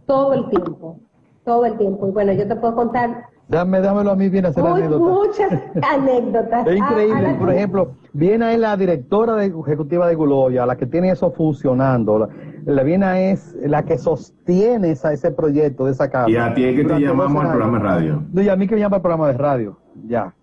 todo 0.07 0.33
el 0.33 0.49
tiempo, 0.49 0.99
todo 1.45 1.65
el 1.65 1.77
tiempo. 1.77 2.07
Y 2.07 2.11
bueno, 2.11 2.33
yo 2.33 2.47
te 2.47 2.55
puedo 2.55 2.75
contar 2.75 3.27
Dame, 3.49 3.79
dámelo 3.79 4.11
a 4.11 4.15
mí, 4.17 4.27
viene 4.27 4.49
a 4.49 4.51
hacer 4.51 4.65
anécdotas. 4.65 4.99
Muchas 4.99 5.53
anécdotas. 5.89 6.67
es 6.67 6.75
increíble. 6.75 7.35
Por 7.39 7.53
ejemplo, 7.53 7.91
viene 8.11 8.53
es 8.53 8.59
la 8.59 8.75
directora 8.75 9.35
de, 9.35 9.45
ejecutiva 9.45 10.07
de 10.07 10.15
Guloya, 10.15 10.65
la 10.65 10.75
que 10.75 10.85
tiene 10.85 11.11
eso 11.11 11.31
funcionando. 11.31 12.29
La, 12.65 12.83
Viena 12.83 13.21
es 13.21 13.55
la 13.61 13.83
que 13.83 13.97
sostiene 13.97 14.91
esa, 14.91 15.13
ese 15.13 15.31
proyecto 15.31 15.85
de 15.85 15.91
esa 15.91 16.09
casa. 16.09 16.29
Y 16.29 16.35
a 16.35 16.53
ti 16.53 16.65
es 16.65 16.75
que 16.75 16.83
te 16.83 16.99
llamamos 16.99 17.41
al 17.41 17.51
programa 17.51 17.77
de 17.77 17.83
radio. 17.83 18.23
No, 18.33 18.41
y 18.41 18.49
a 18.49 18.55
mí 18.57 18.67
que 18.67 18.75
me 18.75 18.81
llama 18.81 18.97
al 18.97 19.01
programa 19.01 19.27
de 19.27 19.33
radio. 19.37 19.77
Ya. 20.05 20.33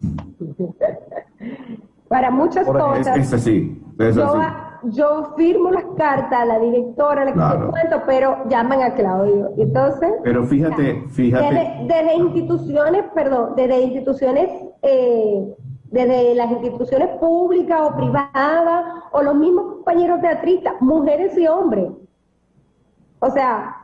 Para 2.09 2.31
muchas 2.31 2.67
cosas. 2.67 3.19
Es, 3.19 3.35
así. 3.35 3.83
Es 3.99 4.17
así 4.17 4.39
yo 4.91 5.35
firmo 5.37 5.71
las 5.71 5.85
cartas 5.97 6.41
a 6.41 6.45
la 6.45 6.59
directora, 6.59 7.25
la 7.25 7.33
que 7.33 7.67
cuento, 7.67 8.03
pero 8.07 8.49
llaman 8.49 8.83
a 8.83 8.95
Claudio. 8.95 9.51
Entonces. 9.57 10.11
Pero 10.23 10.45
fíjate, 10.45 11.05
fíjate. 11.11 11.87
Desde, 11.87 12.15
instituciones, 12.17 13.05
perdón, 13.15 13.55
desde 13.57 13.81
instituciones 13.81 14.51
eh, 14.83 15.55
desde 15.95 16.35
las 16.35 16.51
instituciones 16.51 17.09
públicas 17.21 17.81
o 17.81 17.95
privadas, 17.95 18.85
o 19.13 19.23
los 19.23 19.37
mismos 19.37 19.75
compañeros 19.75 20.21
teatristas, 20.21 20.75
mujeres 20.81 21.39
y 21.39 21.47
hombres. 21.47 21.87
O 23.21 23.31
sea, 23.31 23.77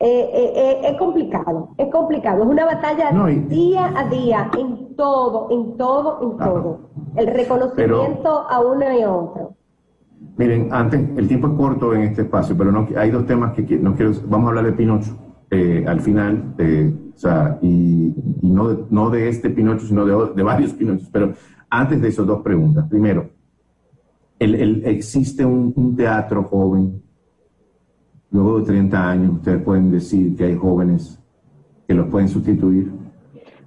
eh, 0.00 0.30
eh, 0.34 0.52
eh, 0.56 0.80
es 0.90 0.98
complicado, 0.98 1.68
es 1.78 1.88
complicado, 1.92 2.42
es 2.42 2.48
una 2.48 2.64
batalla 2.64 3.12
día 3.46 3.92
a 3.96 4.08
día, 4.08 4.50
en 4.58 4.96
todo, 4.96 5.46
en 5.52 5.76
todo, 5.76 6.18
en 6.20 6.36
todo. 6.36 6.80
El 7.14 7.28
reconocimiento 7.28 8.44
a 8.50 8.60
uno 8.60 8.92
y 8.92 9.02
a 9.02 9.12
otro. 9.12 9.54
Miren, 10.36 10.68
antes, 10.72 11.00
el 11.16 11.28
tiempo 11.28 11.48
es 11.48 11.54
corto 11.54 11.94
en 11.94 12.02
este 12.02 12.22
espacio, 12.22 12.56
pero 12.56 12.72
no, 12.72 12.88
hay 12.96 13.10
dos 13.10 13.26
temas 13.26 13.52
que 13.54 13.78
no 13.78 13.94
quiero, 13.94 14.12
vamos 14.28 14.46
a 14.46 14.48
hablar 14.50 14.64
de 14.64 14.72
Pinocho 14.72 15.18
al 15.86 16.00
final, 16.00 16.54
o 17.14 17.18
sea, 17.18 17.58
y, 17.60 18.14
no, 18.40 18.68
de, 18.68 18.84
no 18.88 19.10
de 19.10 19.28
este 19.28 19.50
Pinocho, 19.50 19.86
sino 19.86 20.06
de, 20.06 20.34
de, 20.34 20.42
varios 20.42 20.72
Pinochos, 20.72 21.10
pero 21.12 21.34
antes 21.68 22.00
de 22.00 22.08
eso, 22.08 22.24
dos 22.24 22.40
preguntas. 22.42 22.88
Primero, 22.88 23.28
el, 24.38 24.82
¿existe 24.86 25.44
un 25.44 25.94
teatro 25.94 26.44
joven 26.44 27.02
luego 28.32 28.60
de 28.60 28.66
30 28.66 29.10
años, 29.10 29.32
ustedes 29.34 29.62
pueden 29.62 29.92
decir 29.92 30.34
que 30.36 30.44
hay 30.44 30.56
jóvenes 30.56 31.20
que 31.86 31.94
los 31.94 32.08
pueden 32.08 32.28
sustituir. 32.28 32.90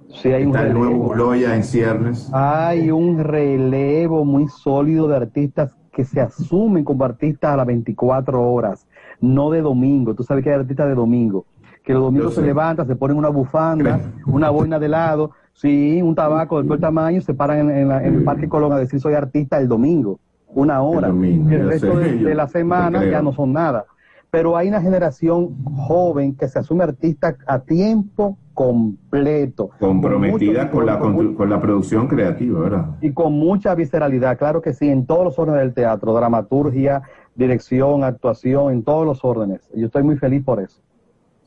Sí, 0.08 0.28
hay 0.28 0.44
Está 0.44 0.60
un 0.62 0.66
el 0.66 0.74
nuevo 0.74 1.08
Gloria 1.10 1.54
en 1.54 1.62
ciernes. 1.62 2.28
Hay 2.32 2.90
un 2.90 3.18
relevo 3.18 4.24
muy 4.24 4.48
sólido 4.48 5.08
de 5.08 5.16
artistas 5.16 5.76
que 5.96 6.04
se 6.04 6.20
asumen 6.20 6.84
como 6.84 7.06
artistas 7.06 7.54
a 7.54 7.56
las 7.56 7.66
24 7.66 8.52
horas, 8.52 8.86
no 9.18 9.48
de 9.48 9.62
domingo. 9.62 10.14
Tú 10.14 10.24
sabes 10.24 10.44
que 10.44 10.50
hay 10.50 10.60
artistas 10.60 10.88
de 10.88 10.94
domingo, 10.94 11.46
que 11.82 11.94
los 11.94 12.02
domingos 12.02 12.34
se 12.34 12.42
levantan, 12.42 12.86
se 12.86 12.96
ponen 12.96 13.16
una 13.16 13.30
bufanda, 13.30 13.98
una 14.26 14.50
boina 14.50 14.78
de 14.78 14.90
lado, 14.90 15.30
sí, 15.54 16.02
un 16.02 16.14
tabaco 16.14 16.58
de 16.58 16.64
todo 16.64 16.74
el 16.74 16.82
tamaño, 16.82 17.22
se 17.22 17.32
paran 17.32 17.70
en, 17.70 17.90
el 17.90 18.24
Parque 18.24 18.46
Colón 18.46 18.74
a 18.74 18.78
decir 18.78 19.00
soy 19.00 19.14
artista 19.14 19.58
el 19.58 19.68
domingo, 19.68 20.20
una 20.48 20.82
hora. 20.82 21.08
El, 21.08 21.50
el 21.50 21.66
resto 21.66 21.96
de, 21.96 22.34
la 22.34 22.46
semana 22.46 23.02
ya 23.06 23.22
no 23.22 23.32
son 23.32 23.54
nada. 23.54 23.86
Pero 24.30 24.54
hay 24.58 24.68
una 24.68 24.82
generación 24.82 25.64
joven 25.64 26.36
que 26.36 26.46
se 26.48 26.58
asume 26.58 26.84
artista 26.84 27.38
a 27.46 27.60
tiempo 27.60 28.36
completo. 28.56 29.68
Comprometida 29.78 30.70
con, 30.70 30.86
la, 30.86 30.98
con, 30.98 31.50
la 31.50 31.60
producción 31.60 32.08
creativa, 32.08 32.58
¿verdad? 32.58 32.96
Y 33.02 33.12
con 33.12 33.34
mucha 33.34 33.74
visceralidad, 33.74 34.38
claro 34.38 34.62
que 34.62 34.72
sí, 34.72 34.88
en 34.88 35.04
todos 35.04 35.24
los 35.24 35.38
órdenes 35.38 35.60
del 35.60 35.74
teatro, 35.74 36.14
dramaturgia, 36.14 37.02
dirección, 37.34 38.02
actuación, 38.02 38.72
en 38.72 38.82
todos 38.82 39.04
los 39.04 39.22
órdenes. 39.26 39.60
Yo 39.74 39.86
estoy 39.86 40.04
muy 40.04 40.16
feliz 40.16 40.42
por 40.42 40.60
eso. 40.60 40.80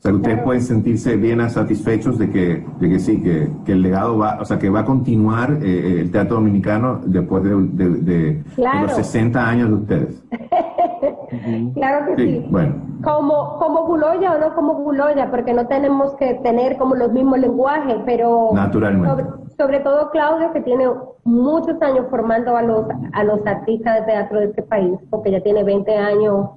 O 0.00 0.02
sea, 0.02 0.14
ustedes 0.14 0.40
pueden 0.40 0.62
sentirse 0.62 1.14
bien 1.16 1.50
satisfechos 1.50 2.16
de 2.16 2.30
que, 2.30 2.66
de 2.78 2.88
que 2.88 2.98
sí, 2.98 3.22
que, 3.22 3.50
que, 3.66 3.72
el 3.72 3.82
legado 3.82 4.16
va, 4.16 4.38
o 4.40 4.46
sea, 4.46 4.58
que 4.58 4.70
va 4.70 4.80
a 4.80 4.84
continuar 4.86 5.58
eh, 5.60 5.66
eh, 5.66 6.00
el 6.00 6.10
teatro 6.10 6.36
dominicano 6.36 7.02
después 7.04 7.44
de, 7.44 7.50
de, 7.50 8.42
los 8.56 8.92
60 8.92 9.46
años 9.46 9.68
de 9.68 9.74
ustedes. 9.74 10.24
claro 11.74 12.06
que 12.06 12.16
sí, 12.16 12.46
Bueno. 12.48 12.76
Como, 13.04 13.58
como 13.58 13.84
Guloya 13.84 14.36
o 14.36 14.38
no 14.38 14.54
como 14.54 14.72
Guloya, 14.76 15.30
porque 15.30 15.52
no 15.52 15.66
tenemos 15.66 16.14
que 16.14 16.32
tener 16.42 16.78
como 16.78 16.94
los 16.94 17.12
mismos 17.12 17.38
lenguajes, 17.38 17.96
pero 18.06 18.52
Naturalmente. 18.54 19.26
Sobre, 19.58 19.80
todo 19.80 20.10
Claudio, 20.12 20.50
que 20.54 20.62
tiene 20.62 20.88
muchos 21.24 21.76
años 21.82 22.06
formando 22.08 22.56
a 22.56 22.62
los, 22.62 22.86
a 23.12 23.22
los 23.22 23.46
artistas 23.46 24.00
de 24.00 24.06
teatro 24.06 24.40
de 24.40 24.46
este 24.46 24.62
país, 24.62 24.98
porque 25.10 25.30
ya 25.30 25.42
tiene 25.42 25.62
20 25.62 25.94
años 25.94 26.52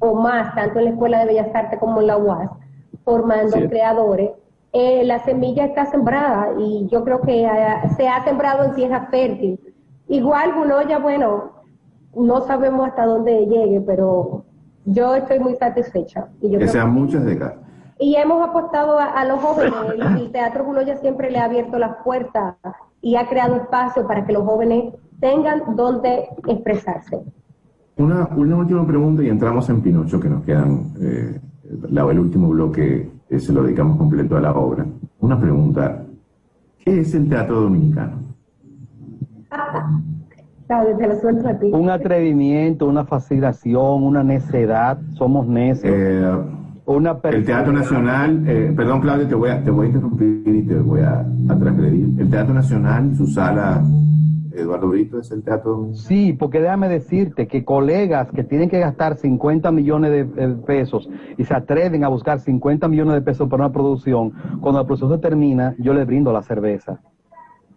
o 0.00 0.14
más, 0.16 0.52
tanto 0.56 0.80
en 0.80 0.86
la 0.86 0.90
Escuela 0.90 1.20
de 1.20 1.26
Bellas 1.26 1.54
Artes 1.54 1.78
como 1.78 2.00
en 2.00 2.08
la 2.08 2.16
UAS 2.16 2.50
formando 3.08 3.56
creadores, 3.70 4.32
eh, 4.70 5.02
la 5.02 5.24
semilla 5.24 5.64
está 5.64 5.86
sembrada 5.86 6.52
y 6.58 6.86
yo 6.92 7.04
creo 7.04 7.22
que 7.22 7.48
se 7.96 8.06
ha 8.06 8.22
sembrado 8.22 8.64
en 8.64 8.74
tierra 8.74 9.08
fértil. 9.10 9.58
Igual 10.08 10.52
Guloya, 10.54 10.98
bueno, 10.98 11.52
no 12.14 12.42
sabemos 12.42 12.86
hasta 12.86 13.06
dónde 13.06 13.46
llegue, 13.46 13.80
pero 13.80 14.44
yo 14.84 15.14
estoy 15.14 15.38
muy 15.38 15.54
satisfecha. 15.56 16.28
Y 16.42 16.50
yo 16.50 16.58
que 16.58 16.68
sean 16.68 16.92
muchas 16.92 17.24
décadas. 17.24 17.54
Y 17.98 18.14
hemos 18.16 18.46
apostado 18.46 18.98
a, 18.98 19.24
los 19.24 19.40
jóvenes. 19.40 19.72
El, 20.20 20.30
Teatro 20.30 20.66
Guloya 20.66 20.96
siempre 20.98 21.30
le 21.30 21.38
ha 21.38 21.44
abierto 21.44 21.78
las 21.78 21.96
puertas 22.04 22.56
y 23.00 23.16
ha 23.16 23.26
creado 23.26 23.56
espacio 23.56 24.06
para 24.06 24.26
que 24.26 24.34
los 24.34 24.44
jóvenes 24.44 24.92
tengan 25.18 25.74
donde 25.76 26.28
expresarse. 26.46 27.20
Una, 27.96 28.28
una 28.36 28.56
última 28.56 28.86
pregunta 28.86 29.22
y 29.22 29.30
entramos 29.30 29.66
en 29.70 29.80
Pinocho, 29.80 30.20
que 30.20 30.28
nos 30.28 30.44
quedan 30.44 30.92
eh, 31.00 31.40
el 32.10 32.18
último 32.18 32.48
bloque 32.48 33.10
se 33.36 33.52
lo 33.52 33.62
dedicamos 33.62 33.96
completo 33.98 34.36
a 34.36 34.40
la 34.40 34.52
obra. 34.52 34.86
Una 35.20 35.38
pregunta, 35.38 36.04
¿qué 36.84 37.00
es 37.00 37.14
el 37.14 37.28
teatro 37.28 37.60
dominicano? 37.60 38.18
Un 41.72 41.88
atrevimiento, 41.88 42.86
una 42.86 43.06
fascinación, 43.06 44.02
una 44.02 44.22
necedad, 44.22 44.98
somos 45.14 45.46
necios. 45.46 45.94
Eh, 45.96 46.30
una 46.84 47.18
el 47.22 47.44
Teatro 47.44 47.72
Nacional, 47.72 48.44
eh, 48.46 48.72
perdón 48.76 49.00
Claudio, 49.00 49.26
te 49.26 49.34
voy, 49.34 49.50
a, 49.50 49.62
te 49.62 49.70
voy 49.70 49.86
a 49.86 49.88
interrumpir 49.88 50.42
y 50.46 50.62
te 50.62 50.74
voy 50.76 51.00
a, 51.00 51.20
a 51.20 51.58
transgredir. 51.58 52.20
El 52.20 52.30
Teatro 52.30 52.52
Nacional, 52.52 53.14
su 53.16 53.26
sala 53.26 53.82
Eduardo 54.60 54.88
Brito 54.88 55.20
es 55.20 55.30
el 55.30 55.42
teatro. 55.42 55.88
Sí, 55.92 56.32
porque 56.32 56.60
déjame 56.60 56.88
decirte 56.88 57.46
que 57.46 57.64
colegas 57.64 58.30
que 58.30 58.44
tienen 58.44 58.68
que 58.68 58.78
gastar 58.78 59.16
50 59.16 59.70
millones 59.72 60.10
de 60.10 60.48
pesos 60.66 61.08
y 61.36 61.44
se 61.44 61.54
atreven 61.54 62.04
a 62.04 62.08
buscar 62.08 62.40
50 62.40 62.88
millones 62.88 63.14
de 63.14 63.22
pesos 63.22 63.48
para 63.48 63.64
una 63.64 63.72
producción, 63.72 64.32
cuando 64.60 64.80
la 64.80 64.86
producción 64.86 65.20
termina, 65.20 65.74
yo 65.78 65.94
les 65.94 66.06
brindo 66.06 66.32
la 66.32 66.42
cerveza. 66.42 67.00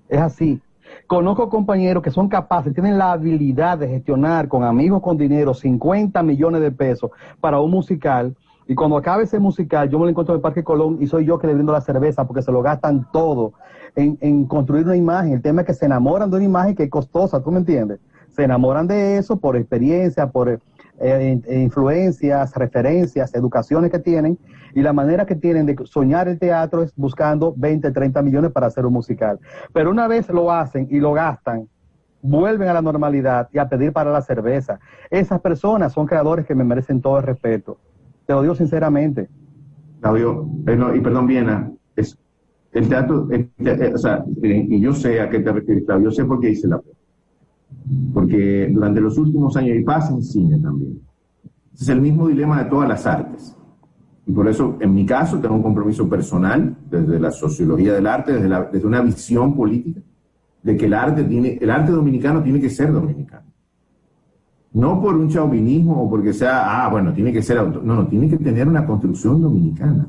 Es 0.09 0.19
así. 0.19 0.61
Conozco 1.07 1.49
compañeros 1.49 2.03
que 2.03 2.11
son 2.11 2.29
capaces, 2.29 2.73
tienen 2.73 2.97
la 2.97 3.13
habilidad 3.13 3.77
de 3.77 3.87
gestionar 3.87 4.47
con 4.47 4.63
amigos 4.63 5.01
con 5.01 5.17
dinero 5.17 5.53
50 5.53 6.21
millones 6.23 6.61
de 6.61 6.71
pesos 6.71 7.11
para 7.39 7.59
un 7.59 7.71
musical. 7.71 8.35
Y 8.67 8.75
cuando 8.75 8.95
acabe 8.97 9.23
ese 9.23 9.39
musical, 9.39 9.89
yo 9.89 9.99
me 9.99 10.05
lo 10.05 10.09
encuentro 10.09 10.33
en 10.33 10.37
el 10.37 10.41
Parque 10.41 10.63
Colón 10.63 10.97
y 11.01 11.07
soy 11.07 11.25
yo 11.25 11.39
que 11.39 11.47
le 11.47 11.53
brindo 11.53 11.73
la 11.73 11.81
cerveza 11.81 12.25
porque 12.25 12.41
se 12.41 12.51
lo 12.51 12.61
gastan 12.61 13.07
todo 13.11 13.53
en, 13.95 14.45
construir 14.45 14.85
una 14.85 14.95
imagen. 14.95 15.33
El 15.33 15.41
tema 15.41 15.61
es 15.61 15.67
que 15.67 15.73
se 15.73 15.85
enamoran 15.85 16.29
de 16.29 16.37
una 16.37 16.45
imagen 16.45 16.75
que 16.75 16.83
es 16.83 16.89
costosa, 16.89 17.41
¿tú 17.41 17.51
me 17.51 17.59
entiendes? 17.59 17.99
Se 18.29 18.43
enamoran 18.43 18.87
de 18.87 19.17
eso 19.17 19.37
por 19.37 19.57
experiencia, 19.57 20.29
por 20.29 20.59
eh, 20.99 21.41
influencias, 21.49 22.55
referencias, 22.55 23.33
educaciones 23.33 23.91
que 23.91 23.99
tienen, 23.99 24.37
y 24.73 24.81
la 24.81 24.93
manera 24.93 25.25
que 25.25 25.35
tienen 25.35 25.65
de 25.65 25.75
soñar 25.85 26.27
el 26.27 26.39
teatro 26.39 26.81
es 26.83 26.93
buscando 26.95 27.53
20, 27.57 27.91
30 27.91 28.21
millones 28.21 28.51
para 28.51 28.67
hacer 28.67 28.85
un 28.85 28.93
musical. 28.93 29.39
Pero 29.73 29.91
una 29.91 30.07
vez 30.07 30.29
lo 30.29 30.51
hacen 30.51 30.87
y 30.89 30.99
lo 30.99 31.11
gastan, 31.13 31.67
vuelven 32.21 32.69
a 32.69 32.73
la 32.73 32.81
normalidad 32.81 33.49
y 33.51 33.57
a 33.57 33.67
pedir 33.67 33.91
para 33.91 34.11
la 34.11 34.21
cerveza. 34.21 34.79
Esas 35.09 35.41
personas 35.41 35.91
son 35.93 36.05
creadores 36.05 36.45
que 36.45 36.55
me 36.55 36.63
merecen 36.63 37.01
todo 37.01 37.17
el 37.17 37.23
respeto. 37.23 37.77
Te 38.25 38.33
lo 38.33 38.41
digo 38.41 38.55
sinceramente. 38.55 39.27
Claudio, 39.99 40.47
eh, 40.67 40.79
y 40.95 40.99
perdón, 40.99 41.27
Viena, 41.27 41.71
el 42.73 42.87
teatro, 42.87 43.27
o 43.93 43.97
sea, 43.97 44.23
y 44.41 44.79
yo 44.79 44.93
sé 44.93 45.19
a 45.19 45.29
qué 45.29 45.39
te 45.39 45.51
refieres, 45.51 45.83
claro, 45.85 46.01
yo 46.01 46.11
sé 46.11 46.23
por 46.23 46.39
qué 46.39 46.51
hice 46.51 46.67
la 46.67 46.81
Porque 48.13 48.69
durante 48.71 49.01
los 49.01 49.17
últimos 49.17 49.55
años, 49.57 49.77
y 49.77 49.83
pasa 49.83 50.13
en 50.13 50.23
cine 50.23 50.59
también, 50.59 51.01
es 51.73 51.89
el 51.89 51.99
mismo 51.99 52.27
dilema 52.27 52.63
de 52.63 52.69
todas 52.69 52.87
las 52.87 53.05
artes. 53.05 53.55
Y 54.25 54.31
por 54.31 54.47
eso, 54.47 54.77
en 54.79 54.93
mi 54.93 55.05
caso, 55.05 55.39
tengo 55.39 55.55
un 55.55 55.63
compromiso 55.63 56.07
personal 56.07 56.77
desde 56.89 57.19
la 57.19 57.31
sociología 57.31 57.93
del 57.93 58.07
arte, 58.07 58.33
desde, 58.33 58.47
la, 58.47 58.63
desde 58.63 58.87
una 58.87 59.01
visión 59.01 59.55
política, 59.55 59.99
de 60.63 60.77
que 60.77 60.85
el 60.85 60.93
arte, 60.93 61.23
tiene, 61.23 61.57
el 61.59 61.69
arte 61.69 61.91
dominicano 61.91 62.43
tiene 62.43 62.61
que 62.61 62.69
ser 62.69 62.93
dominicano. 62.93 63.47
No 64.73 65.01
por 65.01 65.15
un 65.15 65.27
chauvinismo 65.27 66.03
o 66.03 66.09
porque 66.09 66.31
sea, 66.31 66.85
ah, 66.85 66.89
bueno, 66.89 67.11
tiene 67.13 67.33
que 67.33 67.41
ser. 67.41 67.57
No, 67.57 67.81
no, 67.81 68.07
tiene 68.07 68.29
que 68.29 68.37
tener 68.37 68.67
una 68.67 68.85
construcción 68.85 69.41
dominicana. 69.41 70.07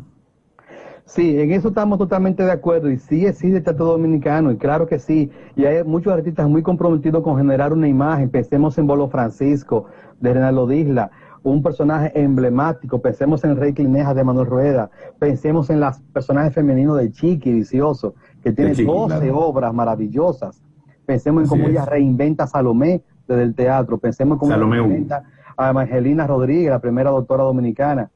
Sí, 1.05 1.39
en 1.39 1.51
eso 1.51 1.69
estamos 1.69 1.99
totalmente 1.99 2.45
de 2.45 2.53
acuerdo 2.53 2.91
y 2.91 2.97
sí 2.97 3.27
existe 3.27 3.59
el 3.59 3.65
teatro 3.65 3.87
dominicano 3.87 4.51
y 4.53 4.57
claro 4.57 4.87
que 4.87 4.99
sí. 4.99 5.31
Y 5.57 5.65
hay 5.65 5.85
muchos 5.85 6.13
artistas 6.13 6.49
muy 6.49 6.63
comprometidos 6.63 7.23
con 7.23 7.37
generar 7.37 7.73
una 7.73 7.89
imagen. 7.89 8.31
Pensemos 8.31 8.79
en 8.79 8.87
Bolo 8.87 9.09
Francisco, 9.09 9.87
de 10.21 10.33
Renaldo 10.33 10.67
Disla, 10.67 11.11
un 11.43 11.63
personaje 11.63 12.13
emblemático. 12.19 13.03
Pensemos 13.03 13.43
en 13.45 13.57
Rey 13.57 13.73
Clineja 13.73 14.15
de 14.15 14.25
Manuel 14.25 14.47
Rueda. 14.47 14.91
Pensemos 15.19 15.71
en 15.71 15.81
los 15.81 15.99
personajes 16.13 16.55
femeninos 16.55 16.99
de 16.99 17.11
Chiqui, 17.11 17.53
Vicioso, 17.53 18.15
que 18.43 18.53
tiene 18.53 18.75
12 18.75 19.31
obras 19.33 19.75
maravillosas. 19.75 20.63
Pensemos 21.05 21.43
en 21.43 21.49
cómo 21.49 21.67
ella 21.67 21.85
reinventa 21.85 22.45
a 22.45 22.47
Salomé 22.47 23.03
desde 23.27 23.43
el 23.43 23.55
teatro. 23.55 23.99
Pensemos 23.99 24.37
en 24.37 24.39
cómo 24.39 24.55
ella 24.55 24.65
reinventa 24.65 25.25
a 25.57 25.71
Evangelina 25.71 26.27
Rodríguez, 26.27 26.71
la 26.71 26.81
primera 26.81 27.11
doctora 27.11 27.43
dominicana. 27.43 28.11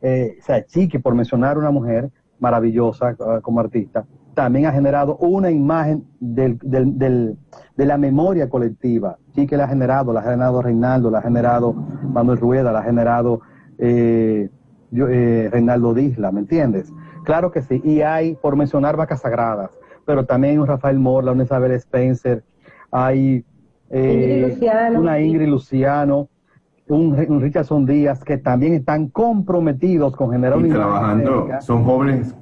Eh, 0.00 0.36
o 0.40 0.44
sea, 0.44 0.64
Chiqui, 0.64 0.98
por 0.98 1.14
mencionar 1.14 1.58
una 1.58 1.72
mujer, 1.72 2.10
maravillosa 2.38 3.16
ah, 3.20 3.40
como 3.42 3.60
artista, 3.60 4.04
también 4.34 4.66
ha 4.66 4.72
generado 4.72 5.16
una 5.16 5.50
imagen 5.50 6.04
del, 6.20 6.58
del, 6.62 7.36
de 7.76 7.86
la 7.86 7.98
memoria 7.98 8.48
colectiva. 8.48 9.18
Sí 9.34 9.46
que 9.46 9.56
la 9.56 9.64
ha 9.64 9.68
generado, 9.68 10.12
la 10.12 10.20
ha 10.20 10.22
generado 10.22 10.62
Reinaldo, 10.62 11.10
la 11.10 11.18
ha 11.18 11.22
generado 11.22 11.72
Manuel 11.72 12.38
Rueda, 12.38 12.70
la 12.70 12.78
ha 12.78 12.84
generado 12.84 13.40
eh, 13.78 14.48
eh, 14.92 15.48
Reinaldo 15.50 15.92
Disla, 15.92 16.30
¿me 16.30 16.40
entiendes? 16.40 16.92
Claro 17.24 17.50
que 17.50 17.62
sí. 17.62 17.80
Y 17.84 18.02
hay, 18.02 18.36
por 18.36 18.54
mencionar 18.54 18.96
vacas 18.96 19.22
sagradas, 19.22 19.76
pero 20.06 20.24
también 20.24 20.52
hay 20.52 20.58
un 20.58 20.66
Rafael 20.66 20.98
Morla, 20.98 21.32
una 21.32 21.42
Isabel 21.42 21.72
Spencer, 21.72 22.44
hay 22.90 23.44
eh, 23.90 24.56
una 24.96 25.20
Ingrid 25.20 25.48
Luciano, 25.48 26.28
un, 26.88 27.40
Richardson 27.40 27.86
Díaz, 27.86 28.24
que 28.24 28.38
también 28.38 28.74
están 28.74 29.08
comprometidos 29.08 30.16
con 30.16 30.30
generar 30.30 30.60
y 30.60 30.70
trabajando, 30.70 31.48
son 31.60 31.84
jóvenes 31.84 32.34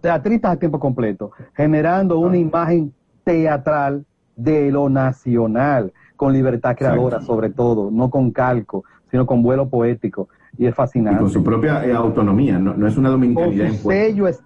teatristas 0.00 0.52
a 0.52 0.56
tiempo 0.56 0.78
completo, 0.78 1.32
generando 1.54 2.18
una 2.18 2.36
imagen 2.36 2.92
teatral 3.24 4.04
de 4.36 4.70
lo 4.70 4.88
nacional, 4.88 5.92
con 6.16 6.32
libertad 6.32 6.76
creadora 6.76 7.20
sobre 7.20 7.50
todo, 7.50 7.90
no 7.90 8.10
con 8.10 8.30
calco, 8.30 8.84
sino 9.10 9.26
con 9.26 9.42
vuelo 9.42 9.68
poético. 9.68 10.28
Y 10.56 10.66
es 10.66 10.74
fascinante. 10.74 11.18
Y 11.18 11.22
con 11.22 11.30
su 11.30 11.42
propia 11.42 11.84
eh, 11.84 11.92
autonomía, 11.92 12.60
no, 12.60 12.86
es 12.86 12.96
una 12.96 13.10
dominicanidad. 13.10 13.66
Con 13.66 13.76
su 13.76 13.88
sello, 13.88 14.28
es, 14.28 14.40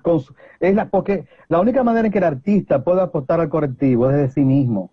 es 0.59 0.75
la, 0.75 0.89
porque 0.89 1.27
la 1.49 1.61
única 1.61 1.85
manera 1.85 2.07
en 2.07 2.13
que 2.13 2.19
el 2.19 2.25
artista 2.25 2.83
puede 2.83 3.03
aportar 3.03 3.41
al 3.41 3.51
colectivo 3.51 4.09
es 4.09 4.17
desde 4.17 4.33
sí 4.33 4.45
mismo, 4.45 4.91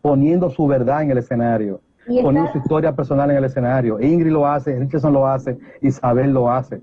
poniendo 0.00 0.48
su 0.50 0.68
verdad 0.68 1.02
en 1.02 1.10
el 1.10 1.18
escenario, 1.18 1.80
poniendo 2.22 2.50
su 2.52 2.58
historia 2.58 2.94
personal 2.94 3.30
en 3.30 3.36
el 3.36 3.44
escenario. 3.44 4.00
Ingrid 4.00 4.32
lo 4.32 4.46
hace, 4.46 4.78
Richardson 4.78 5.12
lo 5.12 5.26
hace, 5.26 5.58
Isabel 5.80 6.32
lo 6.32 6.50
hace. 6.50 6.80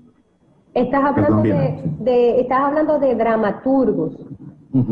Estás 0.74 1.04
hablando 1.04 1.42
de, 1.42 2.40
estás 2.40 2.60
hablando 2.60 2.98
de 2.98 3.14
dramaturgos, 3.14 4.18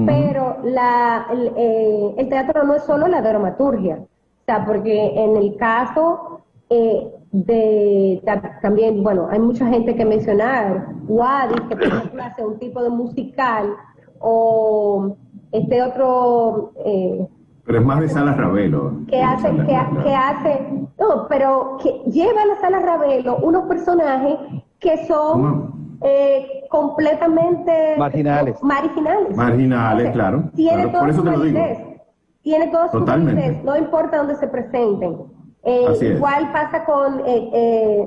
pero 0.07 0.57
la, 0.64 1.26
eh, 1.57 2.14
el, 2.16 2.28
teatro 2.30 2.64
no 2.64 2.74
es 2.74 2.85
solo 2.85 3.07
la 3.07 3.20
dramaturgia, 3.20 3.97
o 3.97 4.45
sea, 4.47 4.64
porque 4.64 5.12
en 5.14 5.37
el 5.37 5.57
caso 5.57 6.41
eh, 6.70 7.07
de 7.32 8.22
también, 8.62 9.03
bueno, 9.03 9.28
hay 9.30 9.41
mucha 9.41 9.66
gente 9.66 9.95
que 9.95 10.07
mencionar, 10.07 10.89
Wadis, 11.07 11.61
que 11.68 11.76
por 11.76 11.85
ejemplo 11.85 12.22
hace 12.22 12.45
un 12.47 12.59
tipo 12.59 12.82
de 12.82 12.89
musical, 12.91 13.74
o 14.20 15.16
este 15.53 15.82
otro... 15.82 16.72
Eh, 16.85 17.28
pero 17.65 17.79
es 17.79 17.85
más 17.85 18.01
de 18.01 18.09
Sala 18.09 18.35
Ravelo. 18.35 18.93
Que 19.09 19.23
hace, 19.23 19.49
que, 19.51 20.15
hace, 20.15 20.69
no, 20.99 21.27
pero 21.29 21.79
que 21.83 22.03
lleva 22.11 22.43
a 22.43 22.47
la 22.47 22.61
Sala 22.61 22.81
Ravelo 22.81 23.39
unos 23.39 23.65
personajes 23.65 24.37
que 24.79 25.07
son 25.07 25.97
eh, 26.03 26.65
completamente 26.69 27.95
marginales. 27.97 28.62
Marginales. 28.62 29.37
Marginales, 29.37 30.12
claro. 30.12 30.45
Tiene 30.55 30.89
todo 30.89 31.12
su 31.12 31.23
Tiene 32.43 32.69
todo 32.69 32.91
su 32.91 33.01
no 33.65 33.77
importa 33.77 34.19
dónde 34.19 34.37
se 34.37 34.47
presenten. 34.47 35.17
Eh, 35.62 36.15
igual 36.17 36.53
pasa 36.53 36.85
con, 36.85 37.23
eh, 37.25 38.07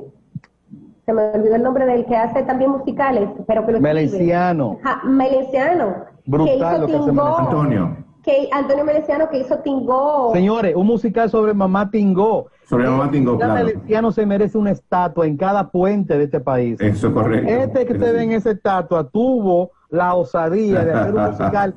se 1.04 1.12
me 1.12 1.22
olvidó 1.30 1.56
el 1.56 1.62
nombre 1.64 1.84
del 1.86 2.06
que 2.06 2.16
hace 2.16 2.44
también 2.44 2.70
musicales, 2.70 3.28
pero 3.48 3.66
que 3.66 3.72
lo 3.72 3.80
Meleciano. 3.80 4.78
Meleciano. 5.02 6.06
Brutal 6.24 6.80
lo 6.82 6.86
que 6.86 6.94
hace 6.94 7.10
Antonio 7.10 8.07
que 8.28 8.48
Antonio 8.52 8.84
Meleciano 8.84 9.30
que 9.30 9.38
hizo 9.38 9.58
Tingó. 9.60 10.32
Señores, 10.34 10.76
un 10.76 10.86
musical 10.86 11.30
sobre 11.30 11.54
Mamá 11.54 11.90
Tingó. 11.90 12.48
Sobre 12.68 12.86
Mamá 12.86 13.10
Tingó, 13.10 13.38
claro. 13.38 13.54
Meleciano 13.54 14.12
se 14.12 14.26
merece 14.26 14.58
una 14.58 14.70
estatua 14.70 15.26
en 15.26 15.38
cada 15.38 15.70
puente 15.70 16.18
de 16.18 16.24
este 16.24 16.38
país. 16.38 16.78
Eso 16.78 17.08
es 17.08 17.14
correcto. 17.14 17.48
Este 17.50 17.86
que 17.86 17.94
usted 17.94 18.12
ve 18.12 18.22
en 18.24 18.32
esa 18.32 18.50
estatua 18.50 19.08
tuvo 19.08 19.70
la 19.88 20.14
osadía 20.14 20.84
de 20.84 20.92
hacer 20.92 21.14
un 21.14 21.24
musical 21.30 21.74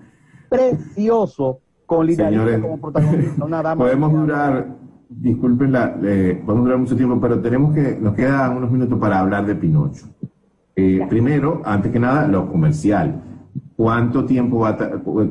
precioso 0.50 1.60
con 1.86 2.06
Lina 2.06 2.30
como 2.62 2.82
protagonista. 2.82 3.46
Una 3.46 3.76
podemos 3.76 4.12
durar, 4.12 4.68
disculpen, 5.08 5.72
la, 5.72 5.96
eh, 6.04 6.42
podemos 6.46 6.66
durar 6.66 6.80
mucho 6.80 6.98
tiempo, 6.98 7.18
pero 7.22 7.40
tenemos 7.40 7.74
que, 7.74 7.98
nos 7.98 8.14
quedan 8.14 8.58
unos 8.58 8.70
minutos 8.70 9.00
para 9.00 9.20
hablar 9.20 9.46
de 9.46 9.56
Pinocho. 9.56 10.08
Eh, 10.76 11.06
primero, 11.10 11.62
antes 11.64 11.94
que 11.94 12.00
nada, 12.00 12.28
lo 12.28 12.52
comercial 12.52 13.31
cuánto 13.76 14.26
tiempo 14.26 14.60
va 14.60 14.78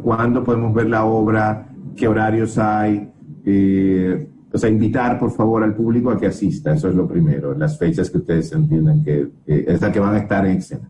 cuándo 0.03 0.43
podemos 0.43 0.75
ver 0.75 0.89
la 0.89 1.05
obra, 1.05 1.69
qué 1.97 2.09
horarios 2.09 2.59
hay, 2.59 3.11
eh, 3.45 4.29
o 4.53 4.59
sea, 4.59 4.69
invitar 4.69 5.19
por 5.19 5.31
favor 5.31 5.63
al 5.63 5.75
público 5.75 6.11
a 6.11 6.19
que 6.19 6.27
asista, 6.27 6.73
eso 6.73 6.89
es 6.89 6.95
lo 6.95 7.07
primero, 7.07 7.55
las 7.55 7.79
fechas 7.79 8.11
que 8.11 8.19
ustedes 8.19 8.53
entiendan 8.53 9.03
que 9.05 9.29
la 9.47 9.93
que 9.93 10.01
van 10.01 10.15
a 10.15 10.19
estar 10.19 10.45
en 10.47 10.59
escena. 10.59 10.89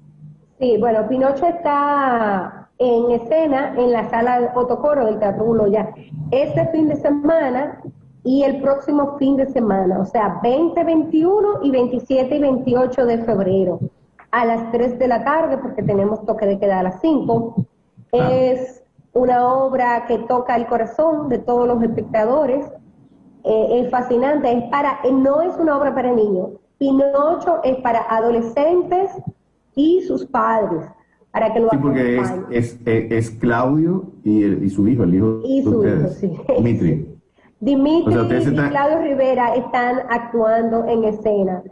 Sí, 0.59 0.77
bueno, 0.79 1.09
Pinocho 1.09 1.47
está 1.47 2.69
en 2.79 3.11
escena 3.11 3.75
en 3.77 3.93
la 3.93 4.09
sala 4.09 4.53
Otocoro 4.55 5.07
del 5.07 5.19
Teatro 5.19 5.45
Buloya 5.45 5.91
este 6.31 6.67
fin 6.69 6.89
de 6.89 6.97
semana 6.97 7.81
y 8.25 8.43
el 8.43 8.61
próximo 8.61 9.17
fin 9.19 9.37
de 9.37 9.47
semana, 9.47 9.99
o 9.99 10.05
sea, 10.05 10.41
20, 10.43 10.85
21 10.85 11.61
y 11.63 11.71
27 11.71 12.37
y 12.37 12.41
28 12.41 13.07
de 13.07 13.19
febrero 13.25 13.81
a 14.31 14.45
las 14.45 14.71
3 14.73 14.99
de 14.99 15.09
la 15.09 15.25
tarde, 15.25 15.59
porque 15.59 15.83
tenemos 15.83 16.25
toque 16.25 16.47
de 16.47 16.59
queda 16.59 16.81
a 16.81 16.83
las 16.83 17.01
5. 17.01 17.67
Es 18.13 18.83
una 19.13 19.47
obra 19.47 20.05
que 20.07 20.19
toca 20.19 20.57
el 20.57 20.67
corazón 20.67 21.29
de 21.29 21.39
todos 21.39 21.67
los 21.67 21.83
espectadores. 21.83 22.67
Eh, 23.45 23.81
es 23.81 23.91
fascinante, 23.91 24.53
es 24.53 24.65
para, 24.71 25.01
eh, 25.03 25.13
no 25.13 25.41
es 25.41 25.57
una 25.57 25.79
obra 25.79 25.95
para 25.95 26.13
niños. 26.13 26.51
Pinocho 26.79 27.61
es 27.65 27.77
para 27.79 28.01
adolescentes 28.09 29.11
y 29.75 30.03
sus 30.03 30.27
padres, 30.27 30.83
para 31.31 31.53
que 31.53 31.61
lo 31.61 31.71
Sí, 31.71 31.77
porque 31.79 32.23
es, 32.51 32.79
es, 32.85 33.31
Claudio 33.33 34.05
y, 34.25 34.69
su 34.71 34.87
hijo, 34.89 35.05
el 35.05 35.15
hijo 35.15 35.41
y 35.45 35.63
su 35.63 35.87
Hijo, 35.87 36.09
sí. 36.09 36.33
Dimitri. 36.57 37.19
Dimitri 37.61 38.15
y 38.15 38.55
Claudio 38.55 39.01
Rivera 39.03 39.55
están 39.55 40.01
actuando 40.09 40.87
en 40.87 41.05
escena. 41.05 41.63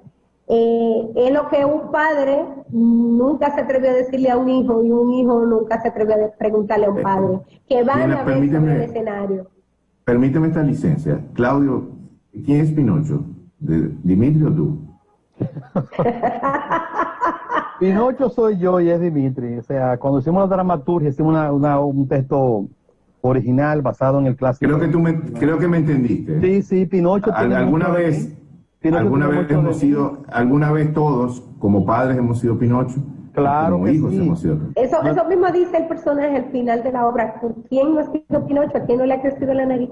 Eh, 0.50 1.12
es 1.14 1.32
lo 1.32 1.48
que 1.48 1.62
un 1.64 1.90
padre 1.90 2.42
nunca 2.70 3.54
se 3.54 3.60
atrevió 3.60 3.90
a 3.90 3.94
decirle 3.94 4.30
a 4.30 4.38
un 4.38 4.48
hijo 4.48 4.82
y 4.82 4.90
un 4.90 5.12
hijo 5.12 5.44
nunca 5.44 5.80
se 5.82 5.88
atrevió 5.88 6.14
a 6.14 6.30
preguntarle 6.38 6.86
a 6.86 6.90
un 6.90 7.02
padre, 7.02 7.40
que 7.68 7.82
van 7.82 8.12
a 8.12 8.24
ver 8.24 8.38
el 8.38 8.80
escenario. 8.80 9.46
Permíteme 10.04 10.48
esta 10.48 10.62
licencia. 10.62 11.20
Claudio, 11.34 11.90
¿quién 12.46 12.62
es 12.62 12.72
Pinocho? 12.72 13.24
¿Dimitri 13.58 14.42
o 14.44 14.50
tú? 14.50 14.78
Pinocho 17.78 18.30
soy 18.30 18.58
yo 18.58 18.80
y 18.80 18.88
es 18.88 19.02
Dimitri. 19.02 19.58
O 19.58 19.62
sea, 19.62 19.98
cuando 19.98 20.20
hicimos 20.20 20.48
la 20.48 20.56
dramaturgia, 20.56 21.10
hicimos 21.10 21.34
una, 21.52 21.78
un 21.78 22.08
texto 22.08 22.66
original 23.20 23.82
basado 23.82 24.18
en 24.18 24.26
el 24.26 24.36
clásico. 24.36 24.66
Creo 24.66 24.80
que 24.80 24.88
tú 24.88 24.98
me, 24.98 25.20
creo 25.20 25.58
que 25.58 25.68
me 25.68 25.76
entendiste. 25.76 26.40
Sí, 26.40 26.62
sí, 26.62 26.86
Pinocho. 26.86 27.34
¿Alguna 27.34 27.88
vez 27.88 28.34
¿Alguna 28.84 29.26
vez 29.26 29.50
hemos 29.50 29.76
sido, 29.76 30.22
alguna 30.30 30.70
vez 30.70 30.92
todos, 30.92 31.42
como 31.58 31.84
padres, 31.84 32.16
hemos 32.16 32.38
sido 32.38 32.58
Pinocho? 32.58 33.02
Claro 33.32 33.74
como 33.74 33.88
hijos 33.88 34.14
hemos 34.14 34.40
sido. 34.40 34.58
Eso, 34.74 35.02
eso 35.02 35.24
mismo 35.26 35.50
dice 35.52 35.76
el 35.76 35.86
personaje 35.86 36.36
al 36.36 36.46
final 36.46 36.82
de 36.82 36.92
la 36.92 37.06
obra. 37.06 37.40
quién 37.68 37.94
no 37.94 38.00
ha 38.00 38.04
sido 38.04 38.46
Pinocho? 38.46 38.78
¿A 38.78 38.80
quién 38.80 38.98
no 38.98 39.06
le 39.06 39.14
ha 39.14 39.20
crecido 39.20 39.54
la 39.54 39.66
nariz? 39.66 39.90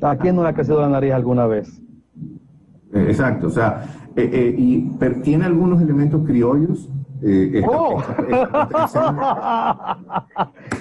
¿A 0.00 0.16
quién 0.16 0.36
no 0.36 0.42
le 0.42 0.48
ha 0.48 0.52
crecido 0.52 0.80
la 0.80 0.88
nariz 0.88 1.12
alguna 1.12 1.46
vez? 1.46 1.80
Eh, 2.92 3.06
exacto, 3.08 3.46
o 3.46 3.50
sea, 3.50 3.84
eh, 4.16 4.28
eh, 4.32 4.54
y 4.56 4.90
tiene 5.22 5.46
algunos 5.46 5.80
elementos 5.80 6.22
criollos. 6.26 6.90
oh. 7.66 8.02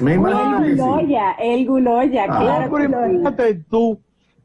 Me 0.01 0.15
imagino 0.15 0.65
el 0.65 0.77
Guloya, 0.77 1.31
el 1.39 1.67
Guloya, 1.67 2.25
ah, 2.29 2.39
claro. 2.39 2.71
Pero 3.37 3.61
tú 3.69 3.99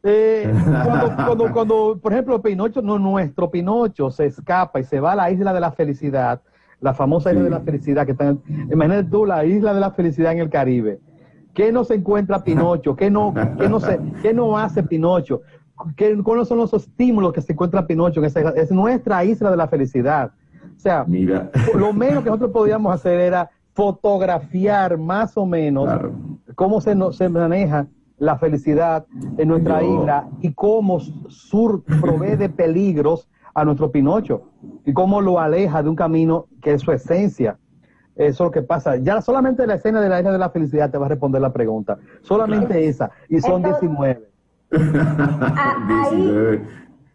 eh, 0.06 0.52
cuando, 1.26 1.52
cuando, 1.52 1.98
por 2.00 2.12
ejemplo, 2.12 2.40
Pinocho, 2.40 2.80
no 2.80 2.98
nuestro 2.98 3.50
Pinocho, 3.50 4.10
se 4.10 4.26
escapa 4.26 4.78
y 4.78 4.84
se 4.84 5.00
va 5.00 5.12
a 5.12 5.16
la 5.16 5.30
isla 5.30 5.52
de 5.52 5.60
la 5.60 5.72
felicidad, 5.72 6.40
la 6.80 6.94
famosa 6.94 7.32
isla 7.32 7.42
de 7.42 7.50
la 7.50 7.60
felicidad 7.60 8.06
que 8.06 8.12
está 8.12 8.28
en, 8.28 8.40
imagínate 8.70 9.10
tú 9.10 9.26
la 9.26 9.44
isla 9.44 9.74
de 9.74 9.80
la 9.80 9.90
felicidad 9.90 10.32
en 10.32 10.38
el 10.38 10.50
Caribe. 10.50 11.00
¿Qué 11.54 11.72
no 11.72 11.84
se 11.84 11.94
encuentra 11.94 12.44
Pinocho? 12.44 12.94
¿Qué 12.94 13.10
no, 13.10 13.34
qué 13.58 13.68
no, 13.68 13.80
se, 13.80 13.98
qué 14.22 14.32
no 14.32 14.56
hace 14.58 14.82
Pinocho? 14.82 15.40
¿Qué, 15.96 16.16
¿Cuáles 16.22 16.48
son 16.48 16.58
los 16.58 16.72
estímulos 16.72 17.32
que 17.32 17.40
se 17.40 17.52
encuentra 17.52 17.86
Pinocho 17.86 18.20
en 18.20 18.26
esa 18.26 18.40
isla? 18.40 18.52
Es 18.56 18.70
nuestra 18.70 19.24
isla 19.24 19.50
de 19.50 19.56
la 19.56 19.66
felicidad. 19.66 20.30
O 20.76 20.78
sea, 20.78 21.04
Mira. 21.06 21.50
lo 21.74 21.92
menos 21.92 22.22
que 22.22 22.28
nosotros 22.28 22.52
podíamos 22.52 22.94
hacer 22.94 23.18
era 23.18 23.50
fotografiar 23.72 24.98
más 24.98 25.36
o 25.36 25.46
menos 25.46 25.88
cómo 26.54 26.80
se, 26.80 26.94
se 27.12 27.28
maneja 27.28 27.86
la 28.18 28.38
felicidad 28.38 29.06
en 29.36 29.48
nuestra 29.48 29.82
isla 29.82 30.28
y 30.40 30.52
cómo 30.52 31.00
Sur 31.00 31.82
provee 32.00 32.36
de 32.36 32.48
peligros 32.48 33.28
a 33.54 33.64
nuestro 33.64 33.90
Pinocho 33.90 34.42
y 34.84 34.92
cómo 34.92 35.20
lo 35.20 35.40
aleja 35.40 35.82
de 35.82 35.88
un 35.88 35.96
camino 35.96 36.46
que 36.62 36.74
es 36.74 36.82
su 36.82 36.92
esencia. 36.92 37.58
Eso 38.14 38.28
es 38.28 38.40
lo 38.40 38.50
que 38.50 38.62
pasa. 38.62 38.96
Ya 38.96 39.20
solamente 39.20 39.66
la 39.66 39.74
escena 39.74 40.00
de 40.00 40.08
la 40.08 40.18
isla 40.18 40.32
de 40.32 40.38
la 40.38 40.50
felicidad 40.50 40.90
te 40.90 40.96
va 40.98 41.06
a 41.06 41.08
responder 41.10 41.40
la 41.42 41.52
pregunta. 41.52 41.98
Solamente 42.22 42.86
esa. 42.86 43.10
Y 43.28 43.40
son 43.40 43.62
19. 43.62 44.22
Ah, 44.72 46.08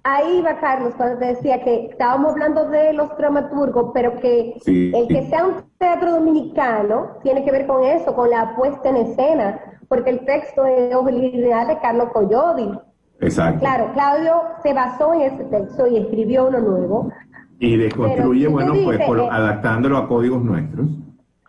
ahí, 0.04 0.42
va 0.42 0.60
Carlos 0.60 0.94
cuando 0.96 1.20
te 1.20 1.26
decía 1.26 1.64
que 1.64 1.88
estábamos 1.88 2.34
hablando 2.34 2.70
de 2.70 2.94
los 2.94 3.16
dramaturgos, 3.18 3.92
pero 3.94 4.20
que 4.20 4.58
el 4.66 5.08
que 5.08 5.28
sea 5.30 5.46
un 5.46 5.56
teatro 5.80 6.12
dominicano 6.12 7.18
tiene 7.24 7.44
que 7.44 7.52
ver 7.52 7.66
con 7.66 7.84
eso, 7.84 8.14
con 8.16 8.30
la 8.30 8.56
puesta 8.56 8.90
en 8.90 8.98
escena 8.98 9.60
porque 9.92 10.10
el 10.10 10.20
texto 10.22 10.66
es 10.66 10.96
original 10.96 11.68
de 11.68 11.78
Carlos 11.80 12.08
Coyodi. 12.14 12.72
Exacto. 13.20 13.60
Claro, 13.60 13.92
Claudio 13.94 14.42
se 14.64 14.74
basó 14.74 15.14
en 15.14 15.22
ese 15.34 15.44
texto 15.44 15.86
y 15.86 15.98
escribió 15.98 16.48
uno 16.48 16.62
nuevo. 16.62 17.12
Y 17.60 17.76
desconstruye, 17.76 18.48
bueno, 18.48 18.74
pues 18.86 19.02
eh, 19.02 19.28
adaptándolo 19.30 19.98
a 19.98 20.08
códigos 20.08 20.42
nuestros. 20.46 20.88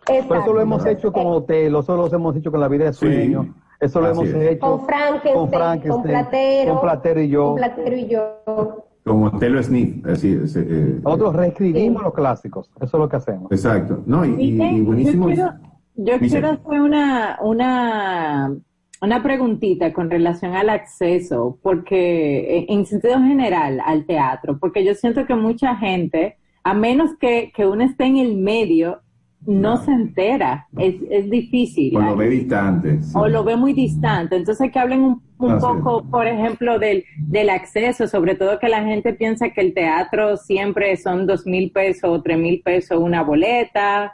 Pero 0.05 0.41
eso 0.41 0.53
lo 0.53 0.59
hemos 0.59 0.85
hecho 0.85 1.13
con 1.13 1.25
hotel, 1.25 1.73
eso 1.73 1.95
lo 1.95 2.13
hemos 2.13 2.35
hecho 2.35 2.51
con 2.51 2.59
la 2.59 2.67
vida 2.67 2.83
de 2.83 2.91
sueño. 2.91 3.55
eso 3.79 4.01
lo 4.01 4.09
hemos 4.09 4.27
hecho 4.27 4.59
con 4.59 4.85
Frankenstein, 4.87 5.89
con, 5.89 6.03
Platero, 6.03 6.73
con 6.73 6.81
Platero 6.81 7.21
y 7.21 7.29
yo. 7.29 7.45
Con 7.45 7.55
Platero 7.55 7.95
y 7.95 8.07
yo. 8.09 8.85
Como 9.05 9.37
Telo 9.39 9.63
Smith. 9.63 10.05
Así, 10.05 10.33
eh, 10.33 10.99
Nosotros 11.01 11.33
reescribimos 11.33 12.03
los 12.03 12.13
clásicos, 12.13 12.69
eso 12.75 12.97
es 12.97 13.01
lo 13.01 13.07
que 13.07 13.15
hacemos. 13.15 13.49
Exacto. 13.53 14.03
No, 14.05 14.25
y, 14.25 14.81
buenísimo. 14.81 15.29
Yo 15.29 15.35
quiero, 15.35 15.72
hacer 16.15 16.81
una, 16.81 17.37
una, 17.41 18.55
una 19.01 19.23
preguntita 19.23 19.93
con 19.93 20.09
relación 20.09 20.55
al 20.55 20.69
acceso, 20.69 21.57
porque 21.61 22.59
eh, 22.59 22.65
en 22.69 22.85
sentido 22.85 23.19
general 23.19 23.81
al 23.85 24.05
teatro, 24.05 24.57
porque 24.59 24.83
yo 24.83 24.93
siento 24.95 25.25
que 25.25 25.35
mucha 25.35 25.75
gente, 25.75 26.37
a 26.63 26.73
menos 26.73 27.11
que, 27.19 27.51
que 27.55 27.65
uno 27.65 27.83
esté 27.83 28.05
en 28.05 28.17
el 28.17 28.37
medio, 28.37 29.01
no, 29.45 29.77
se 29.77 29.91
entera, 29.91 30.67
es, 30.77 30.95
es 31.09 31.29
difícil. 31.29 31.95
O 31.97 32.01
lo 32.01 32.15
ve 32.15 32.29
distante. 32.29 32.99
O 33.13 33.27
lo 33.27 33.43
ve 33.43 33.57
muy 33.57 33.73
distante. 33.73 34.37
Entonces 34.37 34.71
que 34.71 34.79
hablen 34.79 35.01
un, 35.01 35.21
un 35.37 35.59
poco, 35.59 36.03
por 36.09 36.27
ejemplo, 36.27 36.79
del, 36.79 37.03
del 37.17 37.49
acceso, 37.49 38.07
sobre 38.07 38.35
todo 38.35 38.59
que 38.59 38.69
la 38.69 38.83
gente 38.83 39.13
piensa 39.13 39.49
que 39.49 39.61
el 39.61 39.73
teatro 39.73 40.37
siempre 40.37 40.95
son 40.95 41.27
dos 41.27 41.45
mil 41.45 41.71
pesos 41.71 42.09
o 42.09 42.21
tres 42.21 42.37
mil 42.37 42.61
pesos 42.61 42.99
una 42.99 43.21
boleta. 43.23 44.13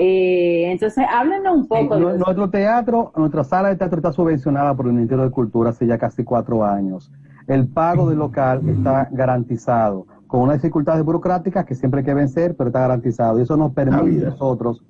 Eh, 0.00 0.70
entonces, 0.70 1.04
háblenos 1.10 1.56
un 1.56 1.66
poco. 1.66 1.96
de 1.96 2.18
nuestro 2.18 2.48
teatro, 2.48 3.12
nuestra 3.16 3.42
sala 3.42 3.70
de 3.70 3.76
teatro 3.76 3.98
está 3.98 4.12
subvencionada 4.12 4.76
por 4.76 4.86
el 4.86 4.92
Ministerio 4.92 5.24
de 5.24 5.32
Cultura 5.32 5.70
hace 5.70 5.88
ya 5.88 5.98
casi 5.98 6.22
cuatro 6.22 6.64
años. 6.64 7.10
El 7.48 7.66
pago 7.66 8.08
del 8.08 8.20
local 8.20 8.60
está 8.68 9.08
garantizado 9.10 10.06
con 10.28 10.42
unas 10.42 10.62
dificultades 10.62 11.02
burocráticas 11.04 11.64
que 11.64 11.74
siempre 11.74 12.00
hay 12.00 12.04
que 12.04 12.14
vencer, 12.14 12.54
pero 12.56 12.68
está 12.68 12.80
garantizado. 12.80 13.40
Y 13.40 13.42
eso 13.42 13.56
nos 13.56 13.72
permite 13.72 14.24
a 14.24 14.30
nosotros 14.30 14.84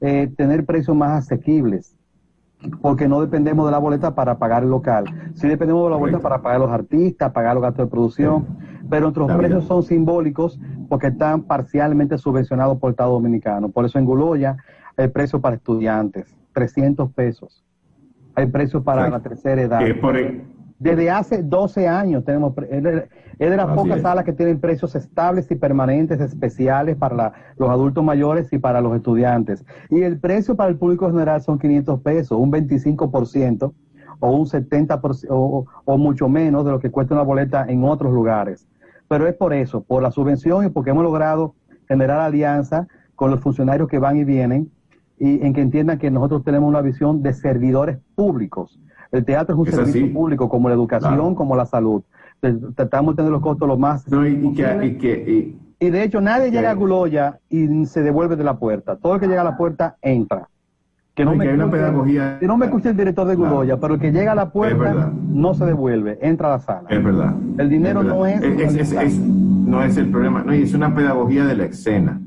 eh, 0.00 0.32
tener 0.36 0.66
precios 0.66 0.96
más 0.96 1.10
asequibles, 1.12 1.94
porque 2.80 3.06
no 3.06 3.20
dependemos 3.20 3.66
de 3.66 3.70
la 3.70 3.78
boleta 3.78 4.16
para 4.16 4.38
pagar 4.38 4.64
el 4.64 4.70
local. 4.70 5.04
Sí 5.34 5.46
dependemos 5.46 5.84
de 5.84 5.90
la 5.90 5.96
boleta 5.96 6.18
para 6.18 6.42
pagar 6.42 6.58
los 6.58 6.72
artistas, 6.72 7.30
pagar 7.30 7.54
los 7.54 7.62
gastos 7.62 7.86
de 7.86 7.90
producción, 7.90 8.46
pero 8.90 9.02
nuestros 9.02 9.32
precios 9.32 9.64
son 9.64 9.82
simbólicos 9.82 10.60
porque 10.88 11.06
están 11.06 11.42
parcialmente 11.42 12.18
subvencionados 12.18 12.78
por 12.78 12.88
el 12.88 12.92
Estado 12.92 13.12
Dominicano. 13.12 13.68
Por 13.68 13.84
eso 13.84 13.98
en 13.98 14.04
Guloya 14.04 14.56
el 14.96 15.10
precio 15.10 15.40
para 15.40 15.56
estudiantes, 15.56 16.36
300 16.52 17.10
pesos. 17.12 17.64
Hay 18.34 18.46
precio 18.46 18.82
para 18.82 19.08
la 19.08 19.20
tercera 19.20 19.62
edad. 19.62 19.80
Desde 20.78 21.10
hace 21.10 21.42
12 21.42 21.88
años 21.88 22.24
tenemos, 22.24 22.54
es 22.70 22.82
de 22.82 23.56
las 23.56 23.66
pocas 23.74 24.00
salas 24.00 24.24
que 24.24 24.32
tienen 24.32 24.60
precios 24.60 24.94
estables 24.94 25.50
y 25.50 25.54
permanentes 25.54 26.20
especiales 26.20 26.96
para 26.96 27.32
los 27.58 27.68
adultos 27.68 28.02
mayores 28.02 28.50
y 28.52 28.58
para 28.58 28.80
los 28.80 28.96
estudiantes. 28.96 29.64
Y 29.90 30.02
el 30.02 30.18
precio 30.18 30.56
para 30.56 30.70
el 30.70 30.76
público 30.76 31.06
general 31.06 31.42
son 31.42 31.58
500 31.58 32.00
pesos, 32.00 32.38
un 32.38 32.50
25% 32.50 33.72
o 34.20 34.30
un 34.30 34.46
70% 34.46 35.26
o, 35.28 35.66
o 35.84 35.98
mucho 35.98 36.28
menos 36.28 36.64
de 36.64 36.70
lo 36.70 36.80
que 36.80 36.90
cuesta 36.90 37.14
una 37.14 37.24
boleta 37.24 37.66
en 37.68 37.84
otros 37.84 38.12
lugares. 38.12 38.66
Pero 39.10 39.26
es 39.26 39.34
por 39.34 39.52
eso, 39.52 39.82
por 39.82 40.02
la 40.02 40.10
subvención 40.10 40.64
y 40.64 40.70
porque 40.70 40.92
hemos 40.92 41.04
logrado 41.04 41.54
generar 41.86 42.20
alianza 42.20 42.88
con 43.14 43.30
los 43.30 43.40
funcionarios 43.40 43.88
que 43.88 43.98
van 43.98 44.16
y 44.16 44.24
vienen 44.24 44.70
y 45.18 45.44
en 45.44 45.52
que 45.52 45.60
entiendan 45.60 45.98
que 45.98 46.10
nosotros 46.10 46.44
tenemos 46.44 46.66
una 46.66 46.80
visión 46.80 47.22
de 47.22 47.34
servidores 47.34 47.98
públicos 48.14 48.80
el 49.12 49.24
teatro 49.24 49.54
es 49.54 49.58
un 49.58 49.66
servicio 49.66 50.12
público, 50.12 50.48
como 50.48 50.68
la 50.68 50.74
educación, 50.74 51.34
como 51.34 51.56
la 51.56 51.66
salud. 51.66 52.02
Tratamos 52.74 53.14
de 53.14 53.16
tener 53.16 53.32
los 53.32 53.42
costos 53.42 53.66
lo 53.66 53.76
más. 53.76 54.04
y, 55.80 55.90
de 55.90 56.02
hecho, 56.02 56.20
nadie 56.20 56.50
llega 56.50 56.70
a 56.70 56.74
Guloya 56.74 57.40
y 57.48 57.86
se 57.86 58.02
devuelve 58.02 58.36
de 58.36 58.44
la 58.44 58.58
puerta. 58.58 58.96
Todo 58.96 59.14
el 59.14 59.20
que 59.20 59.26
llega 59.26 59.40
a 59.40 59.44
la 59.44 59.56
puerta 59.56 59.96
entra. 60.02 60.48
Que 61.14 61.24
no, 61.24 61.34
me, 61.34 61.44
escuche, 61.44 62.46
no 62.46 62.56
me 62.56 62.66
el 62.66 62.96
director 62.96 63.26
de 63.26 63.34
Guloya, 63.34 63.78
pero 63.78 63.94
el 63.94 64.00
que 64.00 64.12
llega 64.12 64.32
a 64.32 64.34
la 64.34 64.50
puerta 64.50 65.12
no 65.28 65.54
se 65.54 65.66
devuelve, 65.66 66.18
entra 66.22 66.48
a 66.48 66.50
la 66.52 66.58
sala. 66.60 66.88
Es 66.88 67.02
verdad. 67.02 67.34
El 67.58 67.68
dinero 67.68 68.02
no 68.02 68.24
es, 68.26 68.40
no 69.20 69.82
es 69.82 69.96
el 69.96 70.10
problema, 70.10 70.42
no, 70.44 70.52
es 70.52 70.72
una 70.72 70.94
pedagogía 70.94 71.44
de 71.44 71.56
la 71.56 71.64
escena. 71.64 72.20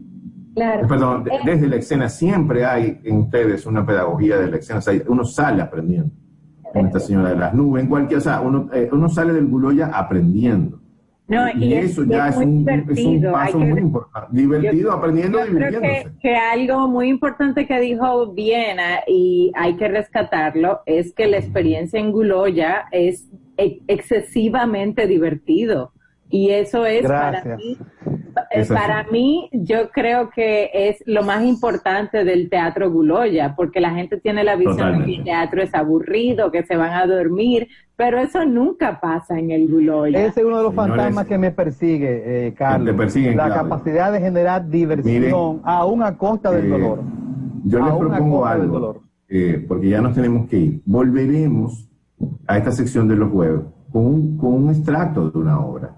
Claro. 0.53 0.87
Perdón, 0.87 1.23
eh. 1.31 1.39
desde 1.45 1.67
la 1.67 1.77
escena 1.77 2.09
siempre 2.09 2.65
hay 2.65 2.99
en 3.03 3.17
ustedes 3.17 3.65
una 3.65 3.85
pedagogía 3.85 4.37
de 4.37 4.51
la 4.51 4.57
escena, 4.57 4.81
uno 5.07 5.23
sale 5.23 5.61
aprendiendo 5.61 6.11
con 6.73 6.87
esta 6.87 6.99
señora 6.99 7.29
de 7.29 7.35
las 7.35 7.53
nubes, 7.53 7.83
en 7.83 7.89
cualquier, 7.89 8.17
o 8.17 8.21
sea, 8.21 8.41
uno, 8.41 8.67
eh, 8.73 8.89
uno 8.91 9.07
sale 9.07 9.31
del 9.31 9.47
Guloya 9.47 9.91
aprendiendo. 9.93 10.82
No, 11.25 11.47
y, 11.57 11.73
eso 11.73 12.03
ya 12.03 12.27
es, 12.27 12.37
un, 12.37 12.65
paso 13.31 13.57
muy 13.57 13.79
importante. 13.79 14.27
Divertido, 14.31 14.91
aprendiendo, 14.91 15.39
yo 15.45 15.53
creo 15.55 15.81
que, 15.81 16.07
que, 16.21 16.35
algo 16.35 16.89
muy 16.89 17.07
importante 17.07 17.65
que 17.65 17.79
dijo 17.79 18.33
Viena 18.33 18.99
y 19.07 19.49
hay 19.55 19.77
que 19.77 19.87
rescatarlo 19.87 20.81
es 20.85 21.13
que 21.13 21.27
la 21.27 21.37
experiencia 21.37 21.97
en 21.97 22.11
Guloya 22.11 22.87
es 22.91 23.29
excesivamente 23.55 25.07
divertido. 25.07 25.92
Y 26.33 26.49
eso 26.49 26.83
es 26.83 27.05
para 27.05 27.43
mí, 27.57 27.77
eh, 28.49 28.65
para 28.67 29.03
mí, 29.03 29.51
yo 29.51 29.91
creo 29.91 30.31
que 30.31 30.71
es 30.73 31.03
lo 31.05 31.21
más 31.21 31.43
importante 31.43 32.23
del 32.23 32.49
teatro 32.49 32.89
Guloya, 32.89 33.53
porque 33.55 33.79
la 33.79 33.91
gente 33.91 34.19
tiene 34.19 34.43
la 34.43 34.55
visión 34.55 34.97
de 34.97 35.05
que 35.05 35.15
el 35.17 35.23
teatro 35.25 35.61
es 35.61 35.75
aburrido, 35.75 36.49
que 36.49 36.63
se 36.63 36.75
van 36.75 36.93
a 36.93 37.05
dormir, 37.05 37.67
pero 37.95 38.17
eso 38.17 38.43
nunca 38.45 38.99
pasa 38.99 39.37
en 39.37 39.51
el 39.51 39.69
Guloya. 39.69 40.25
Ese 40.25 40.39
es 40.39 40.45
uno 40.47 40.57
de 40.57 40.63
los 40.63 40.73
fantasmas 40.73 41.27
que 41.27 41.37
me 41.37 41.51
persigue, 41.51 42.47
eh, 42.47 42.53
Carlos. 42.55 43.15
la 43.15 43.53
capacidad 43.53 44.11
de 44.11 44.19
generar 44.19 44.67
diversión, 44.67 45.61
aún 45.63 46.01
a 46.01 46.17
costa 46.17 46.49
del 46.49 46.65
eh, 46.65 46.69
dolor. 46.69 46.99
Yo 47.63 47.77
les 47.77 47.93
propongo 47.93 48.43
algo, 48.43 49.03
eh, 49.29 49.63
porque 49.67 49.87
ya 49.87 50.01
nos 50.01 50.15
tenemos 50.15 50.49
que 50.49 50.57
ir. 50.57 50.81
Volveremos 50.83 51.87
a 52.47 52.57
esta 52.57 52.71
sección 52.71 53.07
de 53.07 53.17
los 53.17 53.31
juegos 53.31 53.65
con 53.91 54.07
un, 54.07 54.37
con 54.37 54.53
un 54.53 54.69
extracto 54.71 55.29
de 55.29 55.37
una 55.37 55.59
obra 55.59 55.93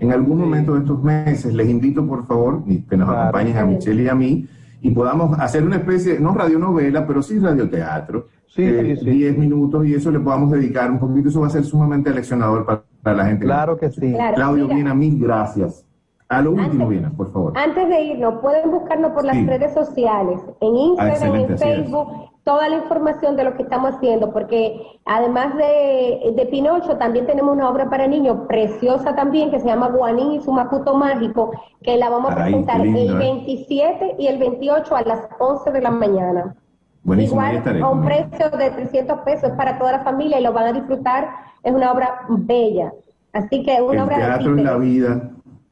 en 0.00 0.12
algún 0.12 0.38
momento 0.38 0.74
de 0.74 0.80
estos 0.80 1.02
meses 1.02 1.52
les 1.54 1.68
invito, 1.68 2.06
por 2.06 2.26
favor, 2.26 2.62
que 2.64 2.96
nos 2.96 3.08
acompañen 3.08 3.56
a 3.56 3.64
Michelle 3.64 4.02
y 4.02 4.08
a 4.08 4.14
mí 4.14 4.48
y 4.80 4.90
podamos 4.90 5.38
hacer 5.38 5.64
una 5.64 5.76
especie, 5.76 6.20
no 6.20 6.34
radionovela, 6.34 7.06
pero 7.06 7.22
sí 7.22 7.38
radioteatro. 7.38 8.28
Sí, 8.46 8.62
eh, 8.64 8.96
sí, 8.96 9.10
10 9.10 9.38
minutos 9.38 9.86
y 9.86 9.94
eso 9.94 10.10
le 10.10 10.20
podamos 10.20 10.50
dedicar 10.50 10.90
un 10.90 10.98
poquito. 10.98 11.28
Eso 11.28 11.40
va 11.40 11.48
a 11.48 11.50
ser 11.50 11.64
sumamente 11.64 12.10
leccionador 12.10 12.64
para, 12.64 13.16
la 13.16 13.26
gente. 13.26 13.44
Claro 13.44 13.76
que 13.76 13.90
sí. 13.90 14.14
Claudio 14.34 14.68
Viena, 14.68 14.94
mil 14.94 15.18
gracias. 15.20 15.84
A 16.28 16.42
lo 16.42 16.52
último, 16.52 16.88
Viena, 16.88 17.10
por 17.10 17.32
favor. 17.32 17.52
Antes 17.56 17.88
de 17.88 18.02
irnos, 18.02 18.40
pueden 18.40 18.70
buscarnos 18.70 19.12
por 19.12 19.24
las 19.24 19.46
redes 19.46 19.72
sociales, 19.72 20.40
en 20.60 20.76
Instagram, 20.76 21.32
ah, 21.32 21.38
en 21.38 21.58
Facebook 21.58 22.08
toda 22.48 22.66
la 22.70 22.76
información 22.76 23.36
de 23.36 23.44
lo 23.44 23.54
que 23.54 23.62
estamos 23.62 23.96
haciendo, 23.96 24.32
porque 24.32 24.80
además 25.04 25.54
de, 25.58 26.32
de, 26.34 26.46
Pinocho, 26.46 26.96
también 26.96 27.26
tenemos 27.26 27.54
una 27.54 27.68
obra 27.68 27.90
para 27.90 28.06
niños 28.06 28.38
preciosa 28.48 29.14
también, 29.14 29.50
que 29.50 29.60
se 29.60 29.66
llama 29.66 29.88
Guanín 29.88 30.32
y 30.32 30.40
su 30.40 30.50
Macuto 30.50 30.94
Mágico, 30.94 31.52
que 31.82 31.98
la 31.98 32.08
vamos 32.08 32.32
a 32.32 32.36
presentar 32.36 32.80
el 32.80 33.18
27 33.18 34.02
¿eh? 34.02 34.16
y 34.18 34.28
el 34.28 34.38
28 34.38 34.96
a 34.96 35.02
las 35.02 35.28
11 35.38 35.72
de 35.72 35.80
la 35.82 35.90
mañana. 35.90 36.56
Buenísimo, 37.02 37.42
Igual 37.42 37.82
a 37.82 37.90
un 37.90 38.04
precio 38.06 38.48
de 38.48 38.70
300 38.70 39.18
pesos 39.26 39.50
para 39.50 39.78
toda 39.78 39.92
la 39.92 40.00
familia 40.00 40.40
y 40.40 40.42
lo 40.42 40.54
van 40.54 40.68
a 40.68 40.72
disfrutar. 40.72 41.28
Es 41.62 41.74
una 41.74 41.92
obra 41.92 42.20
bella. 42.30 42.94
Así 43.34 43.62
que 43.62 43.82
una 43.82 44.04
el 44.04 44.08
obra 44.08 44.16
teatro 44.16 44.56
es 44.56 44.64
la 44.64 44.76
vida. 44.78 45.30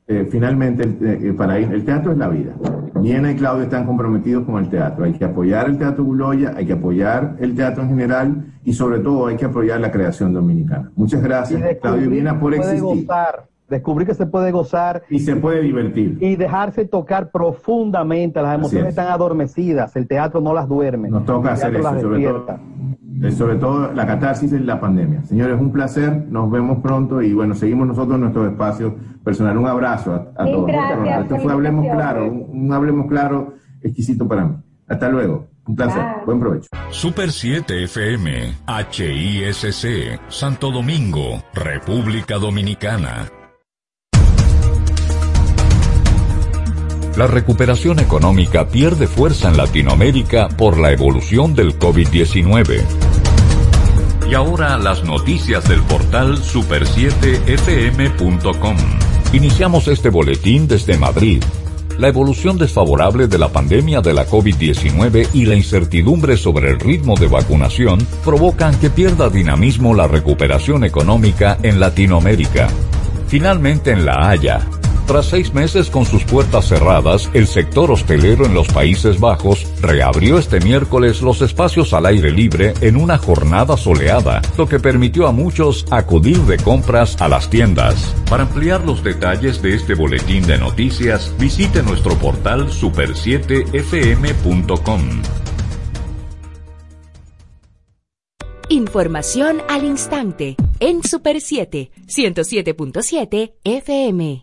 Eh, 0.09 0.29
finalmente, 0.31 0.85
eh, 1.01 1.33
para 1.33 1.59
ir, 1.59 1.73
el 1.73 1.85
teatro 1.85 2.13
es 2.13 2.19
la 2.19 2.29
vida. 2.29 2.55
Viena 3.01 3.33
y 3.33 3.37
Claudio 3.37 3.65
están 3.65 3.87
comprometidos 3.87 4.45
con 4.45 4.63
el 4.63 4.71
teatro. 4.71 5.05
Hay 5.05 5.13
que 5.15 5.25
apoyar 5.25 5.69
el 5.69 5.79
Teatro 5.79 6.05
Buloya, 6.05 6.55
hay 6.57 6.65
que 6.65 6.75
apoyar 6.75 7.37
el 7.41 7.55
teatro 7.57 7.83
en 7.83 7.89
general 7.89 8.45
y 8.65 8.73
sobre 8.73 9.01
todo 9.01 9.27
hay 9.27 9.37
que 9.37 9.47
apoyar 9.47 9.81
la 9.81 9.91
creación 9.91 10.33
dominicana. 10.33 10.93
Muchas 10.95 11.23
gracias, 11.23 11.61
Claudio 11.81 12.09
Viena, 12.09 12.39
por 12.39 12.55
existir. 12.55 12.81
Gozar, 12.81 13.47
descubrir 13.69 14.07
que 14.07 14.15
se 14.15 14.27
puede 14.27 14.53
gozar. 14.53 15.03
Y 15.11 15.21
se 15.21 15.37
puede 15.37 15.63
divertir. 15.63 16.19
Y 16.21 16.37
dejarse 16.37 16.85
tocar 16.87 17.31
profundamente. 17.31 18.41
Las 18.41 18.55
emociones 18.55 18.91
están 18.91 19.09
adormecidas, 19.09 19.97
el 19.97 20.07
teatro 20.07 20.41
no 20.41 20.55
las 20.55 20.69
duerme. 20.69 21.11
Nos 21.11 21.25
toca 21.25 21.53
hacer 21.53 21.75
eso, 21.77 22.01
sobre 22.01 22.25
todo 22.25 22.59
eh, 23.23 23.33
sobre 23.33 23.57
todo 23.57 23.93
la 23.93 24.07
catarsis 24.07 24.51
de 24.51 24.61
la 24.61 24.79
pandemia. 24.79 25.25
Señores, 25.25 25.59
un 25.59 25.73
placer, 25.73 26.27
nos 26.29 26.51
vemos 26.51 26.79
pronto 26.83 27.23
y 27.23 27.33
bueno, 27.33 27.55
seguimos 27.55 27.87
nosotros 27.87 28.17
en 28.17 28.21
nuestro 28.23 28.47
espacio 28.47 28.95
personal. 29.25 29.57
Un 29.57 29.67
abrazo 29.67 30.15
a, 30.15 30.45
todos. 30.45 30.71
Esto 31.23 31.39
fue 31.39 31.53
Hablemos 31.53 31.87
Claro, 31.87 32.31
un, 32.31 32.73
Hablemos 32.73 33.07
Claro 33.07 33.55
exquisito 33.83 34.29
para 34.29 34.45
mí. 34.45 34.57
Hasta 34.87 35.09
luego. 35.09 35.47
Un 35.67 35.75
placer. 35.75 36.03
Buen 36.27 36.39
provecho. 36.39 36.69
Super 36.91 37.33
7 37.33 37.85
FM, 37.85 38.55
HISC, 38.69 40.21
Santo 40.29 40.71
Domingo, 40.71 41.43
República 41.55 42.37
Dominicana. 42.37 43.27
La 47.17 47.27
recuperación 47.27 47.99
económica 47.99 48.69
pierde 48.69 49.07
fuerza 49.07 49.49
en 49.49 49.57
Latinoamérica 49.57 50.49
por 50.49 50.79
la 50.79 50.93
evolución 50.93 51.55
del 51.55 51.79
COVID-19. 51.79 52.83
Y 54.29 54.35
ahora 54.35 54.77
las 54.77 55.03
noticias 55.03 55.67
del 55.67 55.81
portal 55.81 56.37
super7fm.com. 56.37 58.77
Iniciamos 59.33 59.89
este 59.89 60.11
boletín 60.11 60.69
desde 60.69 60.99
Madrid 60.99 61.43
La 61.99 62.09
evolución 62.09 62.59
desfavorable 62.59 63.29
de 63.29 63.39
la 63.39 63.49
pandemia 63.49 64.03
de 64.03 64.13
la 64.13 64.27
COVID-19 64.27 65.31
y 65.33 65.47
la 65.47 65.55
incertidumbre 65.55 66.37
sobre 66.37 66.71
el 66.71 66.79
ritmo 66.79 67.17
de 67.17 67.29
vacunación 67.29 68.07
provocan 68.27 68.79
que 68.79 68.91
pierda 68.91 69.31
dinamismo 69.31 69.95
la 69.95 70.07
recuperación 70.07 70.85
económica 70.85 71.57
en 71.63 71.81
Latinoamérica. 71.81 72.69
Finalmente 73.27 73.93
en 73.93 74.05
La 74.05 74.29
Haya, 74.29 74.61
tras 75.07 75.27
seis 75.27 75.55
meses 75.55 75.89
con 75.89 76.05
sus 76.05 76.25
puertas 76.25 76.67
cerradas, 76.69 77.31
el 77.33 77.47
sector 77.47 77.93
hostelero 77.93 78.45
en 78.45 78.55
los 78.55 78.67
Países 78.69 79.21
Bajos 79.21 79.67
reabrió 79.81 80.39
este 80.39 80.59
miércoles 80.61 81.23
los 81.23 81.41
espacios 81.43 81.95
al 81.95 82.07
aire 82.07 82.33
libre 82.33 82.75
en 82.81 82.97
una 82.97 83.17
jornada 83.17 83.77
soleada, 83.77 84.43
lo 84.59 84.69
que 84.69 84.81
permitió 84.81 85.29
a 85.29 85.33
muchos 85.33 85.87
acudir 85.91 86.39
de 86.43 86.57
compras 86.59 87.17
a 87.21 87.29
las 87.29 87.49
tiendas. 87.49 88.13
Para 88.29 88.43
ampliar 88.43 88.85
los 88.85 89.05
detalles 89.05 89.63
de 89.63 89.75
este 89.75 89.95
boletín 89.95 90.47
de 90.47 90.59
noticias, 90.59 91.33
visite 91.39 91.83
nuestro 91.83 92.15
portal 92.19 92.69
super7fm.com. 92.69 95.23
Información 98.69 99.63
al 99.69 99.85
instante 99.85 100.57
en 100.81 101.05
Super 101.05 101.41
7, 101.41 101.93
107.7 102.09 103.53
FM. 103.63 104.43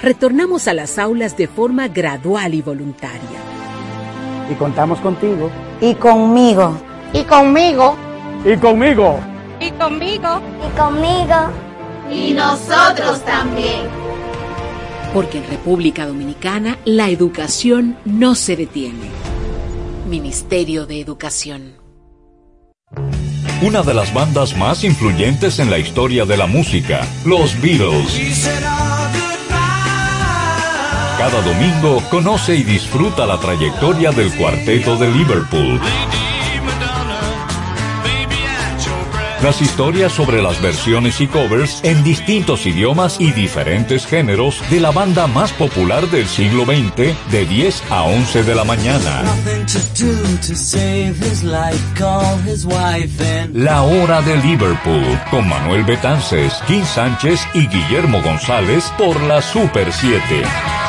retornamos 0.00 0.68
a 0.68 0.74
las 0.74 0.98
aulas 0.98 1.36
de 1.36 1.48
forma 1.48 1.88
gradual 1.88 2.54
y 2.54 2.62
voluntaria. 2.62 3.38
Y 4.50 4.54
contamos 4.54 5.00
contigo. 5.00 5.50
Y 5.80 5.94
conmigo. 5.94 6.76
Y 7.12 7.24
conmigo. 7.24 7.96
Y 8.44 8.56
conmigo. 8.56 9.20
Y 9.60 9.70
conmigo. 9.72 10.40
Y 10.66 10.78
conmigo. 10.78 11.36
Y 12.10 12.32
nosotros 12.32 13.22
también. 13.24 13.82
Porque 15.12 15.38
en 15.38 15.48
República 15.48 16.06
Dominicana 16.06 16.78
la 16.84 17.08
educación 17.08 17.96
no 18.04 18.34
se 18.34 18.56
detiene. 18.56 19.08
Ministerio 20.08 20.86
de 20.86 21.00
Educación. 21.00 21.74
Una 23.60 23.82
de 23.82 23.92
las 23.92 24.14
bandas 24.14 24.56
más 24.56 24.84
influyentes 24.84 25.58
en 25.58 25.70
la 25.70 25.78
historia 25.78 26.24
de 26.24 26.36
la 26.36 26.46
música, 26.46 27.06
los 27.24 27.60
Beatles. 27.60 28.48
Cada 31.30 31.42
domingo 31.42 32.02
conoce 32.08 32.56
y 32.56 32.62
disfruta 32.62 33.26
la 33.26 33.38
trayectoria 33.38 34.12
del 34.12 34.34
cuarteto 34.34 34.96
de 34.96 35.10
Liverpool. 35.10 35.78
Las 39.42 39.60
historias 39.60 40.10
sobre 40.10 40.40
las 40.40 40.58
versiones 40.62 41.20
y 41.20 41.26
covers 41.26 41.84
en 41.84 42.02
distintos 42.02 42.64
idiomas 42.64 43.20
y 43.20 43.32
diferentes 43.32 44.06
géneros 44.06 44.62
de 44.70 44.80
la 44.80 44.90
banda 44.90 45.26
más 45.26 45.52
popular 45.52 46.08
del 46.08 46.26
siglo 46.26 46.64
XX 46.64 47.14
de 47.30 47.44
10 47.44 47.82
a 47.90 48.04
11 48.04 48.44
de 48.44 48.54
la 48.54 48.64
mañana. 48.64 49.22
La 53.52 53.82
hora 53.82 54.22
de 54.22 54.36
Liverpool 54.38 55.20
con 55.30 55.46
Manuel 55.46 55.84
Betances, 55.84 56.54
Kim 56.66 56.86
Sánchez 56.86 57.46
y 57.52 57.66
Guillermo 57.66 58.22
González 58.22 58.90
por 58.96 59.20
la 59.20 59.42
Super 59.42 59.92
7. 59.92 60.87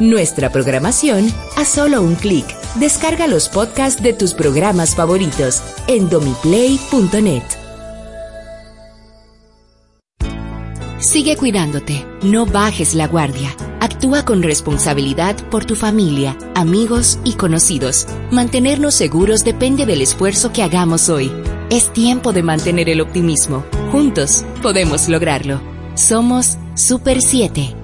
Nuestra 0.00 0.50
programación 0.50 1.32
a 1.56 1.64
solo 1.64 2.02
un 2.02 2.16
clic. 2.16 2.44
Descarga 2.74 3.28
los 3.28 3.48
podcasts 3.48 4.02
de 4.02 4.12
tus 4.12 4.34
programas 4.34 4.96
favoritos 4.96 5.62
en 5.86 6.08
domiplay.net. 6.08 7.44
Sigue 10.98 11.36
cuidándote, 11.36 12.04
no 12.22 12.44
bajes 12.44 12.94
la 12.94 13.06
guardia. 13.06 13.54
Actúa 13.78 14.24
con 14.24 14.42
responsabilidad 14.42 15.36
por 15.48 15.64
tu 15.64 15.76
familia, 15.76 16.36
amigos 16.56 17.20
y 17.22 17.34
conocidos. 17.34 18.06
Mantenernos 18.32 18.94
seguros 18.94 19.44
depende 19.44 19.86
del 19.86 20.00
esfuerzo 20.00 20.52
que 20.52 20.64
hagamos 20.64 21.08
hoy. 21.08 21.30
Es 21.70 21.92
tiempo 21.92 22.32
de 22.32 22.42
mantener 22.42 22.88
el 22.88 23.00
optimismo. 23.00 23.64
Juntos 23.92 24.44
podemos 24.60 25.08
lograrlo. 25.08 25.60
Somos 25.94 26.58
Super 26.74 27.20
7. 27.20 27.83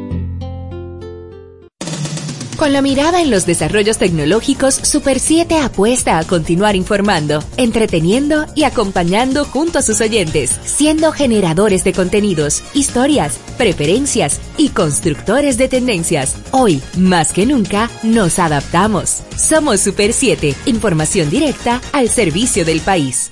Con 2.61 2.73
la 2.73 2.83
mirada 2.83 3.23
en 3.23 3.31
los 3.31 3.47
desarrollos 3.47 3.97
tecnológicos, 3.97 4.75
Super 4.75 5.19
7 5.19 5.57
apuesta 5.57 6.19
a 6.19 6.23
continuar 6.23 6.75
informando, 6.75 7.43
entreteniendo 7.57 8.45
y 8.53 8.65
acompañando 8.65 9.45
junto 9.45 9.79
a 9.79 9.81
sus 9.81 9.99
oyentes, 9.99 10.59
siendo 10.63 11.11
generadores 11.11 11.83
de 11.83 11.91
contenidos, 11.93 12.61
historias, 12.75 13.39
preferencias 13.57 14.39
y 14.57 14.69
constructores 14.69 15.57
de 15.57 15.69
tendencias. 15.69 16.35
Hoy, 16.51 16.83
más 16.97 17.33
que 17.33 17.47
nunca, 17.47 17.89
nos 18.03 18.37
adaptamos. 18.37 19.23
Somos 19.35 19.79
Super 19.79 20.13
7, 20.13 20.53
información 20.67 21.31
directa 21.31 21.81
al 21.93 22.09
servicio 22.09 22.63
del 22.63 22.81
país. 22.81 23.31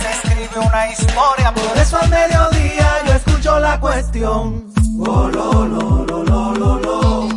se 0.00 0.10
escribe 0.10 0.66
una 0.66 0.90
historia. 0.90 1.52
Por 1.54 1.76
eso 1.78 1.98
al 1.98 2.08
mediodía 2.08 3.02
yo 3.06 3.12
escucho 3.14 3.58
la 3.58 3.80
cuestión. 3.80 4.72
Oh, 4.98 5.28
lo, 5.28 5.66
lo, 5.66 6.04
lo, 6.06 6.22
lo, 6.22 6.52
lo, 6.54 6.78
lo. 6.78 7.28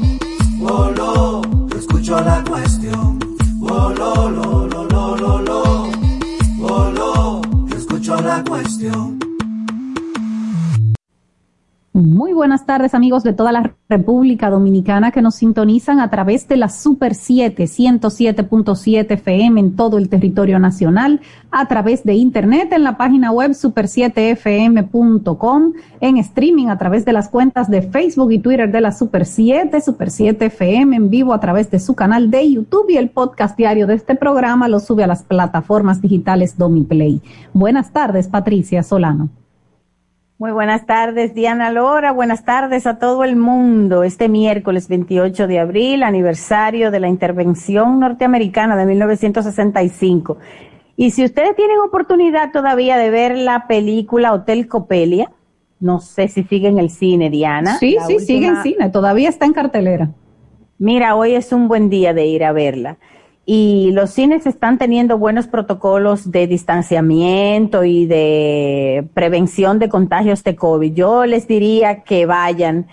Oh, 0.67 0.91
lo, 0.91 1.41
yo 1.69 1.77
escucho 1.77 2.19
la 2.21 2.43
cuestión. 2.43 3.19
Oh, 3.61 3.89
lo, 3.89 4.29
lo, 4.29 4.67
lo, 4.67 4.85
lo, 4.85 5.15
lo, 5.17 5.41
lo. 5.41 5.89
Oh, 6.61 6.91
lo, 6.91 7.41
yo 7.67 7.75
escucho 7.77 8.15
la 8.21 8.43
cuestión. 8.43 9.24
Muy 12.15 12.31
buenas 12.31 12.65
tardes 12.65 12.93
amigos 12.93 13.23
de 13.23 13.33
toda 13.33 13.51
la 13.51 13.75
República 13.89 14.49
Dominicana 14.49 15.11
que 15.11 15.21
nos 15.21 15.35
sintonizan 15.35 15.99
a 15.99 16.09
través 16.09 16.47
de 16.47 16.55
la 16.55 16.69
Super 16.69 17.13
7 17.13 17.65
107.7 17.65 19.11
FM 19.11 19.59
en 19.59 19.75
todo 19.75 19.97
el 19.97 20.07
territorio 20.07 20.57
nacional, 20.57 21.19
a 21.51 21.67
través 21.67 22.05
de 22.05 22.13
internet 22.13 22.71
en 22.71 22.85
la 22.85 22.95
página 22.95 23.33
web 23.33 23.51
super7fm.com, 23.51 25.73
en 25.99 26.15
streaming 26.15 26.67
a 26.67 26.77
través 26.77 27.03
de 27.03 27.11
las 27.11 27.27
cuentas 27.27 27.69
de 27.69 27.81
Facebook 27.81 28.31
y 28.31 28.39
Twitter 28.39 28.71
de 28.71 28.79
la 28.79 28.93
Super 28.93 29.25
7, 29.25 29.81
Super 29.81 30.09
7 30.09 30.45
FM 30.45 30.95
en 30.95 31.09
vivo 31.09 31.33
a 31.33 31.41
través 31.41 31.69
de 31.69 31.81
su 31.81 31.95
canal 31.95 32.31
de 32.31 32.49
YouTube 32.49 32.91
y 32.91 32.95
el 32.95 33.09
podcast 33.09 33.57
diario 33.57 33.87
de 33.87 33.95
este 33.95 34.15
programa 34.15 34.69
lo 34.69 34.79
sube 34.79 35.03
a 35.03 35.07
las 35.07 35.23
plataformas 35.23 36.01
digitales 36.01 36.57
Domiplay. 36.57 37.21
Buenas 37.51 37.91
tardes, 37.91 38.29
Patricia 38.29 38.83
Solano. 38.83 39.27
Muy 40.45 40.51
buenas 40.51 40.85
tardes, 40.85 41.33
Diana 41.33 41.71
Lora. 41.71 42.11
Buenas 42.11 42.45
tardes 42.45 42.85
a 42.85 42.99
todo 42.99 43.23
el 43.23 43.35
mundo. 43.35 44.03
Este 44.03 44.29
miércoles 44.29 44.87
28 44.87 45.47
de 45.47 45.57
abril, 45.57 46.03
aniversario 46.03 46.91
de 46.91 46.99
la 46.99 47.07
intervención 47.07 47.99
norteamericana 47.99 48.75
de 48.75 48.85
1965. 48.85 50.37
Y 50.97 51.09
si 51.09 51.25
ustedes 51.25 51.55
tienen 51.55 51.79
oportunidad 51.79 52.51
todavía 52.51 52.97
de 52.97 53.09
ver 53.09 53.35
la 53.35 53.65
película 53.65 54.33
Hotel 54.33 54.67
Copelia, 54.67 55.31
no 55.79 55.99
sé 55.99 56.27
si 56.27 56.43
sigue 56.43 56.67
en 56.67 56.77
el 56.77 56.91
cine, 56.91 57.31
Diana. 57.31 57.79
Sí, 57.79 57.97
sí, 58.05 58.19
sigue 58.19 58.45
en 58.45 58.61
cine. 58.61 58.91
Todavía 58.91 59.29
está 59.29 59.47
en 59.47 59.53
cartelera. 59.53 60.11
Mira, 60.77 61.15
hoy 61.15 61.33
es 61.33 61.53
un 61.53 61.67
buen 61.67 61.89
día 61.89 62.13
de 62.13 62.27
ir 62.27 62.43
a 62.43 62.51
verla 62.51 62.99
y 63.45 63.91
los 63.91 64.09
cines 64.09 64.47
están 64.47 64.79
teniendo 64.79 65.19
buenos 65.19 65.47
protocolos 65.47 66.31
de 66.31 66.47
distanciamiento 66.47 67.83
y 67.83 68.07
de 68.07 69.07
prevención 69.13 69.77
de 69.77 69.87
contagios 69.87 70.43
de 70.43 70.55
COVID. 70.55 70.93
Yo 70.93 71.25
les 71.25 71.47
diría 71.47 72.01
que 72.03 72.25
vayan, 72.25 72.87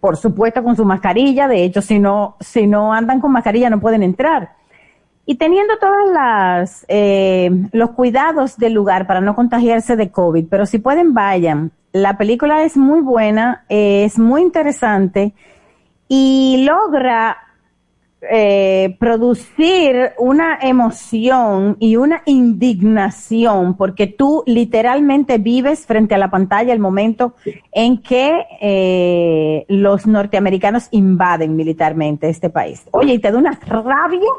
por 0.00 0.16
supuesto, 0.16 0.62
con 0.62 0.76
su 0.76 0.84
mascarilla. 0.84 1.48
De 1.48 1.64
hecho, 1.64 1.82
si 1.82 1.98
no, 1.98 2.36
si 2.38 2.68
no 2.68 2.92
andan 2.92 3.20
con 3.20 3.32
mascarilla 3.32 3.70
no 3.70 3.80
pueden 3.80 4.04
entrar. 4.04 4.52
Y 5.26 5.34
teniendo 5.34 5.76
todas 5.78 6.08
las, 6.12 6.86
eh, 6.88 7.50
los 7.72 7.90
cuidados 7.90 8.56
del 8.56 8.74
lugar 8.74 9.06
para 9.08 9.20
no 9.20 9.34
contagiarse 9.34 9.96
de 9.96 10.10
COVID, 10.10 10.46
pero 10.48 10.64
si 10.64 10.78
pueden, 10.78 11.12
vayan. 11.12 11.72
La 11.92 12.16
película 12.16 12.62
es 12.62 12.76
muy 12.76 13.00
buena, 13.00 13.64
es 13.68 14.18
muy 14.18 14.42
interesante 14.42 15.34
y 16.06 16.64
logra 16.64 17.47
eh, 18.20 18.96
producir 18.98 20.10
una 20.18 20.58
emoción 20.60 21.76
y 21.78 21.94
una 21.94 22.22
indignación 22.26 23.76
porque 23.76 24.08
tú 24.08 24.42
literalmente 24.44 25.38
vives 25.38 25.86
frente 25.86 26.16
a 26.16 26.18
la 26.18 26.28
pantalla 26.28 26.72
el 26.72 26.80
momento 26.80 27.34
en 27.70 28.02
que 28.02 28.44
eh, 28.60 29.64
los 29.68 30.08
norteamericanos 30.08 30.88
invaden 30.90 31.54
militarmente 31.54 32.28
este 32.28 32.50
país. 32.50 32.88
Oye, 32.90 33.14
y 33.14 33.18
te 33.20 33.30
da 33.30 33.38
una 33.38 33.52
rabia, 33.52 34.30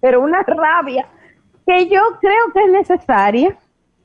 pero 0.00 0.22
una 0.22 0.42
rabia 0.42 1.06
que 1.64 1.86
yo 1.86 2.00
creo 2.20 2.52
que 2.52 2.64
es 2.64 2.72
necesaria 2.72 3.56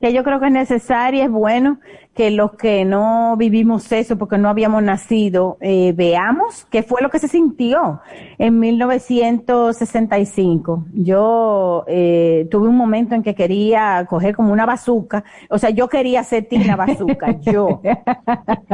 que 0.06 0.12
yo 0.12 0.22
creo 0.22 0.38
que 0.38 0.46
es 0.46 0.52
necesaria, 0.52 1.24
es 1.24 1.30
bueno 1.30 1.80
que 2.14 2.30
los 2.30 2.52
que 2.52 2.84
no 2.84 3.36
vivimos 3.36 3.90
eso 3.90 4.16
porque 4.16 4.38
no 4.38 4.48
habíamos 4.48 4.84
nacido, 4.84 5.58
eh, 5.60 5.92
veamos 5.96 6.64
qué 6.70 6.84
fue 6.84 7.02
lo 7.02 7.10
que 7.10 7.18
se 7.18 7.26
sintió 7.26 8.00
en 8.38 8.60
1965. 8.60 10.84
Yo 10.94 11.82
eh, 11.88 12.46
tuve 12.52 12.68
un 12.68 12.76
momento 12.76 13.16
en 13.16 13.24
que 13.24 13.34
quería 13.34 14.06
coger 14.08 14.36
como 14.36 14.52
una 14.52 14.64
bazuca, 14.64 15.24
o 15.50 15.58
sea, 15.58 15.70
yo 15.70 15.88
quería 15.88 16.22
ser 16.22 16.46
Tina 16.46 16.76
Bazuca, 16.76 17.40
yo. 17.40 17.80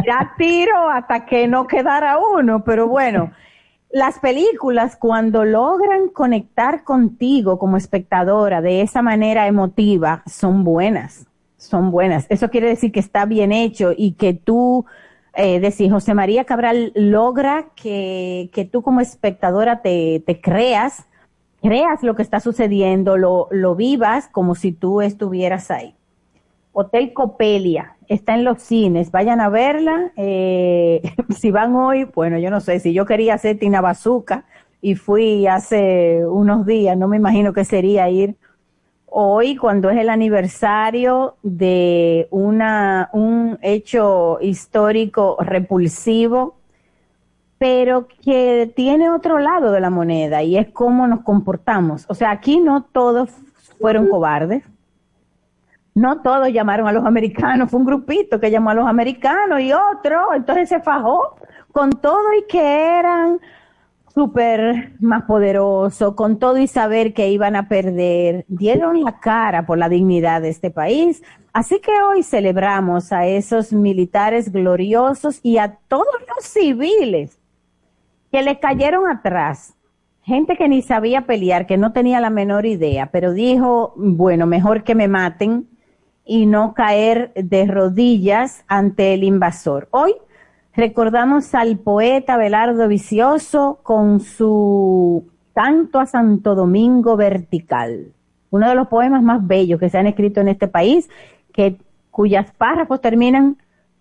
Ya 0.06 0.34
tiro 0.36 0.90
hasta 0.90 1.24
que 1.24 1.46
no 1.46 1.66
quedara 1.66 2.18
uno, 2.18 2.62
pero 2.64 2.88
bueno 2.88 3.30
las 3.92 4.18
películas 4.20 4.96
cuando 4.96 5.44
logran 5.44 6.08
conectar 6.08 6.82
contigo 6.82 7.58
como 7.58 7.76
espectadora 7.76 8.62
de 8.62 8.80
esa 8.80 9.02
manera 9.02 9.46
emotiva 9.46 10.22
son 10.26 10.64
buenas, 10.64 11.26
son 11.58 11.90
buenas. 11.90 12.26
Eso 12.30 12.48
quiere 12.48 12.68
decir 12.68 12.90
que 12.90 13.00
está 13.00 13.26
bien 13.26 13.52
hecho 13.52 13.92
y 13.94 14.12
que 14.12 14.32
tú, 14.32 14.86
eh, 15.34 15.60
decís, 15.60 15.92
José 15.92 16.14
María 16.14 16.44
Cabral 16.44 16.92
logra 16.94 17.66
que, 17.76 18.48
que 18.54 18.64
tú 18.64 18.82
como 18.82 19.02
espectadora 19.02 19.82
te, 19.82 20.22
te 20.26 20.40
creas, 20.40 21.04
creas 21.60 22.02
lo 22.02 22.16
que 22.16 22.22
está 22.22 22.40
sucediendo, 22.40 23.18
lo, 23.18 23.48
lo 23.50 23.74
vivas 23.76 24.26
como 24.28 24.54
si 24.54 24.72
tú 24.72 25.02
estuvieras 25.02 25.70
ahí. 25.70 25.94
Hotel 26.72 27.12
Copelia, 27.12 27.96
está 28.12 28.34
en 28.34 28.44
los 28.44 28.62
cines, 28.62 29.10
vayan 29.10 29.40
a 29.40 29.48
verla. 29.48 30.12
Eh, 30.16 31.02
si 31.36 31.50
van 31.50 31.74
hoy, 31.74 32.04
bueno, 32.04 32.38
yo 32.38 32.50
no 32.50 32.60
sé, 32.60 32.80
si 32.80 32.92
yo 32.92 33.06
quería 33.06 33.34
hacer 33.34 33.58
Tina 33.58 33.80
Bazooka 33.80 34.44
y 34.80 34.94
fui 34.94 35.46
hace 35.46 36.26
unos 36.26 36.66
días, 36.66 36.96
no 36.96 37.08
me 37.08 37.16
imagino 37.16 37.52
que 37.52 37.64
sería 37.64 38.08
ir 38.10 38.36
hoy 39.06 39.56
cuando 39.56 39.90
es 39.90 39.98
el 39.98 40.08
aniversario 40.08 41.36
de 41.42 42.28
una, 42.30 43.10
un 43.12 43.58
hecho 43.62 44.38
histórico 44.40 45.36
repulsivo, 45.40 46.56
pero 47.58 48.08
que 48.08 48.72
tiene 48.74 49.10
otro 49.10 49.38
lado 49.38 49.70
de 49.70 49.80
la 49.80 49.90
moneda 49.90 50.42
y 50.42 50.56
es 50.56 50.68
cómo 50.70 51.06
nos 51.06 51.20
comportamos. 51.20 52.06
O 52.08 52.14
sea, 52.14 52.30
aquí 52.30 52.58
no 52.58 52.82
todos 52.82 53.30
fueron 53.78 54.08
cobardes 54.08 54.64
no 55.94 56.22
todos 56.22 56.48
llamaron 56.52 56.88
a 56.88 56.92
los 56.92 57.04
americanos, 57.04 57.70
fue 57.70 57.80
un 57.80 57.86
grupito 57.86 58.40
que 58.40 58.50
llamó 58.50 58.70
a 58.70 58.74
los 58.74 58.86
americanos 58.86 59.60
y 59.60 59.72
otro, 59.72 60.34
entonces 60.34 60.68
se 60.68 60.80
fajó 60.80 61.36
con 61.70 61.90
todo 61.90 62.32
y 62.38 62.46
que 62.46 62.98
eran 62.98 63.40
súper 64.14 64.92
más 65.00 65.24
poderosos, 65.24 66.14
con 66.14 66.38
todo 66.38 66.58
y 66.58 66.66
saber 66.66 67.14
que 67.14 67.30
iban 67.30 67.56
a 67.56 67.68
perder, 67.68 68.44
dieron 68.48 69.02
la 69.02 69.18
cara 69.20 69.64
por 69.64 69.78
la 69.78 69.88
dignidad 69.88 70.42
de 70.42 70.50
este 70.50 70.70
país. 70.70 71.22
Así 71.52 71.80
que 71.80 71.92
hoy 72.02 72.22
celebramos 72.22 73.12
a 73.12 73.26
esos 73.26 73.72
militares 73.72 74.52
gloriosos 74.52 75.40
y 75.42 75.58
a 75.58 75.78
todos 75.88 76.14
los 76.34 76.44
civiles 76.44 77.38
que 78.30 78.42
le 78.42 78.58
cayeron 78.58 79.08
atrás. 79.08 79.74
Gente 80.22 80.56
que 80.56 80.68
ni 80.68 80.82
sabía 80.82 81.22
pelear, 81.22 81.66
que 81.66 81.76
no 81.76 81.92
tenía 81.92 82.20
la 82.20 82.30
menor 82.30 82.64
idea, 82.64 83.10
pero 83.10 83.32
dijo, 83.32 83.92
bueno, 83.96 84.46
mejor 84.46 84.84
que 84.84 84.94
me 84.94 85.08
maten 85.08 85.68
y 86.24 86.46
no 86.46 86.74
caer 86.74 87.32
de 87.34 87.66
rodillas 87.66 88.64
ante 88.68 89.14
el 89.14 89.24
invasor. 89.24 89.88
Hoy 89.90 90.14
recordamos 90.74 91.54
al 91.54 91.78
poeta 91.78 92.36
Belardo 92.36 92.88
Vicioso 92.88 93.80
con 93.82 94.20
su 94.20 95.26
Canto 95.54 96.00
a 96.00 96.06
Santo 96.06 96.54
Domingo 96.54 97.16
Vertical, 97.16 98.12
uno 98.50 98.68
de 98.68 98.74
los 98.74 98.88
poemas 98.88 99.22
más 99.22 99.46
bellos 99.46 99.78
que 99.78 99.90
se 99.90 99.98
han 99.98 100.06
escrito 100.06 100.40
en 100.40 100.48
este 100.48 100.68
país, 100.68 101.10
que, 101.52 101.76
cuyas 102.10 102.50
párrafos 102.52 103.00
terminan 103.00 103.58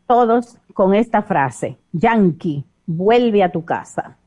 todos 0.07 0.57
con 0.73 0.93
esta 0.93 1.21
frase, 1.21 1.77
Yankee, 1.91 2.65
vuelve 2.85 3.43
a 3.43 3.51
tu 3.51 3.65
casa. 3.65 4.17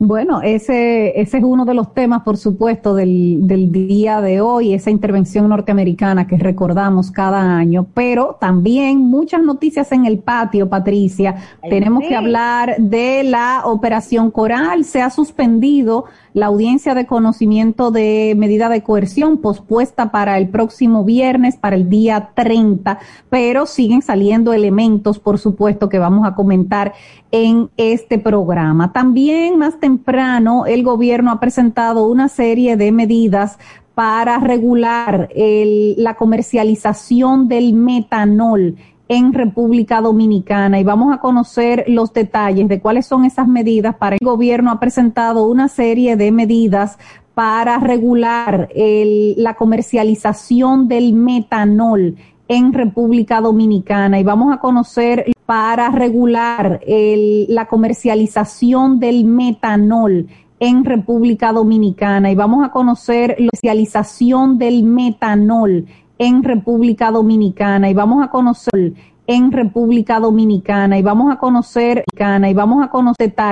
Bueno, 0.00 0.42
ese, 0.42 1.20
ese 1.20 1.38
es 1.38 1.44
uno 1.44 1.64
de 1.64 1.74
los 1.74 1.92
temas, 1.92 2.22
por 2.22 2.36
supuesto, 2.36 2.94
del, 2.94 3.48
del 3.48 3.72
día 3.72 4.20
de 4.20 4.40
hoy, 4.40 4.72
esa 4.72 4.90
intervención 4.90 5.48
norteamericana 5.48 6.28
que 6.28 6.36
recordamos 6.36 7.10
cada 7.10 7.56
año, 7.56 7.88
pero 7.94 8.36
también 8.40 8.98
muchas 8.98 9.42
noticias 9.42 9.90
en 9.90 10.06
el 10.06 10.20
patio, 10.20 10.68
Patricia. 10.68 11.34
Tenemos 11.68 12.04
que 12.06 12.14
hablar 12.14 12.76
de 12.78 13.24
la 13.24 13.62
operación 13.64 14.30
Coral. 14.30 14.84
Se 14.84 15.02
ha 15.02 15.10
suspendido 15.10 16.04
la 16.38 16.46
audiencia 16.46 16.94
de 16.94 17.06
conocimiento 17.06 17.90
de 17.90 18.34
medida 18.36 18.68
de 18.68 18.82
coerción 18.82 19.38
pospuesta 19.38 20.10
para 20.10 20.38
el 20.38 20.48
próximo 20.48 21.04
viernes, 21.04 21.56
para 21.56 21.76
el 21.76 21.90
día 21.90 22.30
30, 22.34 22.98
pero 23.28 23.66
siguen 23.66 24.02
saliendo 24.02 24.52
elementos, 24.52 25.18
por 25.18 25.38
supuesto, 25.38 25.88
que 25.88 25.98
vamos 25.98 26.26
a 26.26 26.34
comentar 26.34 26.94
en 27.30 27.70
este 27.76 28.18
programa. 28.18 28.92
También 28.92 29.58
más 29.58 29.80
temprano 29.80 30.66
el 30.66 30.82
gobierno 30.82 31.32
ha 31.32 31.40
presentado 31.40 32.06
una 32.06 32.28
serie 32.28 32.76
de 32.76 32.92
medidas 32.92 33.58
para 33.94 34.38
regular 34.38 35.28
la 35.34 36.14
comercialización 36.14 37.48
del 37.48 37.72
metanol 37.72 38.76
en 39.08 39.32
República 39.32 40.00
Dominicana 40.00 40.78
y 40.78 40.84
vamos 40.84 41.14
a 41.14 41.18
conocer 41.18 41.84
los 41.88 42.12
detalles 42.12 42.68
de 42.68 42.80
cuáles 42.80 43.06
son 43.06 43.24
esas 43.24 43.48
medidas 43.48 43.96
para 43.96 44.16
el 44.16 44.24
gobierno 44.24 44.70
ha 44.70 44.78
presentado 44.78 45.46
una 45.46 45.68
serie 45.68 46.16
de 46.16 46.30
medidas 46.30 46.98
para 47.34 47.78
regular 47.78 48.68
la 48.74 49.54
comercialización 49.54 50.88
del 50.88 51.14
metanol 51.14 52.16
en 52.48 52.72
República 52.72 53.40
Dominicana 53.40 54.18
y 54.18 54.24
vamos 54.24 54.52
a 54.52 54.58
conocer 54.58 55.32
para 55.46 55.90
regular 55.90 56.80
la 56.86 57.66
comercialización 57.66 58.98
del 59.00 59.24
metanol 59.24 60.26
en 60.60 60.84
República 60.84 61.52
Dominicana 61.52 62.30
y 62.30 62.34
vamos 62.34 62.64
a 62.64 62.70
conocer 62.70 63.36
la 63.38 63.50
comercialización 63.50 64.58
del 64.58 64.82
metanol 64.82 65.86
en 66.18 66.42
República 66.42 67.10
Dominicana 67.10 67.88
y 67.88 67.94
vamos 67.94 68.24
a 68.24 68.28
conocer 68.28 68.92
en 69.26 69.52
República 69.52 70.18
Dominicana 70.18 70.98
y 70.98 71.02
vamos 71.02 71.32
a 71.32 71.38
conocer 71.38 72.02
y 72.50 72.54
vamos 72.54 72.82
a 72.82 72.88
conocer 72.88 73.34